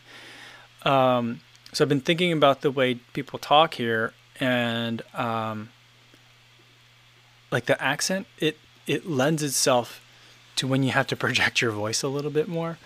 um, 0.82 1.40
so 1.72 1.84
i've 1.84 1.88
been 1.88 2.00
thinking 2.00 2.32
about 2.32 2.60
the 2.60 2.70
way 2.70 2.96
people 3.14 3.38
talk 3.38 3.74
here 3.74 4.12
and 4.40 5.02
um, 5.14 5.70
like 7.50 7.66
the 7.66 7.80
accent 7.82 8.26
it 8.38 8.58
it 8.90 9.06
lends 9.08 9.42
itself 9.42 10.00
to 10.56 10.66
when 10.66 10.82
you 10.82 10.90
have 10.90 11.06
to 11.06 11.16
project 11.16 11.60
your 11.62 11.70
voice 11.70 12.02
a 12.02 12.08
little 12.08 12.30
bit 12.30 12.48
more 12.48 12.78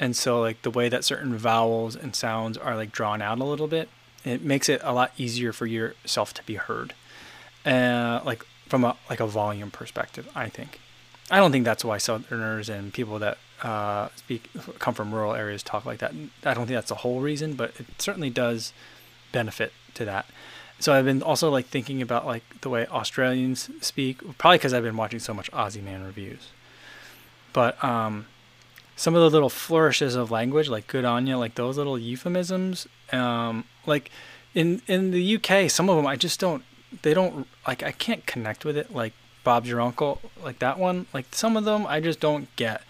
and 0.00 0.14
so 0.14 0.40
like 0.40 0.62
the 0.62 0.70
way 0.70 0.88
that 0.88 1.04
certain 1.04 1.36
vowels 1.36 1.96
and 1.96 2.14
sounds 2.14 2.56
are 2.56 2.76
like 2.76 2.92
drawn 2.92 3.20
out 3.20 3.38
a 3.40 3.44
little 3.44 3.66
bit 3.66 3.88
it 4.24 4.42
makes 4.42 4.68
it 4.68 4.80
a 4.84 4.92
lot 4.92 5.12
easier 5.16 5.52
for 5.52 5.66
yourself 5.66 6.32
to 6.32 6.42
be 6.44 6.54
heard 6.54 6.94
uh, 7.66 8.20
like 8.24 8.44
from 8.68 8.84
a 8.84 8.96
like 9.10 9.20
a 9.20 9.26
volume 9.26 9.70
perspective 9.70 10.28
i 10.34 10.48
think 10.48 10.80
i 11.30 11.38
don't 11.38 11.50
think 11.50 11.64
that's 11.64 11.84
why 11.84 11.98
southerners 11.98 12.68
and 12.68 12.92
people 12.92 13.18
that 13.18 13.38
uh, 13.62 14.08
speak 14.14 14.48
come 14.78 14.94
from 14.94 15.12
rural 15.12 15.34
areas 15.34 15.62
talk 15.62 15.84
like 15.84 15.98
that. 15.98 16.12
I 16.44 16.54
don't 16.54 16.66
think 16.66 16.76
that's 16.76 16.88
the 16.88 16.96
whole 16.96 17.20
reason, 17.20 17.54
but 17.54 17.72
it 17.78 17.86
certainly 17.98 18.30
does 18.30 18.72
benefit 19.32 19.72
to 19.94 20.04
that. 20.04 20.26
So 20.80 20.92
I've 20.92 21.04
been 21.04 21.22
also 21.22 21.50
like 21.50 21.66
thinking 21.66 22.02
about 22.02 22.26
like 22.26 22.42
the 22.60 22.68
way 22.68 22.86
Australians 22.86 23.70
speak, 23.80 24.18
probably 24.38 24.58
because 24.58 24.72
I've 24.72 24.84
been 24.84 24.96
watching 24.96 25.18
so 25.18 25.34
much 25.34 25.50
Aussie 25.50 25.82
Man 25.82 26.04
reviews. 26.04 26.50
But 27.52 27.82
um, 27.82 28.26
some 28.94 29.14
of 29.14 29.20
the 29.20 29.30
little 29.30 29.48
flourishes 29.48 30.14
of 30.14 30.30
language, 30.30 30.68
like 30.68 30.86
"good 30.86 31.04
on 31.04 31.26
you," 31.26 31.36
like 31.36 31.56
those 31.56 31.76
little 31.76 31.98
euphemisms, 31.98 32.86
um, 33.12 33.64
like 33.86 34.10
in 34.54 34.82
in 34.86 35.10
the 35.10 35.36
UK, 35.36 35.70
some 35.70 35.88
of 35.88 35.96
them 35.96 36.06
I 36.06 36.16
just 36.16 36.38
don't. 36.38 36.62
They 37.02 37.14
don't 37.14 37.46
like. 37.66 37.82
I 37.82 37.92
can't 37.92 38.24
connect 38.26 38.64
with 38.64 38.76
it. 38.76 38.94
Like 38.94 39.12
Bob's 39.44 39.68
your 39.68 39.80
uncle, 39.80 40.20
like 40.42 40.58
that 40.60 40.78
one. 40.78 41.06
Like 41.12 41.26
some 41.32 41.56
of 41.56 41.64
them 41.64 41.86
I 41.86 42.00
just 42.00 42.20
don't 42.20 42.54
get. 42.56 42.82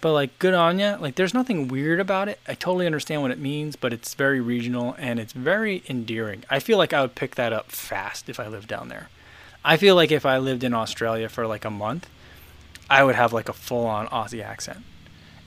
But 0.00 0.12
like 0.12 0.38
good 0.38 0.54
on 0.54 0.78
you. 0.78 0.96
Like 1.00 1.16
there's 1.16 1.34
nothing 1.34 1.68
weird 1.68 2.00
about 2.00 2.28
it. 2.28 2.38
I 2.46 2.54
totally 2.54 2.86
understand 2.86 3.22
what 3.22 3.30
it 3.30 3.38
means, 3.38 3.76
but 3.76 3.92
it's 3.92 4.14
very 4.14 4.40
regional 4.40 4.94
and 4.98 5.18
it's 5.18 5.32
very 5.32 5.82
endearing. 5.88 6.44
I 6.48 6.60
feel 6.60 6.78
like 6.78 6.92
I 6.92 7.00
would 7.00 7.14
pick 7.14 7.34
that 7.34 7.52
up 7.52 7.70
fast 7.72 8.28
if 8.28 8.38
I 8.38 8.46
lived 8.46 8.68
down 8.68 8.88
there. 8.88 9.08
I 9.64 9.76
feel 9.76 9.96
like 9.96 10.12
if 10.12 10.24
I 10.24 10.38
lived 10.38 10.62
in 10.62 10.72
Australia 10.72 11.28
for 11.28 11.46
like 11.46 11.64
a 11.64 11.70
month, 11.70 12.08
I 12.88 13.02
would 13.02 13.16
have 13.16 13.32
like 13.32 13.48
a 13.48 13.52
full 13.52 13.86
on 13.86 14.06
Aussie 14.08 14.42
accent. 14.42 14.84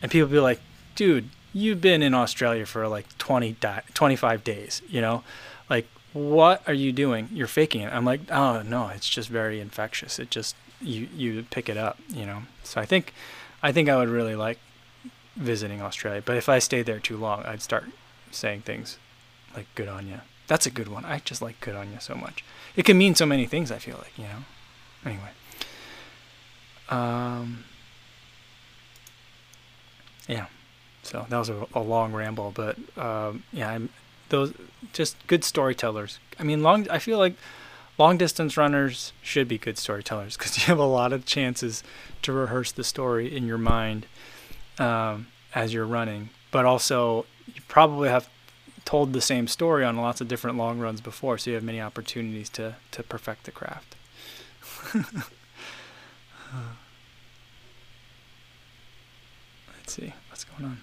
And 0.02 0.12
people 0.12 0.28
would 0.28 0.36
be 0.36 0.40
like, 0.40 0.60
dude, 0.96 1.30
you've 1.54 1.82
been 1.82 2.02
in 2.02 2.14
Australia 2.14 2.66
for 2.66 2.88
like 2.88 3.18
20 3.18 3.54
di- 3.54 3.84
25 3.94 4.44
days, 4.44 4.82
you 4.90 5.00
know? 5.00 5.24
Like 5.70 5.88
what 6.14 6.62
are 6.68 6.74
you 6.74 6.92
doing? 6.92 7.30
You're 7.32 7.48
faking 7.48 7.82
it. 7.82 7.94
I'm 7.94 8.06
like, 8.06 8.30
oh 8.32 8.62
no, 8.62 8.90
it's 8.90 9.08
just 9.08 9.30
very 9.30 9.60
infectious. 9.60 10.20
It 10.20 10.30
just 10.30 10.56
you 10.82 11.08
you 11.16 11.46
pick 11.50 11.70
it 11.70 11.78
up, 11.78 11.98
you 12.10 12.26
know. 12.26 12.44
So 12.64 12.82
I 12.82 12.86
think 12.86 13.14
I 13.64 13.72
think 13.72 13.90
I 13.90 13.98
would 13.98 14.10
really 14.10 14.36
like 14.36 14.60
visiting 15.36 15.82
Australia, 15.82 16.22
but 16.24 16.38
if 16.38 16.50
I 16.50 16.60
stayed 16.60 16.86
there 16.86 17.00
too 17.00 17.18
long, 17.18 17.44
I'd 17.44 17.62
start 17.62 17.86
saying 18.32 18.62
things 18.62 18.98
like 19.56 19.68
"good 19.76 19.88
on 19.88 20.08
you." 20.08 20.22
That's 20.48 20.66
a 20.66 20.72
good 20.72 20.88
one. 20.88 21.06
I 21.06 21.20
just 21.20 21.42
like 21.42 21.60
"good 21.60 21.76
on 21.76 21.92
you" 21.92 22.00
so 22.00 22.16
much. 22.16 22.44
It 22.76 22.86
can 22.86 22.98
mean 22.98 23.16
so 23.16 23.26
many 23.26 23.46
things. 23.46 23.72
I 23.72 23.78
feel 23.78 23.98
like 23.98 24.18
you 24.18 24.26
know. 24.26 24.46
Anyway. 25.06 25.30
Um. 26.90 27.66
Yeah. 30.28 30.48
So 31.04 31.26
that 31.30 31.38
was 31.38 31.50
a, 31.50 31.66
a 31.74 31.82
long 31.82 32.14
ramble, 32.14 32.52
but 32.54 32.78
um, 32.98 33.44
yeah, 33.52 33.70
I'm 33.70 33.90
those 34.30 34.54
just 34.94 35.16
good 35.28 35.44
storytellers. 35.44 36.20
I 36.40 36.44
mean, 36.44 36.64
long. 36.64 36.90
I 36.90 37.00
feel 37.00 37.18
like 37.18 37.36
long 38.02 38.18
distance 38.18 38.58
runners 38.58 39.14
should 39.22 39.48
be 39.48 39.60
good 39.60 39.78
storytellers 39.78 40.36
because 40.36 40.58
you 40.58 40.64
have 40.66 40.80
a 40.80 40.84
lot 40.84 41.14
of 41.14 41.24
chances 41.26 41.84
to 42.24 42.34
rehearse 42.34 42.72
the 42.72 42.84
story 42.84 43.34
in 43.36 43.46
your 43.46 43.60
mind 43.60 44.08
um, 44.80 45.28
as 45.54 45.72
you're 45.72 45.86
running. 45.86 46.30
But 46.50 46.66
also, 46.66 47.28
you 47.46 47.62
probably 47.68 48.10
have 48.10 48.28
told 48.86 49.14
the 49.14 49.22
same 49.22 49.48
story 49.48 49.86
on 49.86 49.98
lots 49.98 50.20
of 50.20 50.28
different 50.28 50.58
long 50.58 50.80
runs 50.80 51.00
before, 51.00 51.38
so 51.38 51.52
you 51.52 51.56
have 51.56 51.64
many 51.64 51.80
opportunities 51.80 52.50
to 52.50 52.76
to 52.90 53.04
perfect 53.04 53.44
the 53.44 53.52
craft. 53.52 53.96
Let's 59.78 59.94
see 59.94 60.14
what's 60.30 60.44
going 60.44 60.78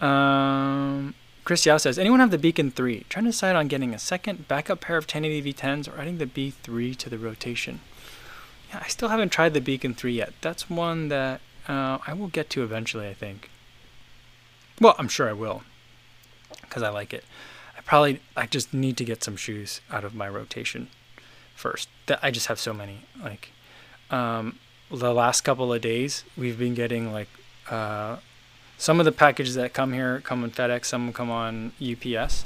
on. 0.00 0.08
Um, 0.08 1.14
Chris 1.48 1.64
Yao 1.64 1.78
says, 1.78 1.98
anyone 1.98 2.20
have 2.20 2.30
the 2.30 2.36
Beacon 2.36 2.70
3? 2.70 3.06
Trying 3.08 3.24
to 3.24 3.30
decide 3.30 3.56
on 3.56 3.68
getting 3.68 3.94
a 3.94 3.98
second 3.98 4.48
backup 4.48 4.82
pair 4.82 4.98
of 4.98 5.04
1080 5.04 5.54
V10s 5.54 5.88
or 5.88 5.98
adding 5.98 6.18
the 6.18 6.26
B3 6.26 6.94
to 6.96 7.08
the 7.08 7.16
rotation. 7.16 7.80
Yeah, 8.68 8.82
I 8.84 8.88
still 8.88 9.08
haven't 9.08 9.30
tried 9.30 9.54
the 9.54 9.62
Beacon 9.62 9.94
3 9.94 10.12
yet. 10.12 10.34
That's 10.42 10.68
one 10.68 11.08
that 11.08 11.40
uh, 11.66 12.00
I 12.06 12.12
will 12.12 12.28
get 12.28 12.50
to 12.50 12.62
eventually, 12.62 13.08
I 13.08 13.14
think. 13.14 13.48
Well, 14.78 14.94
I'm 14.98 15.08
sure 15.08 15.26
I 15.26 15.32
will. 15.32 15.62
because 16.60 16.82
I 16.82 16.90
like 16.90 17.14
it. 17.14 17.24
I 17.78 17.80
probably 17.80 18.20
I 18.36 18.44
just 18.44 18.74
need 18.74 18.98
to 18.98 19.04
get 19.06 19.24
some 19.24 19.36
shoes 19.36 19.80
out 19.90 20.04
of 20.04 20.14
my 20.14 20.28
rotation 20.28 20.88
first. 21.56 21.88
That 22.08 22.18
I 22.22 22.30
just 22.30 22.48
have 22.48 22.60
so 22.60 22.74
many. 22.74 23.06
Like 23.18 23.52
um, 24.10 24.58
the 24.90 25.14
last 25.14 25.40
couple 25.40 25.72
of 25.72 25.80
days, 25.80 26.24
we've 26.36 26.58
been 26.58 26.74
getting 26.74 27.10
like 27.10 27.28
uh, 27.70 28.18
some 28.78 29.00
of 29.00 29.04
the 29.04 29.12
packages 29.12 29.56
that 29.56 29.74
come 29.74 29.92
here 29.92 30.20
come 30.24 30.44
on 30.44 30.50
FedEx, 30.52 30.86
some 30.86 31.12
come 31.12 31.30
on 31.30 31.72
UPS, 31.82 32.44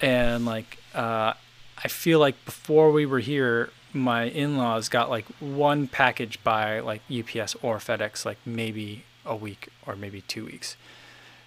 and 0.00 0.44
like 0.44 0.78
uh, 0.94 1.32
I 1.82 1.88
feel 1.88 2.20
like 2.20 2.42
before 2.44 2.92
we 2.92 3.06
were 3.06 3.18
here, 3.18 3.70
my 3.92 4.24
in-laws 4.24 4.88
got 4.88 5.08
like 5.08 5.24
one 5.40 5.88
package 5.88 6.42
by 6.44 6.80
like 6.80 7.00
UPS 7.10 7.56
or 7.62 7.78
FedEx, 7.78 8.24
like 8.24 8.38
maybe 8.44 9.04
a 9.24 9.34
week 9.34 9.68
or 9.86 9.96
maybe 9.96 10.20
two 10.20 10.44
weeks. 10.44 10.76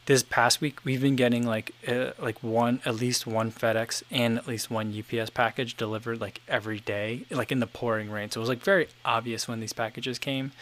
This 0.08 0.24
past 0.24 0.62
week, 0.62 0.84
we've 0.86 1.02
been 1.02 1.18
getting 1.18 1.46
like 1.46 1.76
uh, 1.88 2.12
like 2.18 2.42
one 2.42 2.82
at 2.86 2.96
least 2.96 3.28
one 3.28 3.52
FedEx 3.52 4.04
and 4.10 4.38
at 4.38 4.48
least 4.48 4.72
one 4.72 4.98
UPS 4.98 5.30
package 5.30 5.78
delivered 5.78 6.20
like 6.20 6.42
every 6.48 6.80
day, 6.80 7.26
like 7.30 7.52
in 7.52 7.60
the 7.60 7.68
pouring 7.68 8.10
rain. 8.10 8.32
So 8.32 8.40
it 8.40 8.42
was 8.42 8.50
like 8.50 8.64
very 8.64 8.88
obvious 9.06 9.48
when 9.48 9.60
these 9.60 9.74
packages 9.74 10.18
came. 10.18 10.54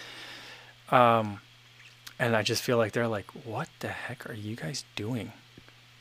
Um, 0.89 1.39
and 2.19 2.35
I 2.35 2.43
just 2.43 2.63
feel 2.63 2.77
like 2.77 2.91
they're 2.93 3.07
like, 3.07 3.29
what 3.45 3.69
the 3.79 3.89
heck 3.89 4.29
are 4.29 4.33
you 4.33 4.55
guys 4.55 4.85
doing? 4.95 5.31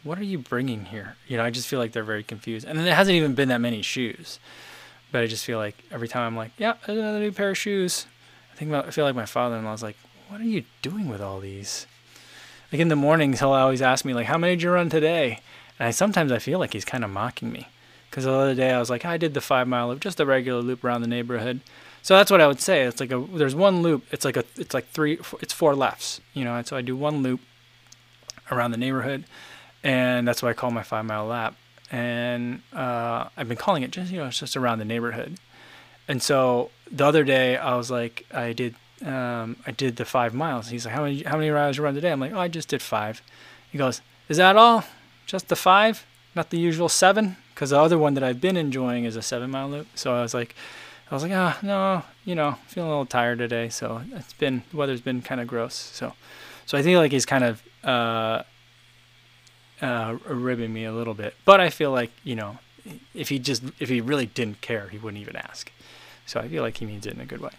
What 0.02 0.18
are 0.18 0.24
you 0.24 0.38
bringing 0.38 0.86
here? 0.86 1.16
You 1.26 1.36
know, 1.38 1.44
I 1.44 1.50
just 1.50 1.66
feel 1.66 1.78
like 1.78 1.92
they're 1.92 2.04
very 2.04 2.22
confused. 2.22 2.66
And 2.66 2.78
then 2.78 2.84
there 2.84 2.94
hasn't 2.94 3.16
even 3.16 3.34
been 3.34 3.48
that 3.48 3.60
many 3.60 3.82
shoes, 3.82 4.38
but 5.10 5.22
I 5.22 5.26
just 5.26 5.44
feel 5.44 5.58
like 5.58 5.76
every 5.90 6.08
time 6.08 6.26
I'm 6.26 6.36
like, 6.36 6.52
yeah, 6.58 6.74
another 6.86 7.20
new 7.20 7.32
pair 7.32 7.50
of 7.50 7.58
shoes. 7.58 8.06
I 8.52 8.56
think 8.56 8.70
about, 8.70 8.86
I 8.86 8.90
feel 8.90 9.04
like 9.04 9.14
my 9.14 9.26
father-in-law's 9.26 9.82
like, 9.82 9.96
what 10.28 10.40
are 10.40 10.44
you 10.44 10.64
doing 10.82 11.08
with 11.08 11.20
all 11.20 11.40
these? 11.40 11.86
Like 12.72 12.80
in 12.80 12.88
the 12.88 12.96
mornings, 12.96 13.40
he'll 13.40 13.50
always 13.50 13.82
ask 13.82 14.04
me 14.04 14.14
like, 14.14 14.26
how 14.26 14.38
many 14.38 14.54
did 14.54 14.62
you 14.62 14.70
run 14.70 14.90
today? 14.90 15.40
And 15.78 15.88
I 15.88 15.90
sometimes 15.90 16.30
I 16.32 16.38
feel 16.38 16.58
like 16.58 16.72
he's 16.72 16.84
kind 16.84 17.04
of 17.04 17.10
mocking 17.10 17.50
me, 17.50 17.68
because 18.10 18.24
the 18.24 18.32
other 18.32 18.54
day 18.54 18.72
I 18.72 18.78
was 18.78 18.90
like, 18.90 19.04
I 19.04 19.16
did 19.16 19.34
the 19.34 19.40
five 19.40 19.66
mile 19.66 19.88
loop, 19.88 20.00
just 20.00 20.20
a 20.20 20.26
regular 20.26 20.60
loop 20.60 20.84
around 20.84 21.02
the 21.02 21.08
neighborhood. 21.08 21.60
So 22.04 22.14
that's 22.14 22.30
what 22.30 22.42
I 22.42 22.46
would 22.46 22.60
say. 22.60 22.82
It's 22.82 23.00
like 23.00 23.10
a 23.10 23.18
there's 23.32 23.54
one 23.54 23.80
loop. 23.80 24.04
It's 24.10 24.26
like 24.26 24.36
a 24.36 24.44
it's 24.56 24.74
like 24.74 24.86
three. 24.90 25.18
It's 25.40 25.54
four 25.54 25.74
lefts. 25.74 26.20
You 26.34 26.44
know, 26.44 26.54
and 26.54 26.66
so 26.66 26.76
I 26.76 26.82
do 26.82 26.94
one 26.94 27.22
loop 27.22 27.40
around 28.52 28.72
the 28.72 28.76
neighborhood, 28.76 29.24
and 29.82 30.28
that's 30.28 30.42
what 30.42 30.50
I 30.50 30.52
call 30.52 30.70
my 30.70 30.82
five 30.82 31.06
mile 31.06 31.24
lap. 31.24 31.56
And 31.90 32.60
uh, 32.74 33.28
I've 33.38 33.48
been 33.48 33.56
calling 33.56 33.82
it 33.82 33.90
just 33.90 34.12
you 34.12 34.18
know 34.18 34.26
it's 34.26 34.38
just 34.38 34.54
around 34.54 34.80
the 34.80 34.84
neighborhood. 34.84 35.38
And 36.06 36.22
so 36.22 36.70
the 36.92 37.06
other 37.06 37.24
day 37.24 37.56
I 37.56 37.74
was 37.74 37.90
like 37.90 38.26
I 38.30 38.52
did 38.52 38.74
um, 39.02 39.56
I 39.66 39.70
did 39.70 39.96
the 39.96 40.04
five 40.04 40.34
miles. 40.34 40.68
He's 40.68 40.84
like, 40.84 40.94
how 40.94 41.04
many 41.04 41.22
how 41.22 41.38
many 41.38 41.50
miles 41.50 41.78
you 41.78 41.84
run 41.84 41.94
today? 41.94 42.12
I'm 42.12 42.20
like, 42.20 42.32
oh, 42.32 42.38
I 42.38 42.48
just 42.48 42.68
did 42.68 42.82
five. 42.82 43.22
He 43.72 43.78
goes, 43.78 44.02
is 44.28 44.36
that 44.36 44.56
all? 44.56 44.84
Just 45.24 45.48
the 45.48 45.56
five? 45.56 46.04
Not 46.34 46.50
the 46.50 46.58
usual 46.58 46.90
seven? 46.90 47.38
Because 47.54 47.70
the 47.70 47.80
other 47.80 47.96
one 47.96 48.12
that 48.12 48.22
I've 48.22 48.42
been 48.42 48.58
enjoying 48.58 49.04
is 49.04 49.16
a 49.16 49.22
seven 49.22 49.50
mile 49.50 49.70
loop. 49.70 49.86
So 49.94 50.14
I 50.14 50.20
was 50.20 50.34
like, 50.34 50.54
I 51.10 51.14
was 51.14 51.22
like, 51.22 51.32
ah, 51.34 51.58
oh, 51.62 51.66
no, 51.66 52.02
you 52.24 52.34
know, 52.34 52.56
feeling 52.66 52.88
a 52.88 52.92
little 52.92 53.06
tired 53.06 53.38
today. 53.38 53.68
So 53.68 54.02
it's 54.12 54.32
been 54.32 54.62
the 54.70 54.76
weather's 54.76 55.00
been 55.00 55.22
kind 55.22 55.40
of 55.40 55.46
gross. 55.46 55.74
So, 55.74 56.14
so 56.66 56.78
I 56.78 56.82
think 56.82 56.96
like 56.96 57.12
he's 57.12 57.26
kind 57.26 57.44
of 57.44 57.62
uh, 57.84 58.42
uh, 59.82 60.16
ribbing 60.26 60.72
me 60.72 60.84
a 60.84 60.92
little 60.92 61.14
bit. 61.14 61.34
But 61.44 61.60
I 61.60 61.70
feel 61.70 61.90
like 61.90 62.10
you 62.24 62.34
know, 62.34 62.58
if 63.14 63.28
he 63.28 63.38
just 63.38 63.62
if 63.78 63.88
he 63.88 64.00
really 64.00 64.26
didn't 64.26 64.60
care, 64.60 64.88
he 64.88 64.98
wouldn't 64.98 65.20
even 65.20 65.36
ask. 65.36 65.70
So 66.26 66.40
I 66.40 66.48
feel 66.48 66.62
like 66.62 66.78
he 66.78 66.86
means 66.86 67.06
it 67.06 67.12
in 67.12 67.20
a 67.20 67.26
good 67.26 67.40
way. 67.40 67.52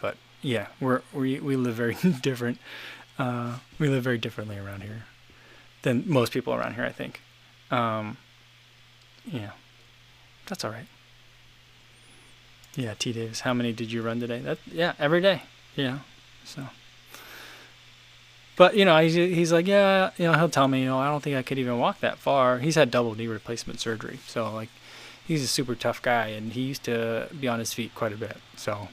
But 0.00 0.16
yeah, 0.40 0.68
we're 0.80 1.02
we 1.12 1.40
we 1.40 1.56
live 1.56 1.74
very 1.74 1.94
different. 2.22 2.58
Uh, 3.18 3.58
we 3.78 3.88
live 3.88 4.02
very 4.02 4.18
differently 4.18 4.58
around 4.58 4.82
here 4.82 5.04
than 5.82 6.04
most 6.06 6.32
people 6.32 6.54
around 6.54 6.74
here. 6.74 6.84
I 6.84 6.92
think. 6.92 7.20
Um, 7.70 8.16
yeah, 9.26 9.50
that's 10.46 10.64
all 10.64 10.70
right. 10.70 10.86
Yeah, 12.74 12.94
T 12.94 13.12
Davis. 13.12 13.40
How 13.40 13.52
many 13.52 13.72
did 13.72 13.92
you 13.92 14.02
run 14.02 14.20
today? 14.20 14.40
That 14.40 14.58
yeah, 14.70 14.94
every 14.98 15.20
day. 15.20 15.42
Yeah. 15.76 16.00
So. 16.44 16.68
But 18.56 18.76
you 18.76 18.84
know, 18.84 18.96
he's, 18.98 19.14
he's 19.14 19.52
like, 19.52 19.66
yeah, 19.66 20.10
you 20.18 20.26
know, 20.26 20.34
he'll 20.34 20.48
tell 20.48 20.68
me, 20.68 20.80
you 20.80 20.86
know, 20.86 20.98
I 20.98 21.08
don't 21.08 21.22
think 21.22 21.36
I 21.36 21.42
could 21.42 21.58
even 21.58 21.78
walk 21.78 22.00
that 22.00 22.18
far. 22.18 22.58
He's 22.58 22.74
had 22.74 22.90
double 22.90 23.14
knee 23.14 23.26
replacement 23.26 23.80
surgery, 23.80 24.18
so 24.26 24.52
like, 24.52 24.68
he's 25.26 25.42
a 25.42 25.46
super 25.46 25.74
tough 25.74 26.02
guy, 26.02 26.28
and 26.28 26.52
he 26.52 26.62
used 26.62 26.84
to 26.84 27.28
be 27.38 27.48
on 27.48 27.58
his 27.58 27.72
feet 27.72 27.94
quite 27.94 28.12
a 28.12 28.16
bit. 28.16 28.36
So, 28.56 28.88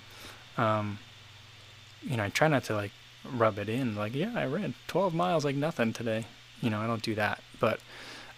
um, 0.58 1.00
you 2.02 2.18
know, 2.18 2.24
I 2.24 2.30
try 2.30 2.48
not 2.48 2.64
to 2.66 2.76
like 2.76 2.92
rub 3.26 3.60
it 3.60 3.68
in. 3.68 3.96
Like, 3.96 4.16
yeah, 4.16 4.32
I 4.36 4.46
ran 4.46 4.76
12 4.88 5.14
miles 5.14 5.44
like 5.44 5.56
nothing 5.56 5.92
today. 5.92 6.26
You 6.62 6.70
know, 6.70 6.80
I 6.80 6.88
don't 6.88 7.04
do 7.04 7.16
that, 7.16 7.42
but 7.60 7.80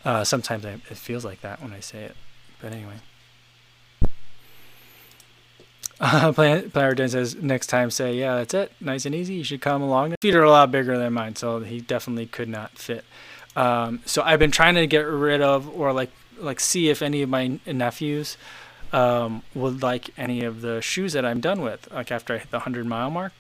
uh, 0.04 0.24
sometimes 0.24 0.66
I, 0.66 0.74
it 0.74 0.98
feels 0.98 1.24
like 1.24 1.42
that 1.42 1.62
when 1.62 1.72
I 1.72 1.80
say 1.80 2.04
it. 2.04 2.16
But 2.62 2.74
anyway. 2.74 2.96
Uh, 6.02 6.32
player 6.34 6.96
Dan 6.96 7.10
says 7.10 7.36
next 7.36 7.68
time 7.68 7.92
say 7.92 8.16
yeah 8.16 8.36
that's 8.36 8.56
it 8.56 8.72
nice 8.82 9.06
and 9.06 9.14
easy 9.14 9.36
you 9.36 9.44
should 9.44 9.62
come 9.62 9.82
along. 9.82 10.16
Feet 10.20 10.36
are 10.36 10.44
a 10.44 10.50
lot 10.50 10.72
bigger 10.72 10.98
than 10.98 11.14
mine, 11.14 11.36
so 11.36 11.60
he 11.60 11.80
definitely 11.80 12.26
could 12.26 12.50
not 12.50 12.78
fit. 12.78 13.06
Um, 13.56 14.02
so 14.06 14.24
I've 14.24 14.40
been 14.40 14.52
trying 14.52 14.76
to 14.76 14.88
get 14.88 15.02
rid 15.06 15.42
of 15.42 15.70
or 15.70 15.94
like 15.94 16.12
like 16.40 16.60
see 16.60 16.90
if 16.90 17.02
any 17.02 17.22
of 17.22 17.30
my 17.30 17.60
nephews 17.66 18.38
um, 18.92 19.44
would 19.54 19.82
like 19.82 20.10
any 20.18 20.44
of 20.44 20.62
the 20.62 20.82
shoes 20.82 21.14
that 21.14 21.26
I'm 21.26 21.40
done 21.40 21.62
with 21.62 21.90
like 21.92 22.12
after 22.12 22.34
I 22.34 22.40
hit 22.40 22.52
the 22.52 22.60
hundred 22.60 22.86
mile 22.86 23.10
mark. 23.10 23.34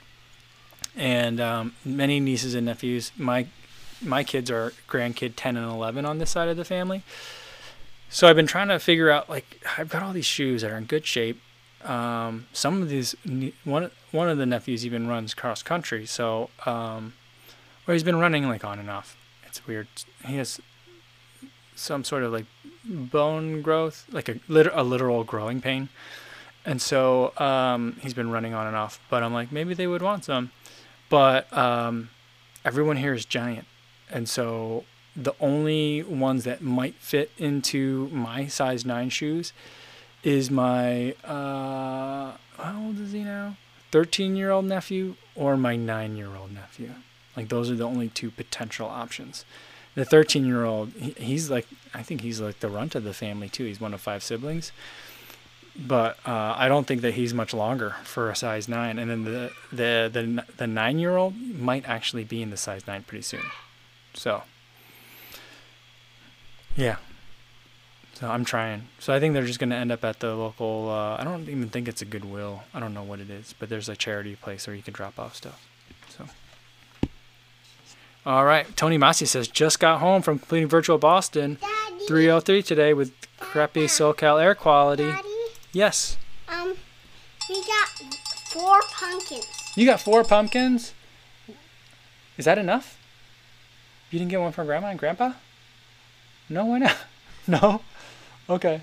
And 0.95 1.39
um, 1.39 1.73
many 1.85 2.19
nieces 2.19 2.53
and 2.53 2.65
nephews, 2.65 3.11
my 3.17 3.47
my 4.01 4.23
kids 4.23 4.49
are 4.49 4.73
grandkid 4.89 5.33
10 5.35 5.57
and 5.57 5.71
11 5.71 6.05
on 6.05 6.17
this 6.17 6.31
side 6.31 6.49
of 6.49 6.57
the 6.57 6.65
family. 6.65 7.03
So 8.09 8.27
I've 8.27 8.35
been 8.35 8.47
trying 8.47 8.67
to 8.67 8.79
figure 8.79 9.09
out 9.09 9.29
like 9.29 9.63
I've 9.77 9.89
got 9.89 10.03
all 10.03 10.13
these 10.13 10.25
shoes 10.25 10.61
that 10.61 10.71
are 10.71 10.77
in 10.77 10.85
good 10.85 11.05
shape 11.05 11.39
um, 11.87 12.47
some 12.53 12.81
of 12.81 12.89
these 12.89 13.15
one 13.63 13.91
one 14.11 14.29
of 14.29 14.37
the 14.37 14.45
nephews 14.45 14.85
even 14.85 15.07
runs 15.07 15.33
cross 15.33 15.63
country, 15.63 16.05
so 16.05 16.49
um, 16.65 17.13
or 17.87 17.93
he's 17.93 18.03
been 18.03 18.19
running 18.19 18.47
like 18.47 18.63
on 18.63 18.79
and 18.79 18.89
off. 18.89 19.17
It's 19.45 19.65
weird. 19.67 19.87
He 20.25 20.37
has 20.37 20.59
some 21.75 22.03
sort 22.03 22.23
of 22.23 22.31
like 22.31 22.45
bone 22.85 23.61
growth, 23.61 24.05
like 24.11 24.29
a 24.29 24.39
lit- 24.47 24.71
a 24.73 24.83
literal 24.83 25.23
growing 25.23 25.61
pain, 25.61 25.89
and 26.65 26.81
so 26.81 27.37
um, 27.37 27.97
he's 28.01 28.13
been 28.13 28.31
running 28.31 28.53
on 28.53 28.67
and 28.67 28.75
off. 28.75 28.99
But 29.09 29.23
I'm 29.23 29.33
like, 29.33 29.51
maybe 29.51 29.73
they 29.73 29.87
would 29.87 30.01
want 30.01 30.25
some, 30.25 30.51
but 31.09 31.51
um, 31.55 32.09
everyone 32.63 32.97
here 32.97 33.13
is 33.13 33.25
giant, 33.25 33.67
and 34.09 34.27
so 34.29 34.85
the 35.15 35.33
only 35.41 36.03
ones 36.03 36.45
that 36.45 36.61
might 36.61 36.95
fit 36.95 37.31
into 37.37 38.07
my 38.13 38.47
size 38.47 38.85
nine 38.85 39.09
shoes 39.09 39.51
is 40.23 40.51
my 40.51 41.13
uh, 41.23 42.33
how 42.57 42.83
old 42.85 42.99
is 42.99 43.11
he 43.11 43.23
now? 43.23 43.57
13 43.91 44.35
year 44.35 44.51
old 44.51 44.65
nephew 44.65 45.15
or 45.35 45.57
my 45.57 45.75
9 45.75 46.15
year 46.15 46.35
old 46.35 46.51
nephew. 46.53 46.91
Like 47.35 47.49
those 47.49 47.69
are 47.69 47.75
the 47.75 47.87
only 47.87 48.09
two 48.09 48.31
potential 48.31 48.87
options. 48.87 49.45
The 49.95 50.05
13 50.05 50.45
year 50.45 50.63
old, 50.63 50.91
he's 50.93 51.49
like, 51.49 51.67
I 51.93 52.03
think 52.03 52.21
he's 52.21 52.39
like 52.39 52.59
the 52.59 52.69
runt 52.69 52.95
of 52.95 53.03
the 53.03 53.13
family 53.13 53.49
too. 53.49 53.65
He's 53.65 53.81
one 53.81 53.93
of 53.93 54.01
five 54.01 54.23
siblings. 54.23 54.71
But 55.75 56.17
uh, 56.25 56.53
I 56.57 56.67
don't 56.67 56.85
think 56.85 57.01
that 57.01 57.13
he's 57.13 57.33
much 57.33 57.53
longer 57.53 57.95
for 58.03 58.29
a 58.29 58.35
size 58.35 58.67
nine. 58.67 58.99
And 58.99 59.09
then 59.09 59.23
the 59.23 59.51
the 59.71 60.09
the, 60.11 60.45
the 60.57 60.67
nine 60.67 60.99
year 60.99 61.15
old 61.15 61.35
might 61.37 61.87
actually 61.87 62.25
be 62.25 62.41
in 62.41 62.49
the 62.49 62.57
size 62.57 62.85
nine 62.87 63.03
pretty 63.03 63.23
soon. 63.23 63.43
So 64.13 64.43
yeah, 66.75 66.97
so 68.21 68.29
I'm 68.29 68.45
trying. 68.45 68.83
So 68.99 69.13
I 69.13 69.19
think 69.19 69.33
they're 69.33 69.47
just 69.47 69.57
going 69.57 69.71
to 69.71 69.75
end 69.75 69.91
up 69.91 70.05
at 70.05 70.19
the 70.19 70.35
local. 70.35 70.89
Uh, 70.89 71.17
I 71.19 71.23
don't 71.23 71.49
even 71.49 71.69
think 71.69 71.87
it's 71.87 72.03
a 72.03 72.05
Goodwill. 72.05 72.61
I 72.71 72.79
don't 72.79 72.93
know 72.93 73.01
what 73.01 73.19
it 73.19 73.31
is, 73.31 73.55
but 73.57 73.67
there's 73.67 73.89
a 73.89 73.95
charity 73.95 74.35
place 74.35 74.67
where 74.67 74.75
you 74.75 74.83
can 74.83 74.93
drop 74.93 75.17
off 75.17 75.35
stuff. 75.35 75.67
So. 76.07 76.27
All 78.23 78.45
right, 78.45 78.67
Tony 78.77 78.99
Massey 78.99 79.25
says 79.25 79.47
just 79.47 79.79
got 79.79 80.01
home 80.01 80.21
from 80.21 80.37
completing 80.37 80.69
Virtual 80.69 80.99
Boston, 80.99 81.57
Daddy. 81.59 82.05
303 82.05 82.61
today 82.61 82.93
with 82.93 83.11
crappy 83.39 83.85
SoCal 83.85 84.39
air 84.39 84.53
quality. 84.53 85.07
Daddy, 85.07 85.27
yes. 85.73 86.17
Um, 86.47 86.75
we 87.49 87.55
got 87.55 87.87
four 88.51 88.81
pumpkins. 88.91 89.47
You 89.75 89.87
got 89.87 89.99
four 89.99 90.23
pumpkins. 90.23 90.93
Is 92.37 92.45
that 92.45 92.59
enough? 92.59 92.99
You 94.11 94.19
didn't 94.19 94.29
get 94.29 94.41
one 94.41 94.51
for 94.51 94.63
Grandma 94.63 94.89
and 94.89 94.99
Grandpa? 94.99 95.33
No, 96.49 96.65
why 96.65 96.77
not? 96.77 96.97
No. 97.47 97.81
Okay. 98.51 98.81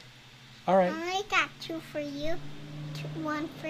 All 0.66 0.76
right. 0.76 0.92
I 0.92 1.22
got 1.30 1.50
two 1.60 1.80
for 1.92 2.00
you, 2.00 2.34
two, 2.94 3.22
one 3.22 3.48
for 3.60 3.68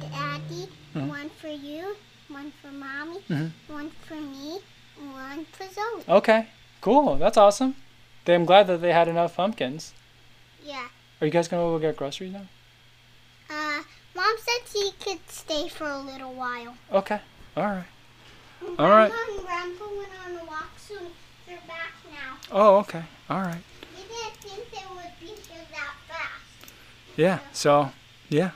Daddy, 0.00 0.68
mm-hmm. 0.94 1.08
one 1.08 1.28
for 1.28 1.48
you, 1.48 1.96
one 2.28 2.52
for 2.62 2.68
Mommy, 2.68 3.18
mm-hmm. 3.28 3.72
one 3.72 3.90
for 4.06 4.14
me, 4.14 4.60
one 5.12 5.44
for 5.46 5.64
Zoe. 5.64 6.04
Okay. 6.08 6.46
Cool. 6.80 7.16
That's 7.16 7.36
awesome. 7.36 7.74
I'm 8.26 8.44
glad 8.44 8.68
that 8.68 8.80
they 8.80 8.92
had 8.92 9.08
enough 9.08 9.36
pumpkins. 9.36 9.92
Yeah. 10.64 10.86
Are 11.20 11.26
you 11.26 11.32
guys 11.32 11.48
gonna 11.48 11.62
go 11.62 11.78
get 11.80 11.96
groceries 11.96 12.32
now? 12.32 12.46
Uh, 13.50 13.82
Mom 14.14 14.36
said 14.38 14.68
she 14.72 14.92
could 15.00 15.18
stay 15.28 15.68
for 15.68 15.88
a 15.88 15.98
little 15.98 16.32
while. 16.32 16.76
Okay. 16.92 17.20
All 17.56 17.64
right. 17.64 17.84
All 18.78 18.88
right. 18.88 19.10
Grandma 19.10 19.42
Grandpa 19.42 19.84
went 19.96 20.12
on 20.26 20.36
a 20.36 20.44
walk, 20.44 20.70
so 20.76 20.94
they're 21.46 21.58
back 21.66 21.92
now. 22.12 22.36
Oh, 22.52 22.76
okay. 22.78 23.02
All 23.28 23.40
right. 23.40 23.62
We 23.96 24.02
didn't 24.02 24.36
think 24.40 24.70
they 24.70 24.94
would 24.94 25.12
be 25.18 25.26
here 25.26 25.66
that 25.72 25.94
fast. 26.08 26.72
Yeah. 27.20 27.40
So, 27.52 27.92
yeah. 28.30 28.52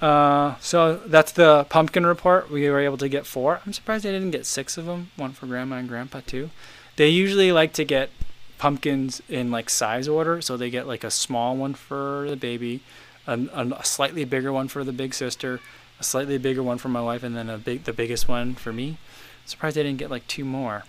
Uh, 0.00 0.54
so 0.60 0.96
that's 1.06 1.32
the 1.32 1.66
pumpkin 1.68 2.06
report. 2.06 2.48
We 2.48 2.70
were 2.70 2.78
able 2.78 2.98
to 2.98 3.08
get 3.08 3.26
four. 3.26 3.60
I'm 3.66 3.72
surprised 3.72 4.04
they 4.04 4.12
didn't 4.12 4.30
get 4.30 4.46
six 4.46 4.78
of 4.78 4.86
them. 4.86 5.10
One 5.16 5.32
for 5.32 5.46
grandma 5.46 5.76
and 5.76 5.88
grandpa 5.88 6.20
too. 6.24 6.50
They 6.94 7.08
usually 7.08 7.50
like 7.50 7.72
to 7.72 7.84
get 7.84 8.10
pumpkins 8.58 9.20
in 9.28 9.50
like 9.50 9.68
size 9.68 10.06
order, 10.06 10.40
so 10.40 10.56
they 10.56 10.70
get 10.70 10.86
like 10.86 11.02
a 11.02 11.10
small 11.10 11.56
one 11.56 11.74
for 11.74 12.26
the 12.30 12.36
baby, 12.36 12.80
a, 13.26 13.36
a 13.52 13.84
slightly 13.84 14.24
bigger 14.24 14.52
one 14.52 14.68
for 14.68 14.84
the 14.84 14.92
big 14.92 15.12
sister, 15.12 15.58
a 15.98 16.04
slightly 16.04 16.38
bigger 16.38 16.62
one 16.62 16.78
for 16.78 16.88
my 16.88 17.02
wife, 17.02 17.24
and 17.24 17.36
then 17.36 17.50
a 17.50 17.58
big 17.58 17.84
the 17.84 17.92
biggest 17.92 18.28
one 18.28 18.54
for 18.54 18.72
me. 18.72 18.98
surprised 19.46 19.76
they 19.76 19.82
didn't 19.82 19.98
get 19.98 20.12
like 20.12 20.28
two 20.28 20.44
more, 20.44 20.84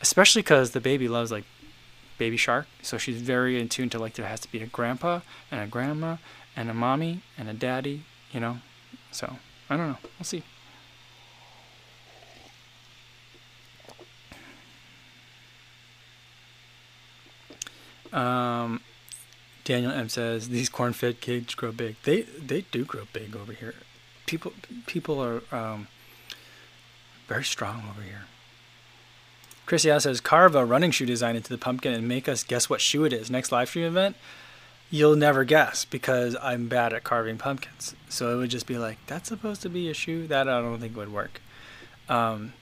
especially 0.00 0.40
because 0.40 0.70
the 0.70 0.80
baby 0.80 1.06
loves 1.06 1.30
like 1.30 1.44
baby 2.20 2.36
shark, 2.36 2.66
so 2.82 2.98
she's 2.98 3.20
very 3.20 3.58
in 3.58 3.68
tune 3.68 3.90
to 3.90 3.98
like 3.98 4.14
there 4.14 4.26
has 4.26 4.40
to 4.40 4.52
be 4.52 4.60
a 4.62 4.66
grandpa 4.66 5.20
and 5.50 5.60
a 5.60 5.66
grandma 5.66 6.18
and 6.54 6.70
a 6.70 6.74
mommy 6.74 7.22
and 7.38 7.48
a 7.48 7.54
daddy 7.54 8.04
you 8.32 8.40
know? 8.40 8.58
So, 9.10 9.36
I 9.68 9.76
don't 9.76 9.88
know. 9.88 9.98
We'll 10.18 10.24
see. 10.24 10.42
Um, 18.12 18.80
Daniel 19.64 19.92
M 19.92 20.08
says 20.08 20.48
these 20.48 20.68
corn-fed 20.68 21.20
kids 21.20 21.54
grow 21.54 21.70
big. 21.70 21.94
They 22.02 22.22
they 22.22 22.62
do 22.62 22.84
grow 22.84 23.02
big 23.12 23.36
over 23.36 23.52
here. 23.52 23.74
People 24.26 24.52
people 24.86 25.22
are 25.22 25.42
um, 25.52 25.86
very 27.28 27.44
strong 27.44 27.84
over 27.88 28.02
here. 28.02 28.24
Chrissy 29.70 30.00
says 30.00 30.20
carve 30.20 30.56
a 30.56 30.64
running 30.64 30.90
shoe 30.90 31.06
design 31.06 31.36
into 31.36 31.48
the 31.48 31.56
pumpkin 31.56 31.94
and 31.94 32.08
make 32.08 32.28
us 32.28 32.42
guess 32.42 32.68
what 32.68 32.80
shoe 32.80 33.04
it 33.04 33.12
is. 33.12 33.30
Next 33.30 33.52
live 33.52 33.68
stream 33.68 33.84
event, 33.84 34.16
you'll 34.90 35.14
never 35.14 35.44
guess 35.44 35.84
because 35.84 36.36
I'm 36.42 36.66
bad 36.66 36.92
at 36.92 37.04
carving 37.04 37.38
pumpkins. 37.38 37.94
So 38.08 38.34
it 38.34 38.38
would 38.38 38.50
just 38.50 38.66
be 38.66 38.78
like, 38.78 38.98
that's 39.06 39.28
supposed 39.28 39.62
to 39.62 39.68
be 39.68 39.88
a 39.88 39.94
shoe? 39.94 40.26
That 40.26 40.48
I 40.48 40.60
don't 40.60 40.80
think 40.80 40.96
would 40.96 41.12
work. 41.12 41.40
Um, 42.08 42.52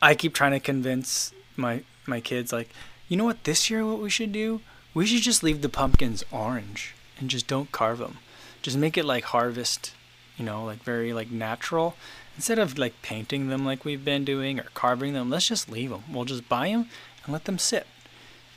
I 0.00 0.14
keep 0.14 0.32
trying 0.32 0.52
to 0.52 0.60
convince 0.60 1.32
my 1.56 1.82
my 2.06 2.20
kids 2.20 2.52
like, 2.52 2.68
you 3.08 3.16
know 3.16 3.24
what? 3.24 3.42
This 3.42 3.68
year, 3.68 3.84
what 3.84 3.98
we 3.98 4.08
should 4.08 4.30
do? 4.30 4.60
We 4.94 5.06
should 5.06 5.22
just 5.22 5.42
leave 5.42 5.62
the 5.62 5.68
pumpkins 5.68 6.22
orange 6.30 6.94
and 7.18 7.28
just 7.28 7.48
don't 7.48 7.72
carve 7.72 7.98
them. 7.98 8.18
Just 8.62 8.76
make 8.76 8.96
it 8.96 9.04
like 9.04 9.24
harvest, 9.24 9.94
you 10.36 10.44
know, 10.44 10.64
like 10.64 10.84
very 10.84 11.12
like 11.12 11.32
natural. 11.32 11.96
Instead 12.40 12.58
of 12.58 12.78
like 12.78 13.02
painting 13.02 13.48
them 13.48 13.66
like 13.66 13.84
we've 13.84 14.02
been 14.02 14.24
doing 14.24 14.58
or 14.58 14.64
carving 14.72 15.12
them, 15.12 15.28
let's 15.28 15.46
just 15.46 15.70
leave 15.70 15.90
them. 15.90 16.04
We'll 16.10 16.24
just 16.24 16.48
buy 16.48 16.68
them 16.68 16.88
and 17.22 17.34
let 17.34 17.44
them 17.44 17.58
sit. 17.58 17.86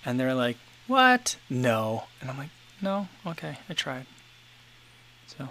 And 0.05 0.17
they're 0.17 0.33
like, 0.33 0.55
what? 0.87 1.35
No. 1.49 2.05
And 2.21 2.29
I'm 2.29 2.37
like, 2.37 2.51
no? 2.81 3.09
Okay, 3.27 3.57
I 3.67 3.73
tried. 3.73 4.05
So. 5.27 5.49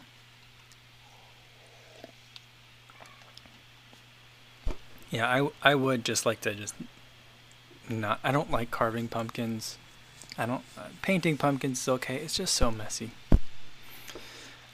Yeah, 5.11 5.29
I, 5.29 5.51
I 5.61 5.75
would 5.75 6.03
just 6.03 6.25
like 6.25 6.41
to 6.41 6.55
just 6.55 6.75
not. 7.91 8.19
I 8.25 8.33
don't 8.33 8.51
like 8.51 8.71
carving 8.71 9.09
pumpkins. 9.09 9.77
I 10.39 10.47
don't. 10.47 10.63
Uh, 10.79 10.85
painting 11.03 11.37
pumpkins 11.37 11.83
is 11.83 11.89
okay. 11.89 12.17
It's 12.17 12.37
just 12.37 12.55
so 12.55 12.71
messy. 12.71 13.11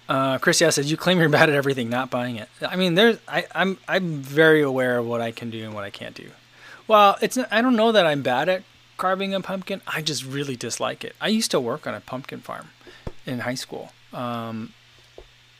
Uh, 0.08 0.38
Chris 0.38 0.60
yeah, 0.60 0.70
says 0.70 0.90
you 0.90 0.96
claim 0.96 1.18
you're 1.18 1.28
bad 1.28 1.50
at 1.50 1.54
everything, 1.54 1.90
not 1.90 2.10
buying 2.10 2.36
it. 2.36 2.48
I 2.66 2.76
mean, 2.76 2.94
there's 2.94 3.18
I, 3.28 3.46
I'm 3.54 3.78
I'm 3.86 4.22
very 4.22 4.62
aware 4.62 4.98
of 4.98 5.06
what 5.06 5.20
I 5.20 5.32
can 5.32 5.50
do 5.50 5.64
and 5.64 5.74
what 5.74 5.84
I 5.84 5.90
can't 5.90 6.14
do. 6.14 6.30
Well, 6.86 7.16
it's 7.20 7.36
I 7.50 7.60
don't 7.60 7.76
know 7.76 7.92
that 7.92 8.06
I'm 8.06 8.22
bad 8.22 8.48
at 8.48 8.62
carving 8.96 9.34
a 9.34 9.40
pumpkin. 9.40 9.82
I 9.86 10.00
just 10.00 10.24
really 10.24 10.56
dislike 10.56 11.04
it. 11.04 11.14
I 11.20 11.28
used 11.28 11.50
to 11.50 11.60
work 11.60 11.86
on 11.86 11.94
a 11.94 12.00
pumpkin 12.00 12.40
farm 12.40 12.68
in 13.26 13.40
high 13.40 13.54
school. 13.54 13.92
Um, 14.12 14.72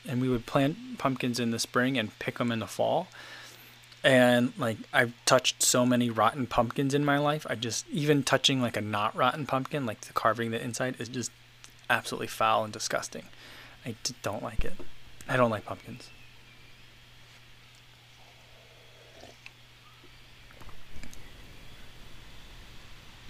and 0.07 0.21
we 0.21 0.29
would 0.29 0.45
plant 0.45 0.97
pumpkins 0.97 1.39
in 1.39 1.51
the 1.51 1.59
spring 1.59 1.97
and 1.97 2.17
pick 2.19 2.39
them 2.39 2.51
in 2.51 2.59
the 2.59 2.67
fall. 2.67 3.07
And 4.03 4.53
like 4.57 4.77
I've 4.91 5.13
touched 5.25 5.61
so 5.61 5.85
many 5.85 6.09
rotten 6.09 6.47
pumpkins 6.47 6.93
in 6.93 7.05
my 7.05 7.19
life. 7.19 7.45
I 7.49 7.55
just 7.55 7.87
even 7.89 8.23
touching 8.23 8.61
like 8.61 8.77
a 8.77 8.81
not 8.81 9.15
rotten 9.15 9.45
pumpkin, 9.45 9.85
like 9.85 10.01
the 10.01 10.13
carving 10.13 10.51
the 10.51 10.61
inside 10.61 10.95
is 10.99 11.09
just 11.09 11.31
absolutely 11.89 12.27
foul 12.27 12.63
and 12.63 12.73
disgusting. 12.73 13.23
I 13.85 13.95
don't 14.21 14.43
like 14.43 14.65
it. 14.65 14.73
I 15.27 15.37
don't 15.37 15.49
like 15.49 15.65
pumpkins. 15.65 16.09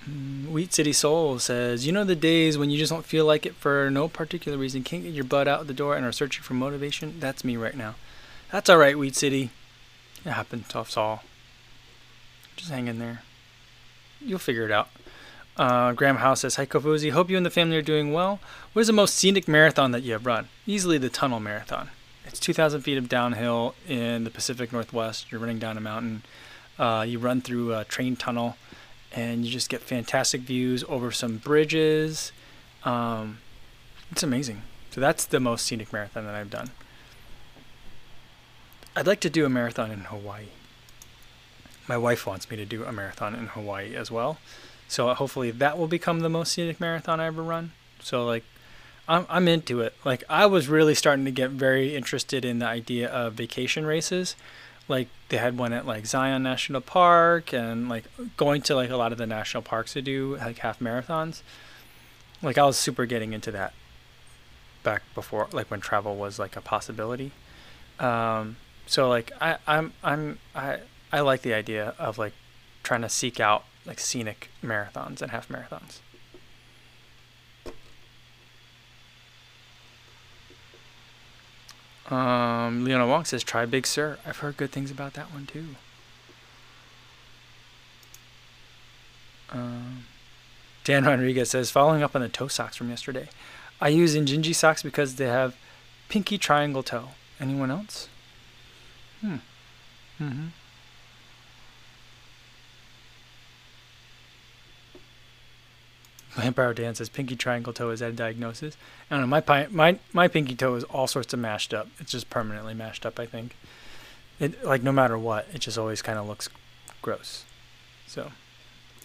Mm, 0.10 0.50
Wheat 0.50 0.74
City 0.74 0.94
Soul 0.94 1.40
says, 1.40 1.86
You 1.86 1.92
know 1.92 2.04
the 2.04 2.16
days 2.16 2.58
when 2.58 2.70
you 2.70 2.78
just 2.78 2.92
don't 2.92 3.06
feel 3.06 3.26
like 3.26 3.46
it 3.46 3.56
for 3.56 3.90
no 3.90 4.08
particular 4.08 4.58
reason, 4.58 4.84
can't 4.84 5.04
get 5.04 5.14
your 5.14 5.24
butt 5.24 5.48
out 5.48 5.68
the 5.68 5.74
door 5.74 5.96
and 5.96 6.06
are 6.06 6.12
searching 6.12 6.44
for 6.44 6.54
motivation? 6.54 7.20
That's 7.20 7.44
me 7.44 7.58
right 7.58 7.76
now. 7.76 7.96
That's 8.52 8.70
alright, 8.70 8.98
Wheat 8.98 9.16
City. 9.16 9.52
It 10.26 10.32
happened 10.32 10.70
to 10.70 10.80
us 10.80 10.98
all. 10.98 11.24
Just 12.56 12.72
hang 12.72 12.88
in 12.88 13.00
there. 13.00 13.24
You'll 14.20 14.40
figure 14.40 14.66
it 14.66 14.72
out. 14.72 14.90
Uh, 15.60 15.92
Graham 15.92 16.16
House 16.16 16.40
says, 16.40 16.56
Hi 16.56 16.66
Kofuzi, 16.66 17.12
hope 17.12 17.30
you 17.30 17.36
and 17.36 17.46
the 17.46 17.50
family 17.50 17.76
are 17.76 17.82
doing 17.82 18.14
well. 18.14 18.40
What 18.72 18.80
is 18.80 18.88
the 18.88 18.94
most 18.94 19.14
scenic 19.14 19.46
marathon 19.46 19.92
that 19.92 20.04
you 20.04 20.14
have 20.14 20.26
run? 20.26 20.48
Easily 20.66 20.98
the 20.98 21.10
Tunnel 21.10 21.42
Marathon. 21.42 21.90
It's 22.24 22.40
2,000 22.40 22.80
feet 22.80 22.98
of 22.98 23.10
downhill 23.10 23.76
in 23.86 24.24
the 24.24 24.30
Pacific 24.30 24.72
Northwest. 24.72 25.30
You're 25.30 25.42
running 25.42 25.60
down 25.60 25.78
a 25.78 25.82
mountain. 25.82 26.24
Uh, 26.78 27.04
you 27.06 27.20
run 27.20 27.42
through 27.42 27.76
a 27.76 27.84
train 27.84 28.16
tunnel 28.16 28.56
and 29.12 29.44
you 29.44 29.52
just 29.52 29.68
get 29.70 29.82
fantastic 29.82 30.42
views 30.42 30.86
over 30.88 31.12
some 31.12 31.40
bridges. 31.40 32.32
Um, 32.86 33.40
it's 34.12 34.24
amazing. 34.24 34.62
So 34.92 35.02
that's 35.02 35.26
the 35.26 35.42
most 35.42 35.66
scenic 35.66 35.92
marathon 35.92 36.24
that 36.24 36.36
I've 36.36 36.50
done. 36.50 36.72
I'd 38.96 39.08
like 39.08 39.20
to 39.20 39.30
do 39.30 39.46
a 39.46 39.50
marathon 39.50 39.92
in 39.92 40.06
Hawaii. 40.06 40.46
My 41.86 41.98
wife 41.98 42.26
wants 42.26 42.50
me 42.50 42.56
to 42.56 42.66
do 42.66 42.86
a 42.86 42.94
marathon 42.94 43.36
in 43.36 43.48
Hawaii 43.48 43.94
as 43.94 44.10
well. 44.10 44.38
So 44.90 45.14
hopefully 45.14 45.52
that 45.52 45.78
will 45.78 45.88
become 45.88 46.20
the 46.20 46.30
most 46.30 46.52
scenic 46.52 46.82
marathon 46.82 47.22
I 47.22 47.28
ever 47.28 47.42
run. 47.42 47.72
So 48.02 48.26
like 48.26 48.44
I'm 49.08 49.26
I'm 49.30 49.48
into 49.48 49.80
it. 49.80 49.94
Like 50.04 50.26
I 50.30 50.46
was 50.46 50.68
really 50.68 50.96
starting 50.96 51.24
to 51.26 51.32
get 51.32 51.52
very 51.52 51.96
interested 51.96 52.44
in 52.44 52.60
the 52.60 52.68
idea 52.68 53.08
of 53.08 53.34
vacation 53.34 53.86
races 53.86 54.36
like 54.90 55.08
they 55.30 55.38
had 55.38 55.58
one 55.58 55.72
at 55.72 55.86
like 55.86 56.06
Zion 56.06 56.44
National 56.44 56.82
Park 56.82 57.54
and 57.54 57.88
like 57.88 58.06
going 58.36 58.62
to 58.64 58.76
like 58.76 58.90
a 58.90 58.98
lot 58.98 59.12
of 59.12 59.18
the 59.18 59.28
national 59.28 59.64
parks 59.64 59.94
to 59.94 60.02
do 60.02 60.36
like 60.38 60.58
half 60.58 60.80
marathons. 60.80 61.44
Like 62.42 62.58
I 62.58 62.66
was 62.66 62.76
super 62.76 63.06
getting 63.06 63.32
into 63.32 63.52
that 63.52 63.74
back 64.84 65.04
before 65.14 65.48
like 65.54 65.70
when 65.70 65.80
travel 65.80 66.16
was 66.16 66.40
like 66.40 66.58
a 66.58 66.62
possibility. 66.62 67.32
Um, 68.00 68.58
so 68.88 69.08
like 69.08 69.32
I 69.40 69.58
I'm 69.68 69.94
I'm 70.04 70.40
I 70.56 70.80
I 71.14 71.20
like 71.22 71.44
the 71.44 71.54
idea 71.54 71.94
of 72.00 72.18
like 72.18 72.34
trying 72.82 73.02
to 73.04 73.10
seek 73.10 73.40
out 73.40 73.66
like 73.90 74.00
scenic 74.00 74.52
marathons 74.64 75.20
and 75.20 75.32
half 75.32 75.50
marathons. 75.50 76.00
Um, 82.14 82.86
Leona 82.86 83.08
Wong 83.08 83.26
says, 83.26 83.44
try 83.44 83.66
Big 83.66 83.88
Sur. 83.88 84.20
I've 84.26 84.38
heard 84.38 84.58
good 84.58 84.72
things 84.72 84.92
about 84.92 85.14
that 85.16 85.34
one 85.34 85.48
too. 85.48 85.76
Um, 89.52 90.06
Dan 90.84 91.06
Rodriguez 91.06 91.50
says, 91.50 91.72
following 91.72 92.04
up 92.04 92.16
on 92.16 92.22
the 92.22 92.30
toe 92.30 92.48
socks 92.48 92.76
from 92.76 92.90
yesterday. 92.90 93.28
I 93.82 93.90
use 93.90 94.16
Injinji 94.16 94.54
socks 94.54 94.84
because 94.84 95.16
they 95.16 95.26
have 95.26 95.56
pinky 96.10 96.38
triangle 96.38 96.84
toe. 96.84 97.10
Anyone 97.40 97.72
else? 97.72 98.08
Hmm. 99.22 99.38
Mm-hmm. 100.22 100.48
Vampire 106.40 106.74
Dan 106.74 106.96
says 106.96 107.10
pinky 107.10 107.36
triangle 107.36 107.74
toe 107.74 107.90
is 107.90 108.00
that 108.00 108.10
a 108.10 108.14
diagnosis? 108.14 108.78
I 109.10 109.16
don't 109.16 109.22
know. 109.22 109.28
My 109.28 109.42
pi- 109.42 109.68
my 109.70 110.00
my 110.14 110.28
pinky 110.28 110.56
toe 110.56 110.76
is 110.76 110.84
all 110.86 111.08
sorts 111.08 111.34
of 111.34 111.40
mashed 111.40 111.74
up. 111.74 111.88
It's 112.00 112.12
just 112.12 112.30
permanently 112.30 112.74
mashed 112.74 113.06
up. 113.06 113.20
I 113.20 113.26
think. 113.26 113.56
It 114.40 114.64
like 114.64 114.84
no 114.84 114.92
matter 114.92 115.18
what, 115.18 115.48
it 115.54 115.60
just 115.60 115.78
always 115.78 116.02
kind 116.02 116.18
of 116.18 116.28
looks 116.28 116.50
gross. 117.02 117.46
So, 118.08 118.32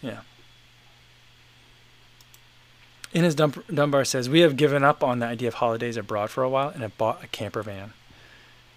yeah. 0.00 0.20
Innes 3.12 3.36
Dunbar 3.36 4.04
says 4.04 4.28
we 4.28 4.40
have 4.40 4.56
given 4.56 4.82
up 4.82 5.04
on 5.04 5.20
the 5.20 5.26
idea 5.26 5.46
of 5.46 5.54
holidays 5.54 5.96
abroad 5.96 6.30
for 6.30 6.42
a 6.42 6.48
while 6.48 6.70
and 6.70 6.82
have 6.82 6.98
bought 6.98 7.22
a 7.22 7.28
camper 7.28 7.62
van. 7.62 7.92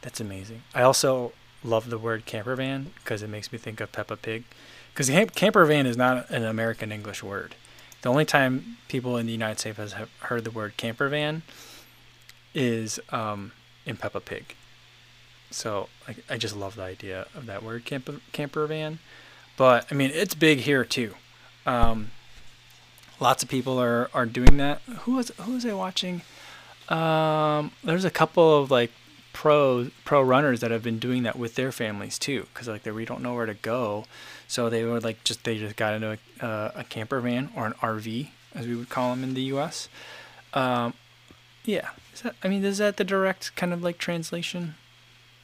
That's 0.01 0.19
amazing. 0.19 0.61
I 0.75 0.83
also 0.83 1.33
love 1.63 1.89
the 1.89 1.97
word 1.97 2.25
camper 2.25 2.55
van 2.55 2.91
because 2.97 3.23
it 3.23 3.29
makes 3.29 3.51
me 3.51 3.57
think 3.57 3.81
of 3.81 3.91
Peppa 3.91 4.15
Pig. 4.15 4.43
Because 4.93 5.09
camper 5.35 5.65
van 5.65 5.85
is 5.85 5.97
not 5.97 6.29
an 6.29 6.43
American 6.43 6.91
English 6.91 7.23
word. 7.23 7.55
The 8.01 8.09
only 8.09 8.25
time 8.25 8.77
people 8.87 9.17
in 9.17 9.25
the 9.25 9.31
United 9.31 9.59
States 9.59 9.93
have 9.93 10.09
heard 10.19 10.43
the 10.43 10.51
word 10.51 10.77
camper 10.77 11.09
van 11.09 11.41
is 12.53 12.99
um, 13.09 13.51
in 13.85 13.97
Peppa 13.97 14.19
Pig. 14.19 14.55
So 15.49 15.89
I, 16.07 16.15
I 16.29 16.37
just 16.37 16.55
love 16.55 16.75
the 16.75 16.83
idea 16.83 17.27
of 17.33 17.45
that 17.45 17.63
word 17.63 17.85
camper 17.85 18.15
camper 18.31 18.65
van. 18.67 18.99
But 19.55 19.87
I 19.89 19.95
mean, 19.95 20.11
it's 20.13 20.35
big 20.35 20.59
here 20.59 20.85
too. 20.85 21.15
Um, 21.65 22.11
lots 23.19 23.43
of 23.43 23.49
people 23.49 23.79
are 23.79 24.09
are 24.13 24.25
doing 24.25 24.57
that. 24.57 24.81
Who 25.01 25.15
was 25.15 25.31
who 25.41 25.53
was 25.53 25.65
I 25.65 25.73
watching? 25.73 26.21
Um, 26.89 27.71
there's 27.83 28.05
a 28.05 28.11
couple 28.11 28.61
of 28.61 28.71
like 28.71 28.91
pro 29.37 29.91
pro 30.03 30.19
runners 30.19 30.61
that 30.61 30.71
have 30.71 30.81
been 30.81 30.97
doing 30.97 31.21
that 31.21 31.37
with 31.37 31.53
their 31.53 31.71
families 31.71 32.17
too, 32.17 32.47
because 32.51 32.67
like 32.67 32.83
we 32.87 33.05
don't 33.05 33.21
know 33.21 33.35
where 33.35 33.45
to 33.45 33.53
go, 33.53 34.03
so 34.47 34.67
they 34.67 34.83
would 34.83 35.03
like 35.03 35.23
just 35.23 35.43
they 35.43 35.59
just 35.59 35.75
got 35.75 35.93
into 35.93 36.17
a, 36.41 36.43
uh, 36.43 36.71
a 36.73 36.83
camper 36.83 37.19
van 37.19 37.51
or 37.55 37.67
an 37.67 37.73
RV 37.73 38.29
as 38.55 38.65
we 38.65 38.75
would 38.75 38.89
call 38.89 39.11
them 39.11 39.23
in 39.23 39.35
the 39.35 39.43
U.S. 39.53 39.89
Um, 40.55 40.95
yeah, 41.65 41.89
is 42.15 42.21
that 42.23 42.35
I 42.43 42.47
mean 42.47 42.65
is 42.65 42.79
that 42.79 42.97
the 42.97 43.03
direct 43.03 43.55
kind 43.55 43.73
of 43.73 43.83
like 43.83 43.99
translation? 43.99 44.73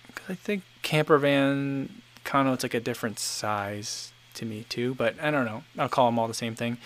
Because 0.08 0.28
I 0.28 0.34
think 0.34 0.64
camper 0.82 1.20
van 1.20 2.02
connotes 2.24 2.64
like 2.64 2.74
a 2.74 2.80
different 2.80 3.20
size 3.20 4.12
to 4.34 4.44
me 4.44 4.66
too, 4.70 4.96
but 4.96 5.22
I 5.22 5.30
don't 5.30 5.46
know. 5.46 5.66
I'll 5.78 5.88
call 5.88 6.08
them 6.08 6.18
all 6.18 6.28
the 6.28 6.34
same 6.34 6.56
thing. 6.56 6.80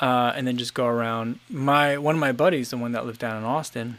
Uh, 0.00 0.32
and 0.34 0.44
then 0.48 0.56
just 0.56 0.74
go 0.74 0.86
around. 0.86 1.38
My 1.48 1.96
one 1.98 2.16
of 2.16 2.20
my 2.20 2.32
buddies, 2.32 2.70
the 2.70 2.76
one 2.76 2.90
that 2.90 3.06
lived 3.06 3.20
down 3.20 3.36
in 3.36 3.44
Austin, 3.44 3.98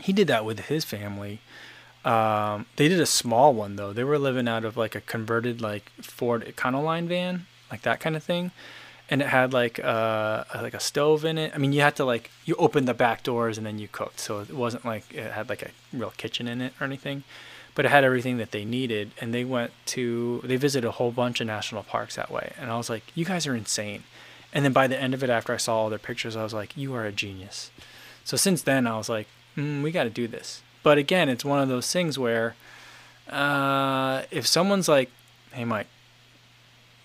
he 0.00 0.12
did 0.12 0.28
that 0.28 0.44
with 0.44 0.60
his 0.60 0.84
family. 0.84 1.40
Um, 2.04 2.66
they 2.76 2.88
did 2.88 3.00
a 3.00 3.06
small 3.06 3.52
one 3.52 3.76
though. 3.76 3.92
They 3.92 4.04
were 4.04 4.18
living 4.18 4.48
out 4.48 4.64
of 4.64 4.76
like 4.76 4.94
a 4.94 5.00
converted 5.00 5.60
like 5.60 5.90
Ford 6.00 6.44
Econoline 6.44 7.06
van, 7.06 7.46
like 7.70 7.82
that 7.82 8.00
kind 8.00 8.16
of 8.16 8.22
thing, 8.22 8.50
and 9.10 9.20
it 9.20 9.28
had 9.28 9.52
like 9.52 9.78
uh 9.82 10.44
like 10.54 10.74
a 10.74 10.80
stove 10.80 11.24
in 11.24 11.38
it. 11.38 11.52
I 11.54 11.58
mean, 11.58 11.72
you 11.72 11.80
had 11.80 11.96
to 11.96 12.04
like 12.04 12.30
you 12.44 12.54
opened 12.56 12.88
the 12.88 12.94
back 12.94 13.22
doors 13.22 13.58
and 13.58 13.66
then 13.66 13.78
you 13.78 13.88
cooked, 13.88 14.20
so 14.20 14.40
it 14.40 14.52
wasn't 14.52 14.84
like 14.84 15.12
it 15.12 15.32
had 15.32 15.48
like 15.48 15.62
a 15.62 15.70
real 15.92 16.12
kitchen 16.16 16.46
in 16.48 16.60
it 16.60 16.72
or 16.80 16.84
anything. 16.84 17.24
But 17.74 17.84
it 17.84 17.90
had 17.90 18.02
everything 18.04 18.38
that 18.38 18.50
they 18.50 18.64
needed. 18.64 19.12
And 19.20 19.32
they 19.32 19.44
went 19.44 19.70
to 19.86 20.40
they 20.44 20.56
visited 20.56 20.86
a 20.86 20.92
whole 20.92 21.12
bunch 21.12 21.40
of 21.40 21.46
national 21.46 21.82
parks 21.82 22.16
that 22.16 22.30
way. 22.30 22.52
And 22.60 22.70
i 22.70 22.76
was 22.76 22.88
like 22.88 23.02
you 23.14 23.24
guys 23.24 23.46
are 23.46 23.54
insane. 23.54 24.04
And 24.52 24.64
then 24.64 24.72
by 24.72 24.86
the 24.86 25.00
end 25.00 25.14
of 25.14 25.22
it 25.22 25.30
after 25.30 25.52
i 25.52 25.58
saw 25.58 25.78
all 25.78 25.90
their 25.90 25.98
pictures 25.98 26.36
i 26.36 26.42
was 26.42 26.54
like 26.54 26.76
you 26.76 26.94
are 26.94 27.04
a 27.04 27.12
genius. 27.12 27.70
So 28.24 28.36
since 28.36 28.62
then 28.62 28.86
i 28.86 28.96
was 28.96 29.08
like 29.08 29.26
mm, 29.58 29.82
we 29.82 29.90
got 29.90 30.04
to 30.04 30.10
do 30.10 30.26
this 30.26 30.62
but 30.82 30.98
again 30.98 31.28
it's 31.28 31.44
one 31.44 31.60
of 31.60 31.68
those 31.68 31.92
things 31.92 32.18
where 32.18 32.54
uh, 33.28 34.22
if 34.30 34.46
someone's 34.46 34.88
like 34.88 35.10
hey 35.52 35.64
mike 35.64 35.88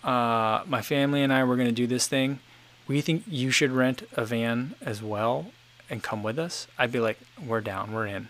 uh, 0.03 0.63
my 0.67 0.81
family 0.81 1.21
and 1.21 1.33
i 1.33 1.43
were 1.43 1.55
going 1.55 1.67
to 1.67 1.73
do 1.73 1.87
this 1.87 2.07
thing 2.07 2.39
we 2.87 3.01
think 3.01 3.23
you 3.27 3.49
should 3.49 3.71
rent 3.71 4.03
a 4.13 4.25
van 4.25 4.75
as 4.81 5.01
well 5.01 5.47
and 5.89 6.03
come 6.03 6.21
with 6.23 6.37
us 6.37 6.67
i'd 6.77 6.91
be 6.91 6.99
like 6.99 7.19
we're 7.45 7.61
down 7.61 7.91
we're 7.91 8.05
in 8.05 8.27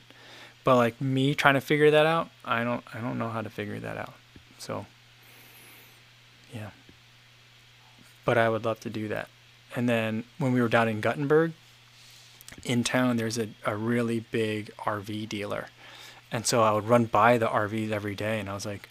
but 0.63 0.77
like 0.77 0.99
me 1.01 1.35
trying 1.35 1.55
to 1.55 1.61
figure 1.61 1.91
that 1.91 2.05
out, 2.05 2.29
I 2.45 2.63
don't 2.63 2.83
I 2.93 2.99
don't 2.99 3.17
know 3.19 3.29
how 3.29 3.41
to 3.41 3.49
figure 3.49 3.79
that 3.79 3.97
out. 3.97 4.13
So 4.57 4.85
yeah. 6.53 6.69
But 8.25 8.37
I 8.37 8.47
would 8.47 8.63
love 8.63 8.79
to 8.81 8.89
do 8.89 9.09
that. 9.09 9.27
And 9.75 9.89
then 9.89 10.23
when 10.37 10.53
we 10.53 10.61
were 10.61 10.69
down 10.69 10.87
in 10.87 11.01
Guttenberg, 11.01 11.51
in 12.63 12.83
town 12.83 13.17
there's 13.17 13.37
a, 13.37 13.49
a 13.65 13.75
really 13.75 14.19
big 14.19 14.71
RV 14.79 15.29
dealer. 15.29 15.67
And 16.31 16.45
so 16.45 16.63
I 16.63 16.71
would 16.71 16.87
run 16.87 17.05
by 17.05 17.37
the 17.37 17.47
RVs 17.47 17.91
every 17.91 18.15
day 18.15 18.39
and 18.39 18.49
I 18.49 18.53
was 18.53 18.65
like, 18.65 18.89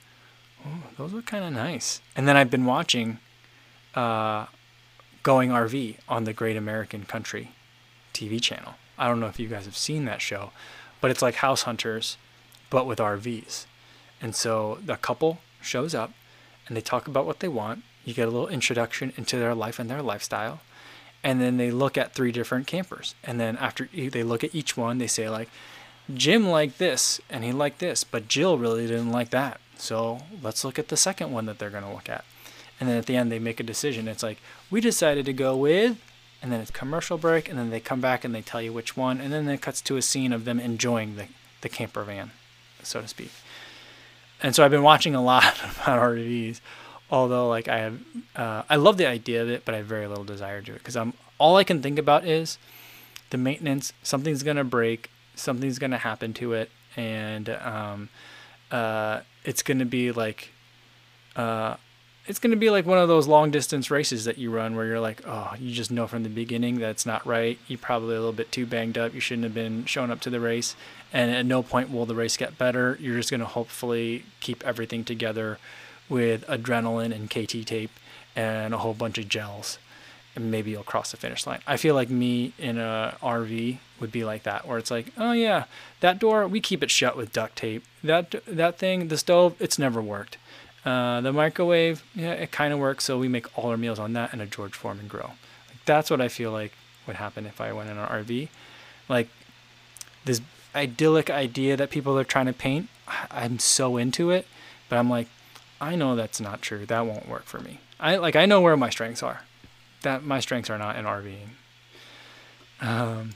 Oh, 0.65 0.83
those 0.97 1.13
look 1.13 1.27
kinda 1.27 1.51
nice. 1.51 2.01
And 2.15 2.29
then 2.29 2.37
I've 2.37 2.51
been 2.51 2.65
watching 2.65 3.19
uh, 3.95 4.47
Going 5.23 5.51
RV 5.51 5.99
on 6.09 6.25
the 6.25 6.33
Great 6.33 6.57
American 6.57 7.05
Country 7.05 7.53
TV 8.13 8.41
channel. 8.41 8.75
I 8.99 9.09
don't 9.09 9.21
know 9.21 9.27
if 9.27 9.39
you 9.39 9.49
guys 9.49 9.65
have 9.67 9.77
seen 9.77 10.05
that 10.05 10.21
show, 10.21 10.51
but 11.01 11.11
it's 11.11 11.23
like 11.23 11.37
house 11.37 11.63
hunters, 11.63 12.17
but 12.71 12.87
with 12.87 12.99
RVs. 12.99 13.67
And 14.21 14.35
so 14.35 14.79
the 14.85 14.97
couple 14.97 15.39
shows 15.61 15.95
up 15.95 16.13
and 16.67 16.77
they 16.77 16.81
talk 16.81 17.07
about 17.07 17.27
what 17.27 17.41
they 17.41 17.49
want. 17.49 17.83
You 18.05 18.15
get 18.15 18.29
a 18.29 18.31
little 18.31 18.49
introduction 18.49 19.13
into 19.17 19.39
their 19.39 19.55
life 19.55 19.79
and 19.79 19.89
their 19.89 20.03
lifestyle. 20.03 20.61
And 21.25 21.41
then 21.41 21.57
they 21.57 21.71
look 21.71 21.97
at 21.97 22.15
three 22.15 22.33
different 22.33 22.67
campers. 22.67 23.15
And 23.23 23.39
then 23.39 23.57
after 23.59 23.89
they 23.93 24.23
look 24.23 24.43
at 24.43 24.55
each 24.55 24.77
one, 24.77 24.99
they 24.99 25.07
say, 25.07 25.29
like, 25.29 25.49
Jim 26.13 26.49
liked 26.49 26.79
this 26.79 27.21
and 27.31 27.45
he 27.45 27.53
liked 27.53 27.79
this, 27.79 28.03
but 28.03 28.27
Jill 28.27 28.59
really 28.59 28.87
didn't 28.87 29.13
like 29.13 29.31
that. 29.31 29.61
So 29.77 30.23
let's 30.43 30.65
look 30.65 30.79
at 30.79 30.89
the 30.89 30.97
second 30.97 31.33
one 31.33 31.47
that 31.47 31.59
they're 31.59 31.71
going 31.71 31.85
to 31.85 31.93
look 31.93 32.09
at. 32.09 32.25
And 32.81 32.89
then 32.89 32.99
at 32.99 33.07
the 33.07 33.17
end, 33.17 33.31
they 33.31 33.39
make 33.39 33.61
a 33.61 33.65
decision. 33.65 34.09
It's 34.09 34.23
like, 34.23 34.39
we 34.69 34.81
decided 34.81 35.25
to 35.27 35.33
go 35.33 35.57
with 35.57 35.99
and 36.43 36.51
then 36.51 36.61
it's 36.61 36.73
commercial 36.73 37.17
break, 37.17 37.49
and 37.49 37.57
then 37.57 37.71
they 37.71 37.79
come 37.79 38.01
back 38.01 38.25
and 38.25 38.35
they 38.35 38.43
tell 38.43 38.61
you 38.61 38.73
which 38.73 38.97
one, 38.97 39.21
and 39.21 39.33
then 39.33 39.49
it 39.49 39.63
cuts 39.63 39.81
to 39.83 39.97
a 39.97 40.03
scene 40.03 40.33
of 40.33 40.45
them 40.45 40.59
enjoying 40.59 41.15
the, 41.15 41.27
the 41.61 41.69
camper 41.69 42.03
van, 42.03 42.33
so 42.83 43.01
to 43.01 43.07
speak. 43.07 43.31
And 44.43 44.53
so 44.55 44.65
I've 44.65 44.73
been 44.73 44.83
watching 44.83 45.15
a 45.15 45.23
lot 45.23 45.57
about 45.63 46.01
RVs, 46.01 46.61
although 47.13 47.49
like 47.49 47.69
I 47.69 47.79
have, 47.79 48.01
uh, 48.35 48.63
I 48.69 48.77
love 48.77 48.97
the 48.97 49.07
idea 49.07 49.43
of 49.43 49.51
it, 49.51 49.65
but 49.65 49.75
I 49.75 49.79
have 49.79 49.87
very 49.87 50.07
little 50.09 50.25
desire 50.25 50.63
to 50.63 50.73
it 50.73 50.79
because 50.79 50.97
I'm 50.97 51.13
all 51.39 51.57
I 51.57 51.65
can 51.65 51.83
think 51.83 51.99
about 51.99 52.25
is 52.25 52.59
the 53.31 53.37
maintenance. 53.37 53.93
Something's 54.03 54.43
gonna 54.43 54.65
break, 54.65 55.11
something's 55.37 55.79
gonna 55.79 55.99
happen 55.99 56.33
to 56.35 56.55
it, 56.55 56.71
and 56.97 57.51
um, 57.51 58.09
uh, 58.73 59.21
it's 59.45 59.63
gonna 59.63 59.85
be 59.85 60.11
like. 60.11 60.51
Uh, 61.37 61.77
it's 62.27 62.39
going 62.39 62.53
to 62.53 62.57
be 62.57 62.71
like 62.71 62.87
one 62.87 62.99
of 62.99 63.09
those 63.09 63.27
long 63.27 63.51
distance 63.51 63.91
races 63.91 64.27
that 64.27 64.39
you 64.39 64.51
run 64.51 64.77
where 64.77 64.87
you're 64.87 65.01
like, 65.01 65.23
oh, 65.27 65.55
you 65.59 65.73
just 65.73 65.91
know 65.91 66.07
from 66.07 66.23
the 66.23 66.29
beginning 66.29 66.79
that 66.79 66.91
it's 66.91 67.05
not 67.05 67.27
right. 67.27 67.59
You're 67.67 67.81
probably 67.81 68.15
a 68.15 68.19
little 68.19 68.33
bit 68.33 68.53
too 68.53 68.65
banged 68.65 68.97
up. 68.97 69.13
You 69.13 69.19
shouldn't 69.19 69.43
have 69.43 69.55
been 69.55 69.87
showing 69.87 70.13
up 70.13 70.21
to 70.21 70.31
the 70.31 70.39
race. 70.39 70.77
And 71.13 71.33
at 71.33 71.45
no 71.45 71.65
point 71.65 71.91
will 71.91 72.07
the 72.07 72.15
race 72.15 72.37
get 72.37 72.57
better. 72.57 72.97
You're 73.01 73.17
just 73.17 73.31
going 73.31 73.41
to 73.41 73.47
hopefully 73.47 74.25
keep 74.39 74.65
everything 74.65 75.03
together 75.03 75.59
with 76.09 76.47
adrenaline 76.47 77.15
and 77.15 77.31
KT 77.31 77.67
tape 77.67 77.91
and 78.35 78.75
a 78.75 78.79
whole 78.79 78.95
bunch 78.95 79.19
of 79.19 79.29
gels. 79.29 79.79
And 80.35 80.51
maybe 80.51 80.71
you'll 80.71 80.83
cross 80.83 81.11
the 81.11 81.19
finish 81.19 81.47
line. 81.47 81.61
I 81.67 81.77
feel 81.77 81.95
like 81.95 82.09
me 82.09 82.55
in 82.59 82.79
a 82.79 83.17
RV 83.23 83.79
would 84.01 84.11
be 84.11 84.25
like 84.25 84.45
that, 84.45 84.67
where 84.67 84.79
it's 84.79 84.91
like, 84.91 85.13
oh 85.19 85.33
yeah, 85.33 85.65
that 86.01 86.19
door 86.19 86.49
we 86.49 86.61
keep 86.61 86.83
it 86.83 86.91
shut 86.91 87.17
with 87.17 87.33
duct 87.33 87.57
tape. 87.57 87.85
That 88.03 88.43
that 88.47 88.79
thing, 88.79 89.09
the 89.09 89.19
stove, 89.19 89.57
it's 89.61 89.79
never 89.79 90.01
worked 90.01 90.39
uh, 90.85 91.21
the 91.21 91.33
microwave, 91.33 92.05
yeah, 92.15 92.33
it 92.33 92.51
kind 92.51 92.73
of 92.73 92.79
works. 92.79 93.05
So 93.05 93.19
we 93.19 93.29
make 93.29 93.47
all 93.57 93.71
our 93.71 93.77
meals 93.77 93.99
on 93.99 94.13
that 94.15 94.33
and 94.33 94.43
a 94.43 94.47
George 94.47 94.75
Foreman 94.75 95.07
grill. 95.09 95.35
Like, 95.69 95.85
that's 95.85 96.11
what 96.11 96.21
I 96.21 96.29
feel 96.29 96.51
like 96.51 96.73
would 97.07 97.17
happen 97.17 97.47
if 97.47 97.61
I 97.61 97.73
went 97.73 97.91
in 97.91 97.99
an 97.99 98.07
RV. 98.07 98.49
Like 99.09 99.29
this 100.25 100.41
idyllic 100.75 101.31
idea 101.31 101.77
that 101.77 101.91
people 101.91 102.19
are 102.19 102.25
trying 102.25 102.47
to 102.47 102.53
paint, 102.53 102.89
I'm 103.31 103.59
so 103.59 103.97
into 103.97 104.31
it, 104.31 104.47
but 104.89 104.99
I'm 104.99 105.11
like, 105.11 105.29
I 105.83 105.97
know 105.97 106.15
that's 106.15 106.41
not 106.41 106.63
true. 106.63 106.87
That 106.87 107.05
won't 107.07 107.29
work 107.29 107.45
for 107.45 107.59
me. 107.59 107.81
I 107.99 108.17
like 108.17 108.37
I 108.37 108.47
know 108.47 108.61
where 108.61 108.77
my 108.77 108.89
strengths 108.89 109.23
are. 109.23 109.43
That 110.03 110.23
my 110.23 110.39
strengths 110.39 110.71
are 110.71 110.79
not 110.79 110.97
in 110.97 111.05
RVing. 111.05 111.49
Um, 112.81 113.31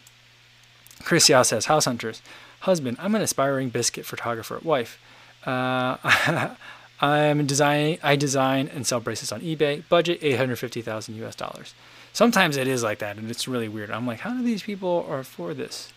Chris 1.03 1.28
Yao 1.28 1.42
says, 1.42 1.66
House 1.66 1.84
Hunters, 1.84 2.22
husband, 2.61 2.97
I'm 3.01 3.14
an 3.14 3.22
aspiring 3.22 3.68
biscuit 3.68 4.07
photographer. 4.07 4.61
Wife, 4.62 5.01
uh, 5.44 5.97
I'm 7.01 7.47
designing. 7.47 7.99
I 8.03 8.14
design 8.16 8.70
and 8.72 8.86
sell 8.86 9.01
bracelets 9.01 9.32
on 9.32 9.40
eBay. 9.40 9.82
Budget 9.88 10.20
850,000 10.22 11.16
US 11.24 11.34
dollars. 11.34 11.74
Sometimes 12.12 12.57
it 12.57 12.66
is 12.66 12.82
like 12.82 13.01
that, 13.01 13.16
and 13.18 13.30
it's 13.30 13.47
really 13.47 13.68
weird. 13.68 13.90
I'm 13.90 14.07
like, 14.07 14.20
how 14.20 14.30
do 14.30 14.42
these 14.42 14.62
people 14.62 15.12
afford 15.12 15.59
this? 15.59 15.92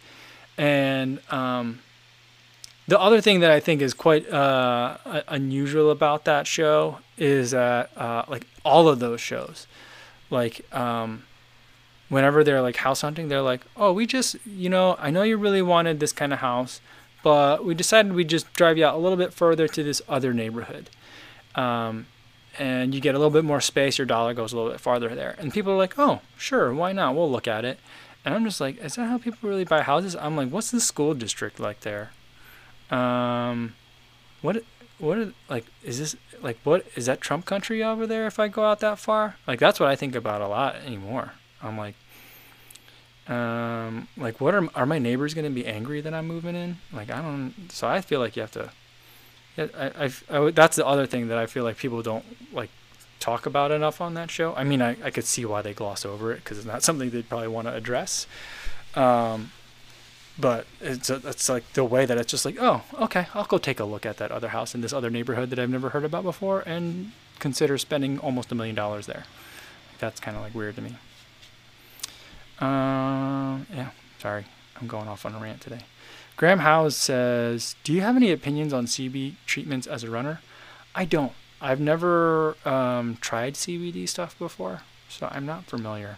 And 0.57 1.21
um, 1.31 1.79
the 2.89 2.99
other 2.99 3.21
thing 3.21 3.39
that 3.39 3.51
I 3.51 3.59
think 3.59 3.81
is 3.81 3.93
quite 3.93 4.29
uh, 4.29 4.97
unusual 5.27 5.91
about 5.91 6.25
that 6.25 6.47
show 6.47 6.99
is 7.17 7.51
that, 7.51 7.95
uh, 7.97 8.23
like 8.27 8.45
all 8.63 8.87
of 8.87 8.99
those 8.99 9.21
shows, 9.21 9.67
like 10.29 10.61
um, 10.73 11.23
whenever 12.09 12.43
they're 12.43 12.61
like 12.61 12.77
house 12.77 13.01
hunting, 13.01 13.27
they're 13.29 13.41
like, 13.41 13.61
oh, 13.77 13.93
we 13.93 14.05
just, 14.05 14.35
you 14.45 14.69
know, 14.69 14.95
I 14.99 15.09
know 15.09 15.23
you 15.23 15.37
really 15.37 15.61
wanted 15.61 15.99
this 15.99 16.11
kind 16.11 16.33
of 16.33 16.39
house 16.39 16.81
but 17.23 17.65
we 17.65 17.73
decided 17.73 18.13
we'd 18.13 18.29
just 18.29 18.51
drive 18.53 18.77
you 18.77 18.85
out 18.85 18.95
a 18.95 18.97
little 18.97 19.17
bit 19.17 19.33
further 19.33 19.67
to 19.67 19.83
this 19.83 20.01
other 20.07 20.33
neighborhood. 20.33 20.89
Um, 21.55 22.07
and 22.57 22.93
you 22.93 23.01
get 23.01 23.15
a 23.15 23.17
little 23.17 23.31
bit 23.31 23.45
more 23.45 23.61
space, 23.61 23.97
your 23.97 24.07
dollar 24.07 24.33
goes 24.33 24.53
a 24.53 24.57
little 24.57 24.71
bit 24.71 24.79
farther 24.79 25.13
there. 25.15 25.35
And 25.37 25.53
people 25.53 25.73
are 25.73 25.77
like, 25.77 25.97
oh, 25.97 26.21
sure, 26.37 26.73
why 26.73 26.93
not? 26.93 27.15
We'll 27.15 27.31
look 27.31 27.47
at 27.47 27.65
it. 27.65 27.79
And 28.25 28.33
I'm 28.33 28.43
just 28.43 28.59
like, 28.59 28.77
is 28.83 28.95
that 28.95 29.07
how 29.07 29.17
people 29.17 29.49
really 29.49 29.63
buy 29.63 29.81
houses? 29.81 30.15
I'm 30.15 30.35
like, 30.35 30.49
what's 30.49 30.71
the 30.71 30.81
school 30.81 31.13
district 31.13 31.59
like 31.59 31.81
there? 31.81 32.11
Um, 32.91 33.75
what, 34.41 34.63
what, 34.97 35.33
like, 35.49 35.65
is 35.83 35.99
this, 35.99 36.15
like, 36.41 36.59
what, 36.63 36.85
is 36.95 37.05
that 37.05 37.21
Trump 37.21 37.45
country 37.45 37.83
over 37.83 38.07
there 38.07 38.25
if 38.27 38.39
I 38.39 38.47
go 38.47 38.65
out 38.65 38.79
that 38.79 38.99
far? 38.99 39.37
Like, 39.47 39.59
that's 39.59 39.79
what 39.79 39.89
I 39.89 39.95
think 39.95 40.15
about 40.15 40.41
a 40.41 40.47
lot 40.47 40.75
anymore. 40.85 41.33
I'm 41.61 41.77
like, 41.77 41.95
um, 43.29 44.07
like, 44.17 44.41
what 44.41 44.55
are 44.55 44.67
are 44.75 44.87
my 44.87 44.97
neighbors 44.97 45.35
gonna 45.35 45.51
be 45.51 45.65
angry 45.67 46.01
that 46.01 46.13
I'm 46.15 46.25
moving 46.25 46.55
in? 46.55 46.77
Like, 46.91 47.11
I 47.11 47.21
don't. 47.21 47.53
So 47.71 47.87
I 47.87 48.01
feel 48.01 48.19
like 48.19 48.35
you 48.35 48.41
have 48.41 48.51
to. 48.51 48.71
I, 49.57 50.05
I, 50.05 50.11
I, 50.31 50.51
that's 50.51 50.75
the 50.75 50.85
other 50.85 51.05
thing 51.05 51.27
that 51.27 51.37
I 51.37 51.45
feel 51.45 51.63
like 51.63 51.77
people 51.77 52.01
don't 52.01 52.25
like 52.51 52.71
talk 53.19 53.45
about 53.45 53.71
enough 53.71 54.01
on 54.01 54.15
that 54.15 54.31
show. 54.31 54.55
I 54.55 54.63
mean, 54.63 54.81
I, 54.81 54.95
I 55.03 55.11
could 55.11 55.25
see 55.25 55.45
why 55.45 55.61
they 55.61 55.73
gloss 55.73 56.05
over 56.05 56.31
it 56.31 56.37
because 56.37 56.57
it's 56.57 56.65
not 56.65 56.81
something 56.81 57.11
they'd 57.11 57.29
probably 57.29 57.49
want 57.49 57.67
to 57.67 57.73
address. 57.73 58.25
Um, 58.95 59.51
but 60.39 60.65
it's 60.79 61.09
it's 61.09 61.49
like 61.49 61.73
the 61.73 61.83
way 61.83 62.05
that 62.05 62.17
it's 62.17 62.31
just 62.31 62.45
like, 62.45 62.57
oh, 62.59 62.83
okay, 62.99 63.27
I'll 63.33 63.45
go 63.45 63.57
take 63.57 63.79
a 63.79 63.85
look 63.85 64.05
at 64.05 64.17
that 64.17 64.31
other 64.31 64.49
house 64.49 64.73
in 64.73 64.81
this 64.81 64.93
other 64.93 65.09
neighborhood 65.09 65.49
that 65.49 65.59
I've 65.59 65.69
never 65.69 65.89
heard 65.89 66.05
about 66.05 66.23
before 66.23 66.61
and 66.61 67.11
consider 67.39 67.77
spending 67.77 68.19
almost 68.19 68.51
a 68.51 68.55
million 68.55 68.75
dollars 68.75 69.05
there. 69.05 69.25
That's 69.99 70.19
kind 70.19 70.37
of 70.37 70.43
like 70.43 70.55
weird 70.55 70.75
to 70.75 70.81
me. 70.81 70.95
Um, 72.59 73.67
yeah, 73.73 73.89
sorry. 74.19 74.45
I'm 74.79 74.87
going 74.87 75.07
off 75.07 75.25
on 75.25 75.35
a 75.35 75.39
rant 75.39 75.61
today. 75.61 75.81
Graham 76.37 76.59
Howes 76.59 76.95
says, 76.95 77.75
Do 77.83 77.91
you 77.91 78.01
have 78.01 78.15
any 78.15 78.31
opinions 78.31 78.71
on 78.71 78.85
CBD 78.85 79.35
treatments 79.45 79.87
as 79.87 80.03
a 80.03 80.09
runner? 80.09 80.39
I 80.95 81.05
don't. 81.05 81.33
I've 81.61 81.81
never 81.81 82.55
um, 82.65 83.17
tried 83.19 83.55
CBD 83.55 84.07
stuff 84.07 84.39
before, 84.39 84.81
so 85.09 85.27
I'm 85.29 85.45
not 85.45 85.65
familiar. 85.65 86.17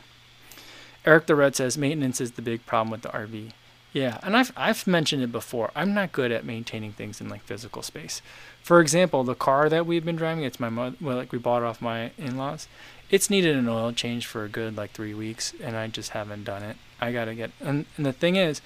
Eric 1.04 1.26
the 1.26 1.36
Red 1.36 1.56
says, 1.56 1.78
Maintenance 1.78 2.22
is 2.22 2.34
the 2.34 2.44
big 2.44 2.68
problem 2.68 2.92
with 2.92 3.02
the 3.02 3.10
RV. 3.10 3.52
Yeah, 3.94 4.20
and 4.24 4.38
I've, 4.38 4.54
I've 4.56 4.88
mentioned 4.88 5.22
it 5.22 5.32
before. 5.34 5.72
I'm 5.76 5.94
not 5.94 6.14
good 6.14 6.32
at 6.32 6.46
maintaining 6.46 6.94
things 6.94 7.20
in 7.20 7.28
like 7.28 7.42
physical 7.42 7.82
space. 7.82 8.22
For 8.64 8.80
example, 8.80 9.24
the 9.24 9.36
car 9.36 9.68
that 9.68 9.86
we've 9.86 10.06
been 10.06 10.16
driving, 10.16 10.46
it's 10.46 10.60
my 10.60 10.70
mother, 10.70 10.96
well, 11.02 11.18
like 11.18 11.32
we 11.32 11.40
bought 11.40 11.64
off 11.64 11.82
my 11.82 12.12
in 12.18 12.38
laws 12.38 12.68
it's 13.12 13.30
needed 13.30 13.58
an 13.58 13.68
oil 13.68 13.92
change 13.92 14.26
for 14.26 14.46
a 14.46 14.50
good 14.50 14.78
like 14.78 14.92
three 14.92 15.14
weeks, 15.14 15.54
and 15.62 15.76
I 15.76 15.88
just 15.88 16.12
haven't 16.12 16.46
done 16.46 16.64
it. 16.64 16.78
I 17.00 17.12
gotta 17.12 17.36
get. 17.36 17.52
And, 17.60 17.86
and 17.98 18.06
the 18.06 18.14
thing 18.14 18.38
is, 18.38 18.62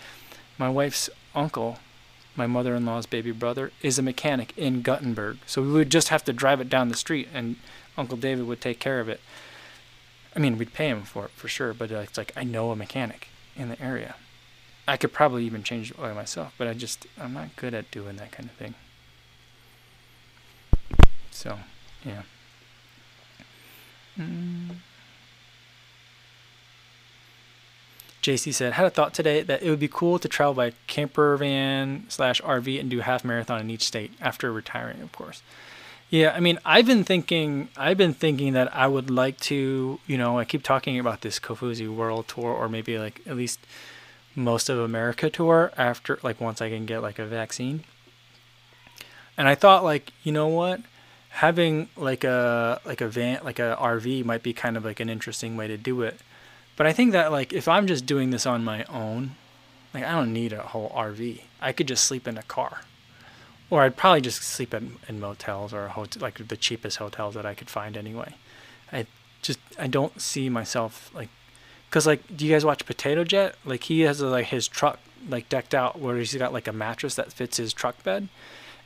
my 0.58 0.70
wife's 0.70 1.10
uncle, 1.34 1.80
my 2.36 2.46
mother-in-law's 2.46 3.08
baby 3.08 3.32
brother, 3.32 3.72
is 3.82 3.98
a 3.98 4.04
mechanic 4.04 4.56
in 4.56 4.84
Guttenberg, 4.84 5.40
so 5.48 5.64
we 5.64 5.72
would 5.72 5.90
just 5.90 6.10
have 6.10 6.24
to 6.26 6.34
drive 6.34 6.62
it 6.62 6.70
down 6.70 6.90
the 6.90 6.96
street, 6.96 7.28
and 7.34 7.56
Uncle 7.98 8.18
David 8.18 8.46
would 8.46 8.62
take 8.62 8.80
care 8.80 9.00
of 9.00 9.10
it. 9.10 9.20
I 10.36 10.40
mean, 10.40 10.58
we'd 10.58 10.74
pay 10.74 10.90
him 10.90 11.02
for 11.02 11.26
it 11.26 11.32
for 11.32 11.48
sure, 11.48 11.74
but 11.74 11.92
uh, 11.92 11.96
it's 11.96 12.18
like 12.18 12.32
I 12.38 12.44
know 12.44 12.70
a 12.70 12.76
mechanic 12.76 13.30
in 13.56 13.70
the 13.70 13.82
area. 13.82 14.16
I 14.88 14.98
could 14.98 15.14
probably 15.14 15.46
even 15.46 15.64
change 15.64 15.92
the 15.92 16.04
oil 16.04 16.14
myself, 16.14 16.54
but 16.58 16.68
I 16.68 16.74
just 16.74 17.08
I'm 17.20 17.34
not 17.34 17.56
good 17.56 17.74
at 17.74 17.90
doing 17.92 18.18
that 18.18 18.32
kind 18.32 18.50
of 18.50 18.56
thing. 18.56 18.76
So, 21.32 21.58
yeah. 22.06 22.22
Mm. 24.18 24.76
JC 28.22 28.54
said, 28.54 28.74
had 28.74 28.86
a 28.86 28.90
thought 28.90 29.14
today 29.14 29.42
that 29.44 29.62
it 29.62 29.70
would 29.70 29.80
be 29.80 29.88
cool 29.88 30.18
to 30.18 30.28
travel 30.28 30.56
by 30.56 30.74
camper 30.88 31.38
van 31.38 32.06
slash 32.10 32.42
RV 32.42 32.80
and 32.80 32.90
do 32.90 33.02
half 33.02 33.24
marathon 33.24 33.62
in 33.62 33.70
each 33.70 33.84
state 33.84 34.12
after 34.20 34.52
retiring, 34.52 35.02
of 35.02 35.12
course. 35.12 35.44
Yeah, 36.10 36.34
I 36.36 36.40
mean, 36.40 36.58
I've 36.66 36.88
been 36.88 37.04
thinking, 37.04 37.70
I've 37.78 37.98
been 37.98 38.14
thinking 38.14 38.54
that 38.54 38.76
I 38.76 38.88
would 38.88 39.12
like 39.12 39.40
to, 39.42 40.00
you 40.08 40.18
know, 40.18 40.40
I 40.40 40.46
keep 40.46 40.64
talking 40.64 40.98
about 40.98 41.22
this 41.22 41.40
Kofuzi 41.40 41.94
World 41.94 42.28
Tour, 42.28 42.52
or 42.52 42.68
maybe 42.70 42.98
like 42.98 43.22
at 43.28 43.36
least 43.36 43.60
most 44.36 44.70
of 44.70 44.80
America 44.80 45.30
tour 45.30 45.72
after, 45.78 46.20
like 46.24 46.42
once 46.42 46.62
I 46.62 46.70
can 46.70 46.86
get 46.86 47.02
like 47.02 47.20
a 47.20 47.26
vaccine. 47.26 47.84
And 49.38 49.48
I 49.48 49.56
thought, 49.56 49.84
like, 49.84 50.12
you 50.24 50.32
know 50.32 50.48
what? 50.48 50.82
having 51.36 51.90
like 51.98 52.24
a 52.24 52.80
like 52.86 53.02
a 53.02 53.08
van 53.10 53.38
like 53.44 53.60
a 53.60 53.78
RV 53.78 54.24
might 54.24 54.42
be 54.42 54.54
kind 54.54 54.78
of 54.78 54.86
like 54.86 55.02
an 55.02 55.10
interesting 55.10 55.58
way 55.58 55.68
to 55.68 55.78
do 55.78 56.02
it. 56.02 56.18
But 56.78 56.88
I 56.88 56.94
think 56.94 57.12
that 57.12 57.32
like 57.32 57.52
if 57.52 57.68
I'm 57.68 57.88
just 57.88 58.06
doing 58.06 58.30
this 58.30 58.46
on 58.46 58.64
my 58.64 58.86
own, 58.86 59.36
like 59.94 60.06
I 60.06 60.14
don't 60.14 60.32
need 60.32 60.54
a 60.54 60.62
whole 60.62 60.90
RV. 60.92 61.42
I 61.62 61.74
could 61.74 61.90
just 61.90 62.06
sleep 62.06 62.26
in 62.26 62.38
a 62.38 62.44
car. 62.44 62.82
Or 63.70 63.82
I'd 63.82 63.98
probably 63.98 64.22
just 64.22 64.44
sleep 64.44 64.74
in, 64.74 64.98
in 65.10 65.20
motels 65.20 65.74
or 65.74 65.88
hotel, 65.90 66.22
like 66.22 66.48
the 66.48 66.56
cheapest 66.56 66.98
hotels 66.98 67.34
that 67.34 67.46
I 67.46 67.54
could 67.54 67.70
find 67.70 67.98
anyway. 67.98 68.36
I 68.94 69.06
just 69.42 69.60
I 69.78 69.88
don't 69.88 70.22
see 70.22 70.48
myself 70.48 71.12
like 71.14 71.30
cuz 71.96 72.06
like 72.06 72.36
do 72.36 72.46
you 72.46 72.52
guys 72.52 72.66
watch 72.66 72.86
Potato 72.86 73.24
Jet? 73.24 73.56
Like 73.64 73.84
he 73.84 74.02
has 74.02 74.22
uh, 74.22 74.30
like 74.30 74.48
his 74.48 74.68
truck 74.68 75.00
like 75.30 75.48
decked 75.48 75.74
out 75.74 75.98
where 75.98 76.18
he's 76.18 76.36
got 76.36 76.52
like 76.52 76.68
a 76.68 76.74
mattress 76.74 77.16
that 77.16 77.32
fits 77.32 77.56
his 77.56 77.72
truck 77.72 78.04
bed. 78.04 78.28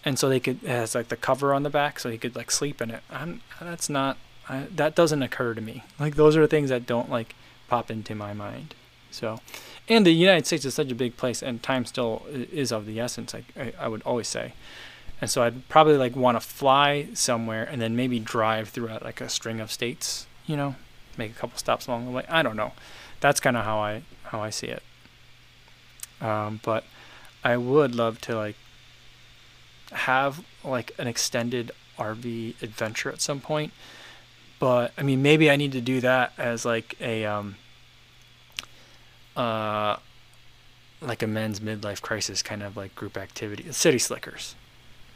And 0.06 0.20
so 0.20 0.30
they 0.30 0.40
could 0.40 0.60
has 0.60 0.94
like 0.94 1.08
the 1.08 1.18
cover 1.18 1.52
on 1.54 1.64
the 1.64 1.72
back 1.72 2.00
so 2.00 2.12
he 2.12 2.20
could 2.20 2.36
like 2.36 2.52
sleep 2.52 2.82
in 2.82 2.92
it. 2.92 3.02
I'm, 3.10 3.42
that's 3.60 3.90
not 3.90 4.18
I, 4.48 4.68
that 4.76 4.94
doesn't 4.94 5.24
occur 5.24 5.56
to 5.56 5.62
me. 5.62 5.84
Like 6.00 6.16
those 6.16 6.38
are 6.38 6.46
things 6.46 6.70
that 6.70 6.86
don't 6.86 7.10
like 7.10 7.36
pop 7.68 7.90
into 7.90 8.14
my 8.14 8.34
mind. 8.34 8.76
So 9.10 9.40
and 9.88 10.06
the 10.06 10.12
united 10.12 10.46
states 10.46 10.66
is 10.66 10.76
such 10.76 10.92
a 10.92 10.96
big 10.96 11.18
place 11.18 11.42
and 11.42 11.64
time 11.64 11.86
still 11.86 12.22
is 12.30 12.72
of 12.72 12.86
the 12.86 13.00
essence 13.00 13.34
I, 13.34 13.44
I, 13.60 13.74
I 13.80 13.88
would 13.88 14.04
always 14.04 14.28
say. 14.28 14.54
And 15.20 15.32
so 15.32 15.42
i'd 15.42 15.68
probably 15.68 15.98
like 15.98 16.16
want 16.16 16.40
to 16.40 16.48
fly 16.48 17.08
somewhere 17.16 17.68
and 17.70 17.82
then 17.82 17.96
maybe 17.96 18.20
drive 18.20 18.70
throughout 18.70 19.04
like 19.04 19.20
a 19.20 19.28
string 19.28 19.60
of 19.60 19.72
states 19.72 20.28
you 20.46 20.56
know 20.56 20.76
make 21.18 21.32
a 21.32 21.34
couple 21.34 21.58
stops 21.58 21.88
along 21.88 22.06
the 22.06 22.12
way. 22.12 22.24
I 22.30 22.42
don't 22.44 22.56
know 22.56 22.72
that's 23.20 23.40
kind 23.40 23.58
of 23.58 23.66
how 23.66 23.80
i 23.80 24.02
how 24.24 24.42
i 24.42 24.50
see 24.50 24.68
it 24.68 24.84
um, 26.22 26.60
but 26.64 26.84
i 27.44 27.56
would 27.56 27.96
love 27.96 28.20
to 28.22 28.36
like 28.36 28.56
have 29.92 30.44
like 30.64 30.92
an 30.98 31.08
extended 31.08 31.72
RV 32.00 32.62
adventure 32.62 33.12
at 33.12 33.22
some 33.22 33.40
point. 33.40 33.74
But 34.60 34.92
I 34.98 35.04
mean, 35.04 35.22
maybe 35.22 35.50
I 35.50 35.56
need 35.56 35.72
to 35.74 35.82
do 35.82 36.02
that 36.02 36.34
as 36.38 36.66
like 36.66 36.96
a 37.00 37.26
um, 37.26 37.56
uh, 39.36 39.98
like 41.02 41.22
a 41.22 41.28
men's 41.28 41.60
midlife 41.60 42.02
crisis 42.02 42.42
kind 42.42 42.64
of 42.64 42.76
like 42.76 42.96
group 42.96 43.18
activity. 43.18 43.72
City 43.72 44.00
Slickers. 44.00 44.56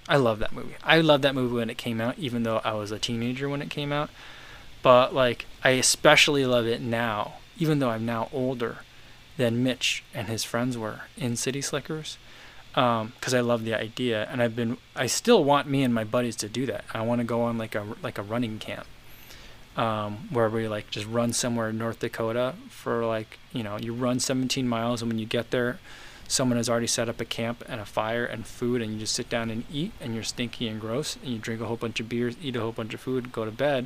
I 0.07 0.17
love 0.17 0.39
that 0.39 0.51
movie. 0.51 0.75
I 0.83 0.99
love 0.99 1.21
that 1.21 1.33
movie 1.33 1.55
when 1.55 1.69
it 1.69 1.77
came 1.77 2.01
out, 2.01 2.19
even 2.19 2.43
though 2.43 2.61
I 2.63 2.73
was 2.73 2.91
a 2.91 2.99
teenager 2.99 3.47
when 3.47 3.61
it 3.61 3.69
came 3.69 3.91
out. 3.91 4.09
But 4.81 5.13
like, 5.13 5.45
I 5.63 5.71
especially 5.71 6.45
love 6.45 6.65
it 6.67 6.81
now, 6.81 7.35
even 7.57 7.79
though 7.79 7.89
I'm 7.89 8.05
now 8.05 8.29
older 8.33 8.77
than 9.37 9.63
Mitch 9.63 10.03
and 10.13 10.27
his 10.27 10.43
friends 10.43 10.77
were 10.77 11.01
in 11.17 11.35
City 11.35 11.61
Slickers 11.61 12.17
because 12.73 13.33
um, 13.33 13.35
I 13.35 13.39
love 13.39 13.65
the 13.65 13.75
idea, 13.75 14.27
and 14.31 14.41
I've 14.41 14.55
been 14.55 14.77
I 14.95 15.05
still 15.05 15.43
want 15.43 15.67
me 15.67 15.83
and 15.83 15.93
my 15.93 16.03
buddies 16.03 16.35
to 16.37 16.49
do 16.49 16.65
that. 16.65 16.85
I 16.91 17.01
want 17.01 17.19
to 17.19 17.25
go 17.25 17.41
on 17.41 17.57
like 17.57 17.75
a 17.75 17.85
like 18.01 18.17
a 18.17 18.23
running 18.23 18.57
camp 18.57 18.87
um, 19.77 20.27
where 20.31 20.49
we 20.49 20.67
like 20.67 20.89
just 20.89 21.05
run 21.05 21.33
somewhere 21.33 21.69
in 21.69 21.77
North 21.77 21.99
Dakota 21.99 22.55
for 22.69 23.05
like 23.05 23.37
you 23.51 23.61
know 23.61 23.77
you 23.77 23.93
run 23.93 24.19
17 24.19 24.67
miles, 24.67 25.03
and 25.03 25.11
when 25.11 25.19
you 25.19 25.27
get 25.27 25.51
there, 25.51 25.79
someone 26.27 26.57
has 26.57 26.67
already 26.67 26.87
set 26.87 27.07
up 27.07 27.21
a 27.21 27.25
camp 27.25 27.63
and 27.67 27.79
a 27.79 27.85
fire 27.85 28.25
and 28.25 28.47
food, 28.47 28.81
and 28.81 28.93
you 28.93 28.99
just 28.99 29.13
sit 29.13 29.29
down 29.29 29.51
and 29.51 29.65
eat, 29.71 29.91
and 30.01 30.15
you're 30.15 30.23
stinky 30.23 30.67
and 30.67 30.81
gross, 30.81 31.17
and 31.17 31.31
you 31.31 31.37
drink 31.37 31.61
a 31.61 31.65
whole 31.65 31.77
bunch 31.77 31.99
of 31.99 32.09
beers, 32.09 32.35
eat 32.41 32.55
a 32.55 32.61
whole 32.61 32.71
bunch 32.71 32.95
of 32.95 32.99
food, 32.99 33.31
go 33.31 33.45
to 33.45 33.51
bed. 33.51 33.85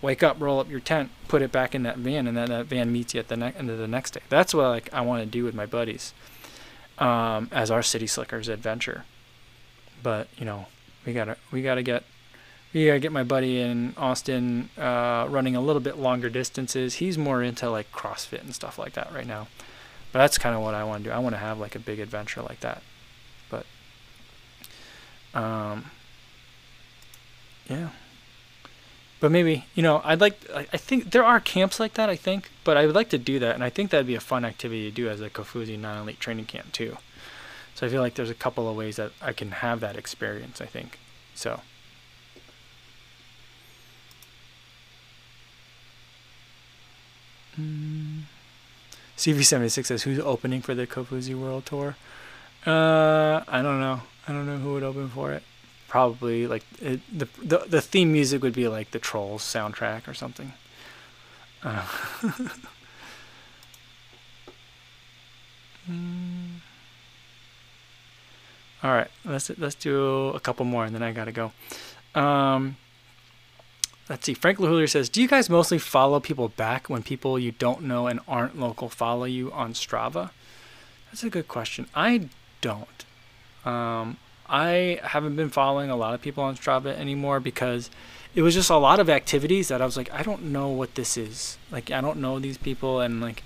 Wake 0.00 0.22
up, 0.22 0.36
roll 0.40 0.60
up 0.60 0.70
your 0.70 0.80
tent, 0.80 1.10
put 1.26 1.42
it 1.42 1.50
back 1.50 1.74
in 1.74 1.82
that 1.82 1.98
van, 1.98 2.26
and 2.26 2.36
then 2.36 2.48
that 2.50 2.66
van 2.66 2.92
meets 2.92 3.14
you 3.14 3.20
at 3.20 3.28
the 3.28 3.36
ne- 3.36 3.52
end 3.58 3.68
of 3.68 3.78
the 3.78 3.88
next 3.88 4.12
day. 4.12 4.20
That's 4.28 4.54
what 4.54 4.68
like 4.68 4.92
I 4.92 5.00
want 5.00 5.22
to 5.22 5.26
do 5.26 5.44
with 5.44 5.54
my 5.54 5.66
buddies 5.66 6.14
um, 6.98 7.48
as 7.52 7.70
our 7.70 7.82
City 7.82 8.06
Slickers 8.06 8.48
adventure. 8.48 9.04
But 10.02 10.28
you 10.36 10.44
know, 10.44 10.66
we 11.04 11.12
gotta 11.12 11.36
we 11.50 11.62
gotta 11.62 11.82
get 11.82 12.04
we 12.72 12.86
gotta 12.86 13.00
get 13.00 13.12
my 13.12 13.24
buddy 13.24 13.60
in 13.60 13.94
Austin 13.96 14.70
uh, 14.78 15.26
running 15.28 15.56
a 15.56 15.60
little 15.60 15.80
bit 15.80 15.98
longer 15.98 16.28
distances. 16.30 16.96
He's 16.96 17.18
more 17.18 17.42
into 17.42 17.70
like 17.70 17.90
CrossFit 17.92 18.42
and 18.42 18.54
stuff 18.54 18.78
like 18.78 18.92
that 18.92 19.12
right 19.12 19.26
now. 19.26 19.48
But 20.12 20.20
that's 20.20 20.38
kind 20.38 20.54
of 20.54 20.62
what 20.62 20.74
I 20.74 20.84
want 20.84 21.04
to 21.04 21.10
do. 21.10 21.14
I 21.14 21.18
want 21.18 21.34
to 21.34 21.38
have 21.38 21.58
like 21.58 21.74
a 21.74 21.78
big 21.78 21.98
adventure 21.98 22.42
like 22.42 22.60
that. 22.60 22.82
But 23.50 23.66
um, 25.34 25.90
yeah. 27.68 27.90
But 29.20 29.32
maybe 29.32 29.64
you 29.74 29.82
know 29.82 30.00
I'd 30.04 30.20
like 30.20 30.38
I 30.54 30.76
think 30.76 31.10
there 31.10 31.24
are 31.24 31.40
camps 31.40 31.80
like 31.80 31.94
that 31.94 32.08
I 32.08 32.16
think, 32.16 32.50
but 32.64 32.76
I 32.76 32.86
would 32.86 32.94
like 32.94 33.08
to 33.10 33.18
do 33.18 33.38
that, 33.40 33.54
and 33.54 33.64
I 33.64 33.70
think 33.70 33.90
that'd 33.90 34.06
be 34.06 34.14
a 34.14 34.20
fun 34.20 34.44
activity 34.44 34.88
to 34.88 34.94
do 34.94 35.08
as 35.08 35.20
a 35.20 35.28
Kofuzi 35.28 35.78
non-elite 35.78 36.20
training 36.20 36.46
camp 36.46 36.72
too. 36.72 36.98
So 37.74 37.86
I 37.86 37.90
feel 37.90 38.00
like 38.00 38.14
there's 38.14 38.30
a 38.30 38.34
couple 38.34 38.68
of 38.68 38.76
ways 38.76 38.96
that 38.96 39.12
I 39.20 39.32
can 39.32 39.50
have 39.50 39.80
that 39.80 39.96
experience. 39.96 40.60
I 40.60 40.66
think 40.66 40.98
so. 41.34 41.60
Mm. 47.58 48.22
CV76 49.16 49.86
says, 49.86 50.02
"Who's 50.04 50.20
opening 50.20 50.62
for 50.62 50.76
the 50.76 50.86
Kofuzi 50.86 51.34
World 51.34 51.66
Tour?" 51.66 51.96
Uh, 52.64 53.42
I 53.48 53.62
don't 53.62 53.80
know. 53.80 54.02
I 54.28 54.32
don't 54.32 54.46
know 54.46 54.58
who 54.58 54.74
would 54.74 54.84
open 54.84 55.08
for 55.08 55.32
it 55.32 55.42
probably 55.88 56.46
like 56.46 56.64
it, 56.80 57.00
the, 57.16 57.28
the 57.42 57.58
the 57.68 57.80
theme 57.80 58.12
music 58.12 58.42
would 58.42 58.52
be 58.52 58.68
like 58.68 58.92
the 58.92 58.98
Trolls 58.98 59.42
soundtrack 59.42 60.06
or 60.06 60.14
something. 60.14 60.52
Uh. 61.62 61.84
All 68.82 68.92
right, 68.92 69.10
let's 69.24 69.50
let's 69.58 69.74
do 69.74 70.28
a 70.28 70.40
couple 70.40 70.64
more 70.64 70.84
and 70.84 70.94
then 70.94 71.02
I 71.02 71.12
gotta 71.12 71.32
go. 71.32 71.52
Um, 72.14 72.76
let's 74.08 74.24
see. 74.24 74.34
Frank 74.34 74.58
LaHulier 74.58 74.88
says, 74.88 75.08
"Do 75.08 75.20
you 75.20 75.26
guys 75.26 75.50
mostly 75.50 75.78
follow 75.78 76.20
people 76.20 76.48
back 76.50 76.88
when 76.88 77.02
people 77.02 77.38
you 77.38 77.52
don't 77.52 77.82
know 77.82 78.06
and 78.06 78.20
aren't 78.28 78.58
local 78.60 78.88
follow 78.88 79.24
you 79.24 79.50
on 79.52 79.72
Strava?" 79.72 80.30
That's 81.06 81.24
a 81.24 81.30
good 81.30 81.48
question. 81.48 81.88
I 81.94 82.28
don't. 82.60 83.04
Um, 83.64 84.18
I 84.48 85.00
haven't 85.02 85.36
been 85.36 85.50
following 85.50 85.90
a 85.90 85.96
lot 85.96 86.14
of 86.14 86.22
people 86.22 86.42
on 86.44 86.56
Strava 86.56 86.96
anymore 86.96 87.40
because 87.40 87.90
it 88.34 88.42
was 88.42 88.54
just 88.54 88.70
a 88.70 88.76
lot 88.76 89.00
of 89.00 89.10
activities 89.10 89.68
that 89.68 89.82
I 89.82 89.84
was 89.84 89.96
like, 89.96 90.12
I 90.12 90.22
don't 90.22 90.44
know 90.44 90.68
what 90.68 90.94
this 90.94 91.16
is. 91.16 91.58
Like, 91.70 91.90
I 91.90 92.00
don't 92.00 92.18
know 92.18 92.38
these 92.38 92.58
people, 92.58 93.00
and 93.00 93.20
like, 93.20 93.42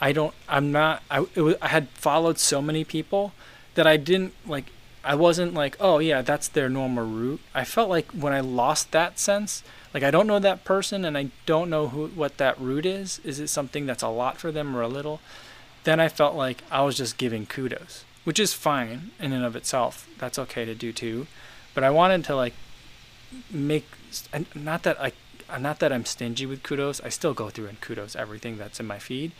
I 0.00 0.12
don't, 0.12 0.34
I'm 0.48 0.72
not. 0.72 1.02
I 1.10 1.20
was, 1.36 1.56
I 1.62 1.68
had 1.68 1.88
followed 1.90 2.38
so 2.38 2.60
many 2.60 2.84
people 2.84 3.32
that 3.74 3.86
I 3.86 3.96
didn't 3.96 4.34
like. 4.46 4.66
I 5.04 5.14
wasn't 5.14 5.54
like, 5.54 5.76
oh 5.80 5.98
yeah, 5.98 6.22
that's 6.22 6.48
their 6.48 6.68
normal 6.68 7.06
route. 7.06 7.40
I 7.54 7.64
felt 7.64 7.88
like 7.88 8.10
when 8.12 8.32
I 8.32 8.40
lost 8.40 8.92
that 8.92 9.18
sense, 9.18 9.62
like 9.94 10.02
I 10.02 10.10
don't 10.10 10.26
know 10.26 10.38
that 10.38 10.64
person 10.64 11.04
and 11.04 11.18
I 11.18 11.30
don't 11.46 11.70
know 11.70 11.88
who 11.88 12.08
what 12.08 12.38
that 12.38 12.60
route 12.60 12.86
is. 12.86 13.20
Is 13.24 13.40
it 13.40 13.48
something 13.48 13.86
that's 13.86 14.02
a 14.02 14.08
lot 14.08 14.38
for 14.38 14.52
them 14.52 14.76
or 14.76 14.82
a 14.82 14.88
little? 14.88 15.20
Then 15.84 15.98
I 15.98 16.08
felt 16.08 16.34
like 16.34 16.62
I 16.70 16.82
was 16.82 16.96
just 16.96 17.18
giving 17.18 17.46
kudos, 17.46 18.04
which 18.24 18.38
is 18.38 18.52
fine 18.52 19.10
in 19.20 19.32
and 19.32 19.44
of 19.44 19.56
itself. 19.56 20.08
That's 20.18 20.38
okay 20.38 20.64
to 20.64 20.74
do 20.74 20.92
too. 20.92 21.26
But 21.74 21.84
I 21.84 21.90
wanted 21.90 22.24
to 22.24 22.36
like 22.36 22.54
make 23.50 23.86
not 24.54 24.82
that 24.82 25.00
I 25.00 25.12
not 25.58 25.80
that 25.80 25.92
I'm 25.92 26.04
stingy 26.04 26.46
with 26.46 26.62
kudos. 26.62 27.00
I 27.00 27.08
still 27.08 27.34
go 27.34 27.50
through 27.50 27.66
and 27.66 27.80
kudos 27.80 28.16
everything 28.16 28.58
that's 28.58 28.80
in 28.80 28.86
my 28.86 28.98
feed, 28.98 29.32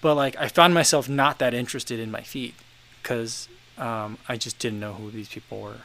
but 0.00 0.14
like 0.14 0.36
I 0.36 0.48
found 0.48 0.74
myself 0.74 1.08
not 1.08 1.38
that 1.38 1.54
interested 1.54 1.98
in 2.00 2.10
my 2.10 2.22
feed 2.22 2.54
because 3.02 3.48
um, 3.76 4.18
I 4.28 4.36
just 4.36 4.58
didn't 4.58 4.80
know 4.80 4.94
who 4.94 5.10
these 5.10 5.28
people 5.28 5.60
were, 5.60 5.82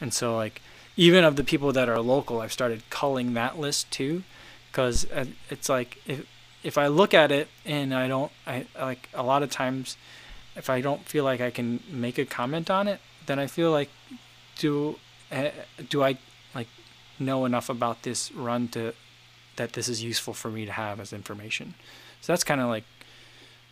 and 0.00 0.12
so 0.12 0.36
like 0.36 0.60
even 0.96 1.24
of 1.24 1.36
the 1.36 1.44
people 1.44 1.72
that 1.72 1.88
are 1.88 2.00
local, 2.00 2.40
I've 2.40 2.52
started 2.52 2.82
culling 2.90 3.34
that 3.34 3.58
list 3.58 3.90
too, 3.90 4.24
because 4.70 5.08
uh, 5.12 5.26
it's 5.48 5.68
like 5.68 5.98
if 6.06 6.26
if 6.62 6.76
I 6.76 6.88
look 6.88 7.14
at 7.14 7.30
it 7.30 7.48
and 7.64 7.94
I 7.94 8.08
don't, 8.08 8.32
I 8.46 8.66
like 8.78 9.08
a 9.14 9.22
lot 9.22 9.42
of 9.42 9.50
times, 9.50 9.96
if 10.58 10.68
I 10.68 10.80
don't 10.80 11.08
feel 11.08 11.24
like 11.24 11.40
I 11.40 11.50
can 11.50 11.80
make 11.90 12.18
a 12.18 12.24
comment 12.24 12.70
on 12.70 12.88
it, 12.88 13.00
then 13.26 13.38
I 13.38 13.46
feel 13.46 13.70
like 13.70 13.90
do 14.58 14.98
uh, 15.30 15.50
do 15.88 16.02
I 16.02 16.18
like 16.54 16.68
know 17.18 17.44
enough 17.44 17.68
about 17.68 18.02
this 18.02 18.32
run 18.32 18.68
to 18.68 18.92
that 19.56 19.72
this 19.72 19.88
is 19.88 20.02
useful 20.02 20.34
for 20.34 20.50
me 20.50 20.66
to 20.66 20.72
have 20.72 21.00
as 21.00 21.12
information. 21.12 21.74
So 22.20 22.32
that's 22.32 22.44
kind 22.44 22.60
of 22.60 22.68
like, 22.68 22.84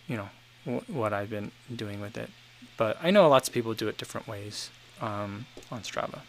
you 0.06 0.16
know, 0.16 0.80
what 0.86 1.12
I've 1.12 1.30
been 1.30 1.52
doing 1.74 2.00
with 2.00 2.16
it. 2.16 2.30
But 2.76 2.98
I 3.02 3.10
know 3.10 3.28
lots 3.28 3.48
of 3.48 3.54
people 3.54 3.72
do 3.74 3.88
it 3.88 3.96
different 3.96 4.28
ways 4.28 4.70
um, 5.00 5.46
on 5.70 5.80
Strava. 5.80 6.20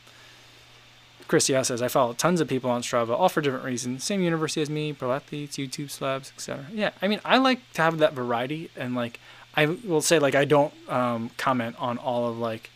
Chris 1.28 1.50
yeah 1.50 1.62
says 1.62 1.82
I 1.82 1.90
follow 1.90 2.14
tons 2.14 2.40
of 2.40 2.48
people 2.48 2.70
on 2.70 2.82
Strava, 2.82 3.10
all 3.10 3.30
for 3.30 3.42
different 3.42 3.66
reasons. 3.66 4.04
Same 4.04 4.22
university 4.22 4.62
as 4.62 4.70
me, 4.70 4.94
pro 4.94 5.12
athletes, 5.12 5.58
YouTube 5.58 5.90
slabs, 5.90 6.32
etc. 6.36 6.66
Yeah, 6.72 6.92
I 7.02 7.08
mean 7.08 7.20
I 7.26 7.38
like 7.38 7.60
to 7.74 7.82
have 7.82 7.98
that 7.98 8.14
variety, 8.14 8.70
and 8.78 8.96
like 8.96 9.20
I 9.56 9.66
will 9.66 10.02
say 10.02 10.20
like 10.20 10.36
I 10.36 10.46
don't 10.46 10.74
um, 10.90 11.32
comment 11.38 11.76
on 11.80 11.98
all 11.98 12.28
of 12.28 12.38
like 12.38 12.70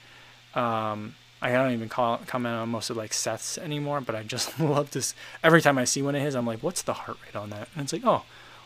um, 0.56 1.16
I 1.42 1.52
don't 1.52 1.72
even 1.72 1.90
call, 1.90 2.20
comment 2.28 2.56
on 2.56 2.70
most 2.70 2.90
of 2.90 2.98
like 2.98 3.14
Seth's 3.14 3.58
anymore, 3.58 4.00
but 4.00 4.16
I 4.16 4.24
just 4.24 4.60
love 4.60 4.92
this. 4.92 5.16
Every 5.44 5.62
time 5.62 5.78
I 5.78 5.86
see 5.86 6.02
one 6.02 6.16
of 6.16 6.22
his, 6.22 6.36
I'm 6.36 6.46
like, 6.46 6.62
what's 6.62 6.84
the 6.84 6.94
heart 6.94 7.18
rate 7.26 7.36
on 7.36 7.50
that? 7.50 7.68
And 7.76 7.84
it's 7.84 7.94
like, 7.94 8.06
oh, 8.06 8.24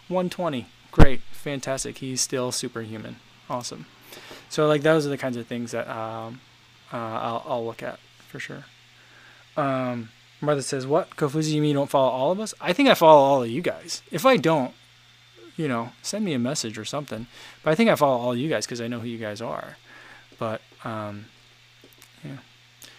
120. 0.08 0.68
Great, 0.92 1.22
fantastic. 1.32 2.00
He's 2.00 2.22
still 2.22 2.52
superhuman. 2.52 3.18
Awesome. 3.50 3.86
So 4.50 4.68
like 4.68 4.82
those 4.82 5.06
are 5.06 5.10
the 5.10 5.18
kinds 5.18 5.38
of 5.38 5.48
things 5.48 5.72
that 5.72 5.88
um, 5.90 6.42
uh, 6.92 6.98
I'll, 6.98 7.44
I'll 7.46 7.66
look 7.66 7.84
at 7.84 8.00
for 8.28 8.40
sure. 8.40 8.66
Um, 9.58 10.10
Martha 10.42 10.62
says, 10.62 10.86
"What 10.86 11.16
Kofuzi? 11.16 11.52
You 11.52 11.62
mean 11.62 11.70
you 11.70 11.74
don't 11.74 11.90
follow 11.90 12.10
all 12.10 12.32
of 12.32 12.40
us? 12.40 12.54
I 12.62 12.74
think 12.74 12.90
I 12.90 12.94
follow 12.94 13.22
all 13.22 13.44
of 13.44 13.50
you 13.50 13.62
guys. 13.62 14.02
If 14.12 14.26
I 14.26 14.38
don't, 14.38 14.74
you 15.56 15.68
know, 15.68 15.92
send 16.02 16.26
me 16.26 16.34
a 16.34 16.40
message 16.40 16.78
or 16.78 16.86
something. 16.86 17.28
But 17.64 17.72
I 17.72 17.76
think 17.76 17.90
I 17.90 17.96
follow 17.96 18.18
all 18.18 18.36
you 18.36 18.50
guys 18.50 18.66
because 18.66 18.82
I 18.82 18.88
know 18.88 19.00
who 19.00 19.08
you 19.08 19.18
guys 19.18 19.42
are. 19.42 19.78
But 20.38 20.62
um, 20.84 21.26
yeah." 22.24 22.38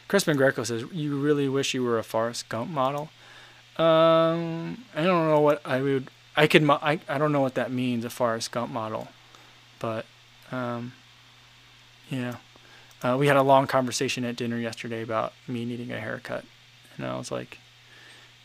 Crispin 0.09 0.37
Greco 0.37 0.63
says, 0.65 0.85
"You 0.93 1.19
really 1.19 1.49
wish 1.49 1.75
you 1.75 1.83
were 1.83 1.99
a 1.99 2.05
Forrest 2.05 2.49
Gump 2.49 2.71
model." 2.71 3.11
Um, 3.77 4.85
I 4.95 5.03
don't 5.03 5.29
know 5.29 5.41
what 5.41 5.61
I 5.65 5.83
would. 5.83 6.09
I 6.37 6.47
could. 6.47 6.69
I 6.69 7.01
I 7.09 7.19
don't 7.19 7.33
know 7.33 7.41
what 7.41 7.55
that 7.55 7.71
means, 7.71 8.05
a 8.05 8.11
Forrest 8.11 8.53
Gump 8.53 8.73
model, 8.73 9.09
but 9.79 10.07
um, 10.53 10.93
yeah. 12.11 12.37
Uh, 13.03 13.17
we 13.19 13.27
had 13.27 13.37
a 13.37 13.43
long 13.43 13.67
conversation 13.67 14.25
at 14.25 14.37
dinner 14.37 14.57
yesterday 14.57 15.03
about 15.03 15.33
me 15.47 15.65
needing 15.65 15.93
a 15.93 16.01
haircut, 16.01 16.45
and 16.97 17.07
I 17.07 17.17
was 17.19 17.31
like, 17.31 17.59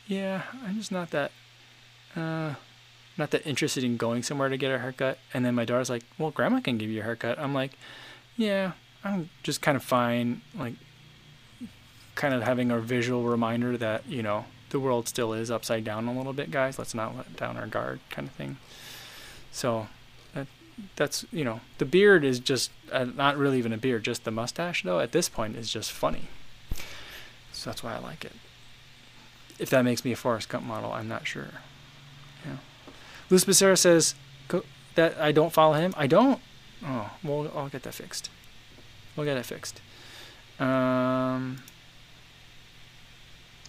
"Yeah, 0.07 0.43
I'm 0.65 0.75
just 0.75 0.91
not 0.91 1.11
that, 1.11 1.31
uh, 2.15 2.55
not 3.21 3.31
that 3.31 3.47
interested 3.47 3.83
in 3.83 3.97
going 3.97 4.23
somewhere 4.23 4.49
to 4.49 4.57
get 4.57 4.71
a 4.71 4.79
haircut." 4.79 5.19
And 5.33 5.45
then 5.45 5.55
my 5.55 5.65
daughter's 5.65 5.89
like, 5.89 6.03
"Well, 6.17 6.31
Grandma 6.31 6.59
can 6.59 6.77
give 6.77 6.89
you 6.89 6.99
a 7.01 7.03
haircut." 7.03 7.39
I'm 7.39 7.53
like, 7.53 7.71
"Yeah, 8.35 8.73
I'm 9.03 9.29
just 9.43 9.61
kind 9.61 9.75
of 9.75 9.83
fine, 9.83 10.41
like, 10.57 10.73
kind 12.15 12.33
of 12.33 12.43
having 12.43 12.71
a 12.71 12.79
visual 12.79 13.23
reminder 13.23 13.77
that 13.77 14.05
you 14.07 14.23
know 14.23 14.45
the 14.71 14.79
world 14.79 15.07
still 15.07 15.33
is 15.33 15.49
upside 15.49 15.83
down 15.83 16.07
a 16.07 16.13
little 16.13 16.33
bit, 16.33 16.51
guys. 16.51 16.77
Let's 16.77 16.93
not 16.93 17.15
let 17.15 17.35
down 17.35 17.57
our 17.57 17.67
guard, 17.67 17.99
kind 18.09 18.27
of 18.27 18.33
thing." 18.33 18.57
So 19.51 19.87
that's 20.95 21.25
you 21.31 21.43
know 21.43 21.61
the 21.77 21.85
beard 21.85 22.23
is 22.23 22.39
just 22.39 22.71
uh, 22.91 23.05
not 23.05 23.37
really 23.37 23.57
even 23.57 23.73
a 23.73 23.77
beard 23.77 24.03
just 24.03 24.23
the 24.23 24.31
mustache 24.31 24.83
though 24.83 24.99
at 24.99 25.11
this 25.11 25.29
point 25.29 25.55
is 25.55 25.71
just 25.71 25.91
funny 25.91 26.27
so 27.51 27.69
that's 27.69 27.83
why 27.83 27.95
i 27.95 27.99
like 27.99 28.25
it 28.25 28.33
if 29.59 29.69
that 29.69 29.83
makes 29.83 30.03
me 30.03 30.11
a 30.11 30.15
forrest 30.15 30.49
gump 30.49 30.65
model 30.65 30.91
i'm 30.91 31.07
not 31.07 31.27
sure 31.27 31.49
luz 33.31 33.45
becerra 33.45 33.77
says 33.77 34.15
that 34.95 35.17
i 35.17 35.31
don't 35.31 35.53
follow 35.53 35.73
him. 35.73 35.93
I 35.97 36.05
don't? 36.05 36.39
Oh 36.85 37.11
well 37.23 37.51
i'll 37.55 37.69
get 37.69 37.83
that 37.83 37.93
fixed. 37.93 38.29
We'll 39.15 39.25
get 39.25 39.37
it 39.37 39.45
fixed. 39.45 39.81
Um 40.59 41.63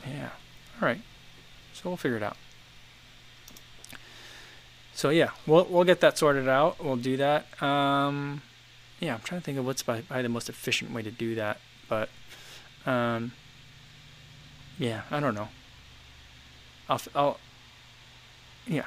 yeah. 0.07 0.31
All 0.81 0.89
right. 0.89 1.01
So 1.73 1.91
we'll 1.91 1.97
figure 1.97 2.17
it 2.17 2.23
out. 2.23 2.37
So 4.95 5.11
yeah, 5.11 5.31
we'll 5.47 5.65
we'll 5.65 5.85
get 5.85 6.01
that 6.01 6.19
sorted 6.19 6.49
out. 6.49 6.83
We'll 6.83 6.97
do 6.97 7.17
that. 7.17 7.63
Um, 7.63 8.43
yeah, 9.01 9.15
I'm 9.15 9.21
trying 9.21 9.41
to 9.41 9.45
think 9.45 9.59
of 9.59 9.67
what's 9.67 9.83
probably 9.83 10.05
the 10.23 10.29
most 10.29 10.49
efficient 10.49 10.93
way 10.93 11.03
to 11.03 11.11
do 11.11 11.35
that, 11.35 11.61
but 11.89 12.09
um, 12.87 13.33
yeah, 14.79 15.03
I 15.11 15.21
don't 15.21 15.35
know. 15.35 15.49
I'll 16.89 17.01
I'll 17.15 17.41
yeah, 18.67 18.87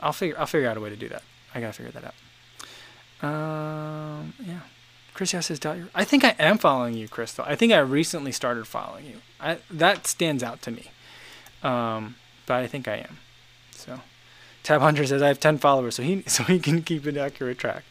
I'll 0.00 0.12
figure 0.12 0.38
I'll 0.38 0.46
figure 0.46 0.68
out 0.68 0.76
a 0.76 0.80
way 0.80 0.90
to 0.90 0.96
do 0.96 1.08
that. 1.08 1.22
I 1.54 1.60
gotta 1.60 1.72
figure 1.72 1.92
that 1.92 2.04
out. 2.04 2.14
Um, 3.28 4.34
yeah. 4.44 4.60
Chris 5.14 5.30
says 5.30 5.58
doubt 5.58 5.78
I 5.94 6.04
think 6.04 6.24
I 6.24 6.36
am 6.38 6.58
following 6.58 6.94
you, 6.94 7.08
Crystal. 7.08 7.44
I 7.48 7.56
think 7.56 7.72
I 7.72 7.78
recently 7.78 8.32
started 8.32 8.66
following 8.66 9.06
you. 9.06 9.16
I 9.40 9.58
that 9.70 10.06
stands 10.06 10.42
out 10.42 10.60
to 10.62 10.70
me. 10.70 10.90
Um, 11.62 12.16
but 12.44 12.56
I 12.56 12.66
think 12.66 12.86
I 12.86 12.96
am. 12.96 13.18
So. 13.72 14.00
Tab 14.62 14.80
Hunter 14.80 15.06
says 15.06 15.22
I 15.22 15.28
have 15.28 15.38
10 15.38 15.58
followers, 15.58 15.94
so 15.94 16.02
he 16.02 16.22
so 16.26 16.42
he 16.42 16.58
can 16.58 16.82
keep 16.82 17.06
an 17.06 17.16
accurate 17.16 17.56
track. 17.56 17.84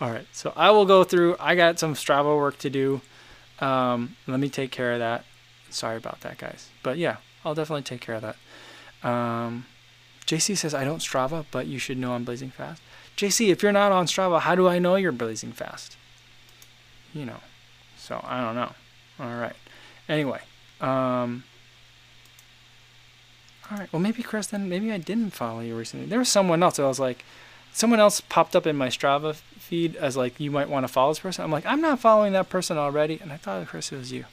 All 0.00 0.10
right, 0.10 0.26
so 0.32 0.52
I 0.56 0.70
will 0.70 0.86
go 0.86 1.04
through. 1.04 1.36
I 1.38 1.54
got 1.54 1.78
some 1.78 1.94
Strava 1.94 2.36
work 2.36 2.58
to 2.58 2.70
do. 2.70 3.00
Um, 3.60 4.16
let 4.26 4.40
me 4.40 4.48
take 4.48 4.70
care 4.70 4.92
of 4.92 5.00
that. 5.00 5.24
Sorry 5.70 5.96
about 5.96 6.20
that, 6.22 6.38
guys. 6.38 6.70
But 6.82 6.96
yeah, 6.96 7.16
I'll 7.44 7.54
definitely 7.54 7.82
take 7.82 8.00
care 8.00 8.14
of 8.16 8.22
that. 8.22 9.08
Um, 9.08 9.66
JC 10.32 10.56
says 10.56 10.72
I 10.72 10.84
don't 10.84 11.00
Strava, 11.00 11.44
but 11.50 11.66
you 11.66 11.78
should 11.78 11.98
know 11.98 12.14
I'm 12.14 12.24
blazing 12.24 12.48
fast. 12.48 12.80
JC, 13.18 13.50
if 13.50 13.62
you're 13.62 13.70
not 13.70 13.92
on 13.92 14.06
Strava, 14.06 14.40
how 14.40 14.54
do 14.54 14.66
I 14.66 14.78
know 14.78 14.96
you're 14.96 15.12
blazing 15.12 15.52
fast? 15.52 15.98
You 17.12 17.26
know, 17.26 17.40
so 17.98 18.18
I 18.24 18.40
don't 18.40 18.54
know. 18.54 18.72
All 19.20 19.38
right. 19.38 19.56
Anyway, 20.08 20.40
um, 20.80 21.44
all 23.70 23.76
right. 23.76 23.92
Well, 23.92 24.00
maybe 24.00 24.22
Chris, 24.22 24.46
then 24.46 24.70
maybe 24.70 24.90
I 24.90 24.96
didn't 24.96 25.34
follow 25.34 25.60
you 25.60 25.76
recently. 25.76 26.06
There 26.06 26.18
was 26.18 26.30
someone 26.30 26.62
else. 26.62 26.78
I 26.78 26.88
was 26.88 26.98
like, 26.98 27.26
someone 27.74 28.00
else 28.00 28.22
popped 28.22 28.56
up 28.56 28.66
in 28.66 28.74
my 28.74 28.88
Strava 28.88 29.34
feed 29.34 29.96
as 29.96 30.16
like, 30.16 30.40
you 30.40 30.50
might 30.50 30.70
want 30.70 30.84
to 30.84 30.88
follow 30.88 31.10
this 31.10 31.18
person. 31.18 31.44
I'm 31.44 31.52
like, 31.52 31.66
I'm 31.66 31.82
not 31.82 32.00
following 32.00 32.32
that 32.32 32.48
person 32.48 32.78
already, 32.78 33.18
and 33.20 33.30
I 33.30 33.36
thought 33.36 33.66
Chris 33.66 33.92
it 33.92 33.98
was 33.98 34.12
you. 34.12 34.24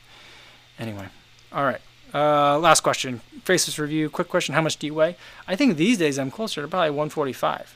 Anyway, 0.80 1.08
all 1.52 1.66
right. 1.66 1.82
Uh, 2.14 2.58
last 2.60 2.82
question. 2.82 3.20
Faceless 3.44 3.78
review. 3.78 4.10
Quick 4.10 4.30
question. 4.30 4.56
How 4.56 4.62
much 4.62 4.78
do 4.78 4.88
you 4.88 4.94
weigh? 4.94 5.16
I 5.48 5.56
think 5.56 5.78
these 5.78 5.98
days 5.98 6.18
I'm 6.18 6.32
closer 6.32 6.62
to 6.62 6.68
probably 6.68 6.90
145. 6.90 7.76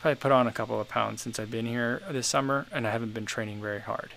Probably 0.00 0.16
put 0.16 0.32
on 0.32 0.46
a 0.46 0.52
couple 0.52 0.80
of 0.80 0.88
pounds 0.88 1.22
since 1.22 1.38
I've 1.38 1.50
been 1.50 1.66
here 1.66 2.02
this 2.10 2.26
summer, 2.26 2.66
and 2.72 2.86
I 2.86 2.90
haven't 2.90 3.14
been 3.14 3.26
training 3.26 3.60
very 3.60 3.80
hard. 3.80 4.10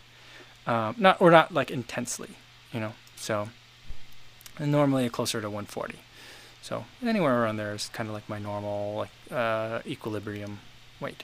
Um, 0.65 0.95
not 0.97 1.19
or 1.19 1.29
not 1.29 1.53
like 1.53 1.69
intensely, 1.69 2.29
you 2.71 2.79
know. 2.79 2.93
So, 3.15 3.49
and 4.57 4.71
normally 4.71 5.09
closer 5.09 5.41
to 5.41 5.47
140. 5.47 5.99
So 6.61 6.85
anywhere 7.05 7.43
around 7.43 7.57
there 7.57 7.73
is 7.73 7.89
kind 7.89 8.07
of 8.07 8.15
like 8.15 8.27
my 8.29 8.39
normal 8.39 8.95
like 8.95 9.09
uh, 9.29 9.79
equilibrium 9.85 10.59
weight. 11.01 11.23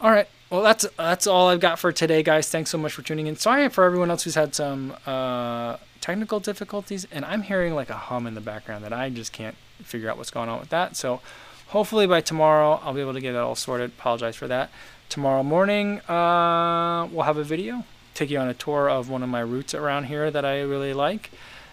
All 0.00 0.10
right. 0.10 0.28
Well, 0.48 0.62
that's 0.62 0.86
that's 0.96 1.26
all 1.26 1.48
I've 1.48 1.60
got 1.60 1.78
for 1.78 1.92
today, 1.92 2.22
guys. 2.22 2.48
Thanks 2.48 2.70
so 2.70 2.78
much 2.78 2.92
for 2.92 3.02
tuning 3.02 3.26
in. 3.26 3.36
Sorry 3.36 3.68
for 3.68 3.84
everyone 3.84 4.10
else 4.10 4.22
who's 4.22 4.34
had 4.34 4.54
some 4.54 4.94
uh, 5.06 5.76
technical 6.06 6.38
difficulties, 6.38 7.04
and 7.10 7.24
I'm 7.24 7.42
hearing 7.42 7.74
like 7.74 7.90
a 7.90 7.96
hum 7.96 8.28
in 8.28 8.34
the 8.34 8.40
background 8.40 8.84
that 8.84 8.92
I 8.92 9.10
just 9.10 9.32
can't 9.32 9.56
figure 9.82 10.08
out 10.08 10.16
what's 10.16 10.30
going 10.30 10.48
on 10.48 10.60
with 10.60 10.68
that. 10.68 10.94
So 10.94 11.20
hopefully 11.68 12.06
by 12.06 12.20
tomorrow 12.20 12.80
I'll 12.84 12.94
be 12.94 13.00
able 13.00 13.14
to 13.14 13.20
get 13.20 13.34
it 13.34 13.38
all 13.38 13.56
sorted. 13.56 13.90
Apologize 13.98 14.36
for 14.36 14.46
that. 14.46 14.70
Tomorrow 15.08 15.42
morning 15.42 15.98
uh, 16.08 17.08
we'll 17.10 17.24
have 17.24 17.38
a 17.38 17.42
video, 17.42 17.84
take 18.14 18.30
you 18.30 18.38
on 18.38 18.48
a 18.48 18.54
tour 18.54 18.88
of 18.88 19.10
one 19.10 19.24
of 19.24 19.28
my 19.28 19.40
routes 19.40 19.74
around 19.74 20.04
here 20.04 20.30
that 20.30 20.44
I 20.44 20.60
really 20.60 20.94
like 20.94 21.32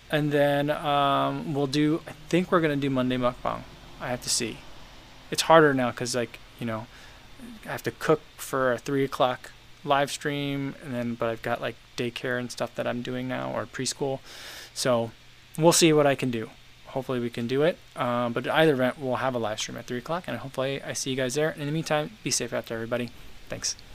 and 0.09 0.31
then 0.31 0.71
um, 0.71 1.53
we'll 1.53 1.67
do. 1.67 2.01
I 2.07 2.13
think 2.29 2.51
we're 2.51 2.61
gonna 2.61 2.75
do 2.75 2.89
Monday 2.89 3.17
mukbang. 3.17 3.61
I 4.01 4.07
have 4.09 4.21
to 4.23 4.29
see. 4.29 4.57
It's 5.29 5.43
harder 5.43 5.75
now 5.75 5.91
because 5.91 6.15
like 6.15 6.39
you 6.59 6.65
know, 6.65 6.88
I 7.67 7.69
have 7.69 7.84
to 7.84 7.91
cook 7.91 8.21
for 8.38 8.73
a 8.73 8.79
three 8.79 9.03
o'clock 9.03 9.51
live 9.84 10.11
stream, 10.11 10.75
and 10.84 10.93
then 10.93 11.15
but 11.15 11.29
I've 11.29 11.41
got 11.41 11.61
like 11.61 11.75
daycare 11.97 12.39
and 12.39 12.51
stuff 12.51 12.73
that 12.75 12.88
I'm 12.88 13.01
doing 13.01 13.27
now 13.27 13.51
or 13.53 13.65
preschool, 13.65 14.19
so 14.73 15.11
we'll 15.57 15.71
see 15.73 15.93
what 15.93 16.07
I 16.07 16.15
can 16.15 16.31
do. 16.31 16.49
hopefully 16.93 17.19
we 17.19 17.29
can 17.29 17.47
do 17.47 17.63
it. 17.63 17.77
Um, 17.95 18.34
but 18.34 18.47
either 18.47 18.73
event, 18.73 18.99
we'll 18.99 19.17
have 19.17 19.36
a 19.36 19.39
live 19.39 19.59
stream 19.59 19.77
at 19.77 19.86
three 19.86 19.97
o'clock, 19.97 20.23
and 20.27 20.38
hopefully 20.38 20.81
I 20.81 20.93
see 20.93 21.09
you 21.09 21.15
guys 21.15 21.34
there. 21.34 21.51
In 21.51 21.65
the 21.65 21.71
meantime, 21.71 22.11
be 22.23 22.31
safe 22.31 22.53
out 22.53 22.67
there, 22.67 22.77
everybody. 22.77 23.09
Thanks. 23.49 23.75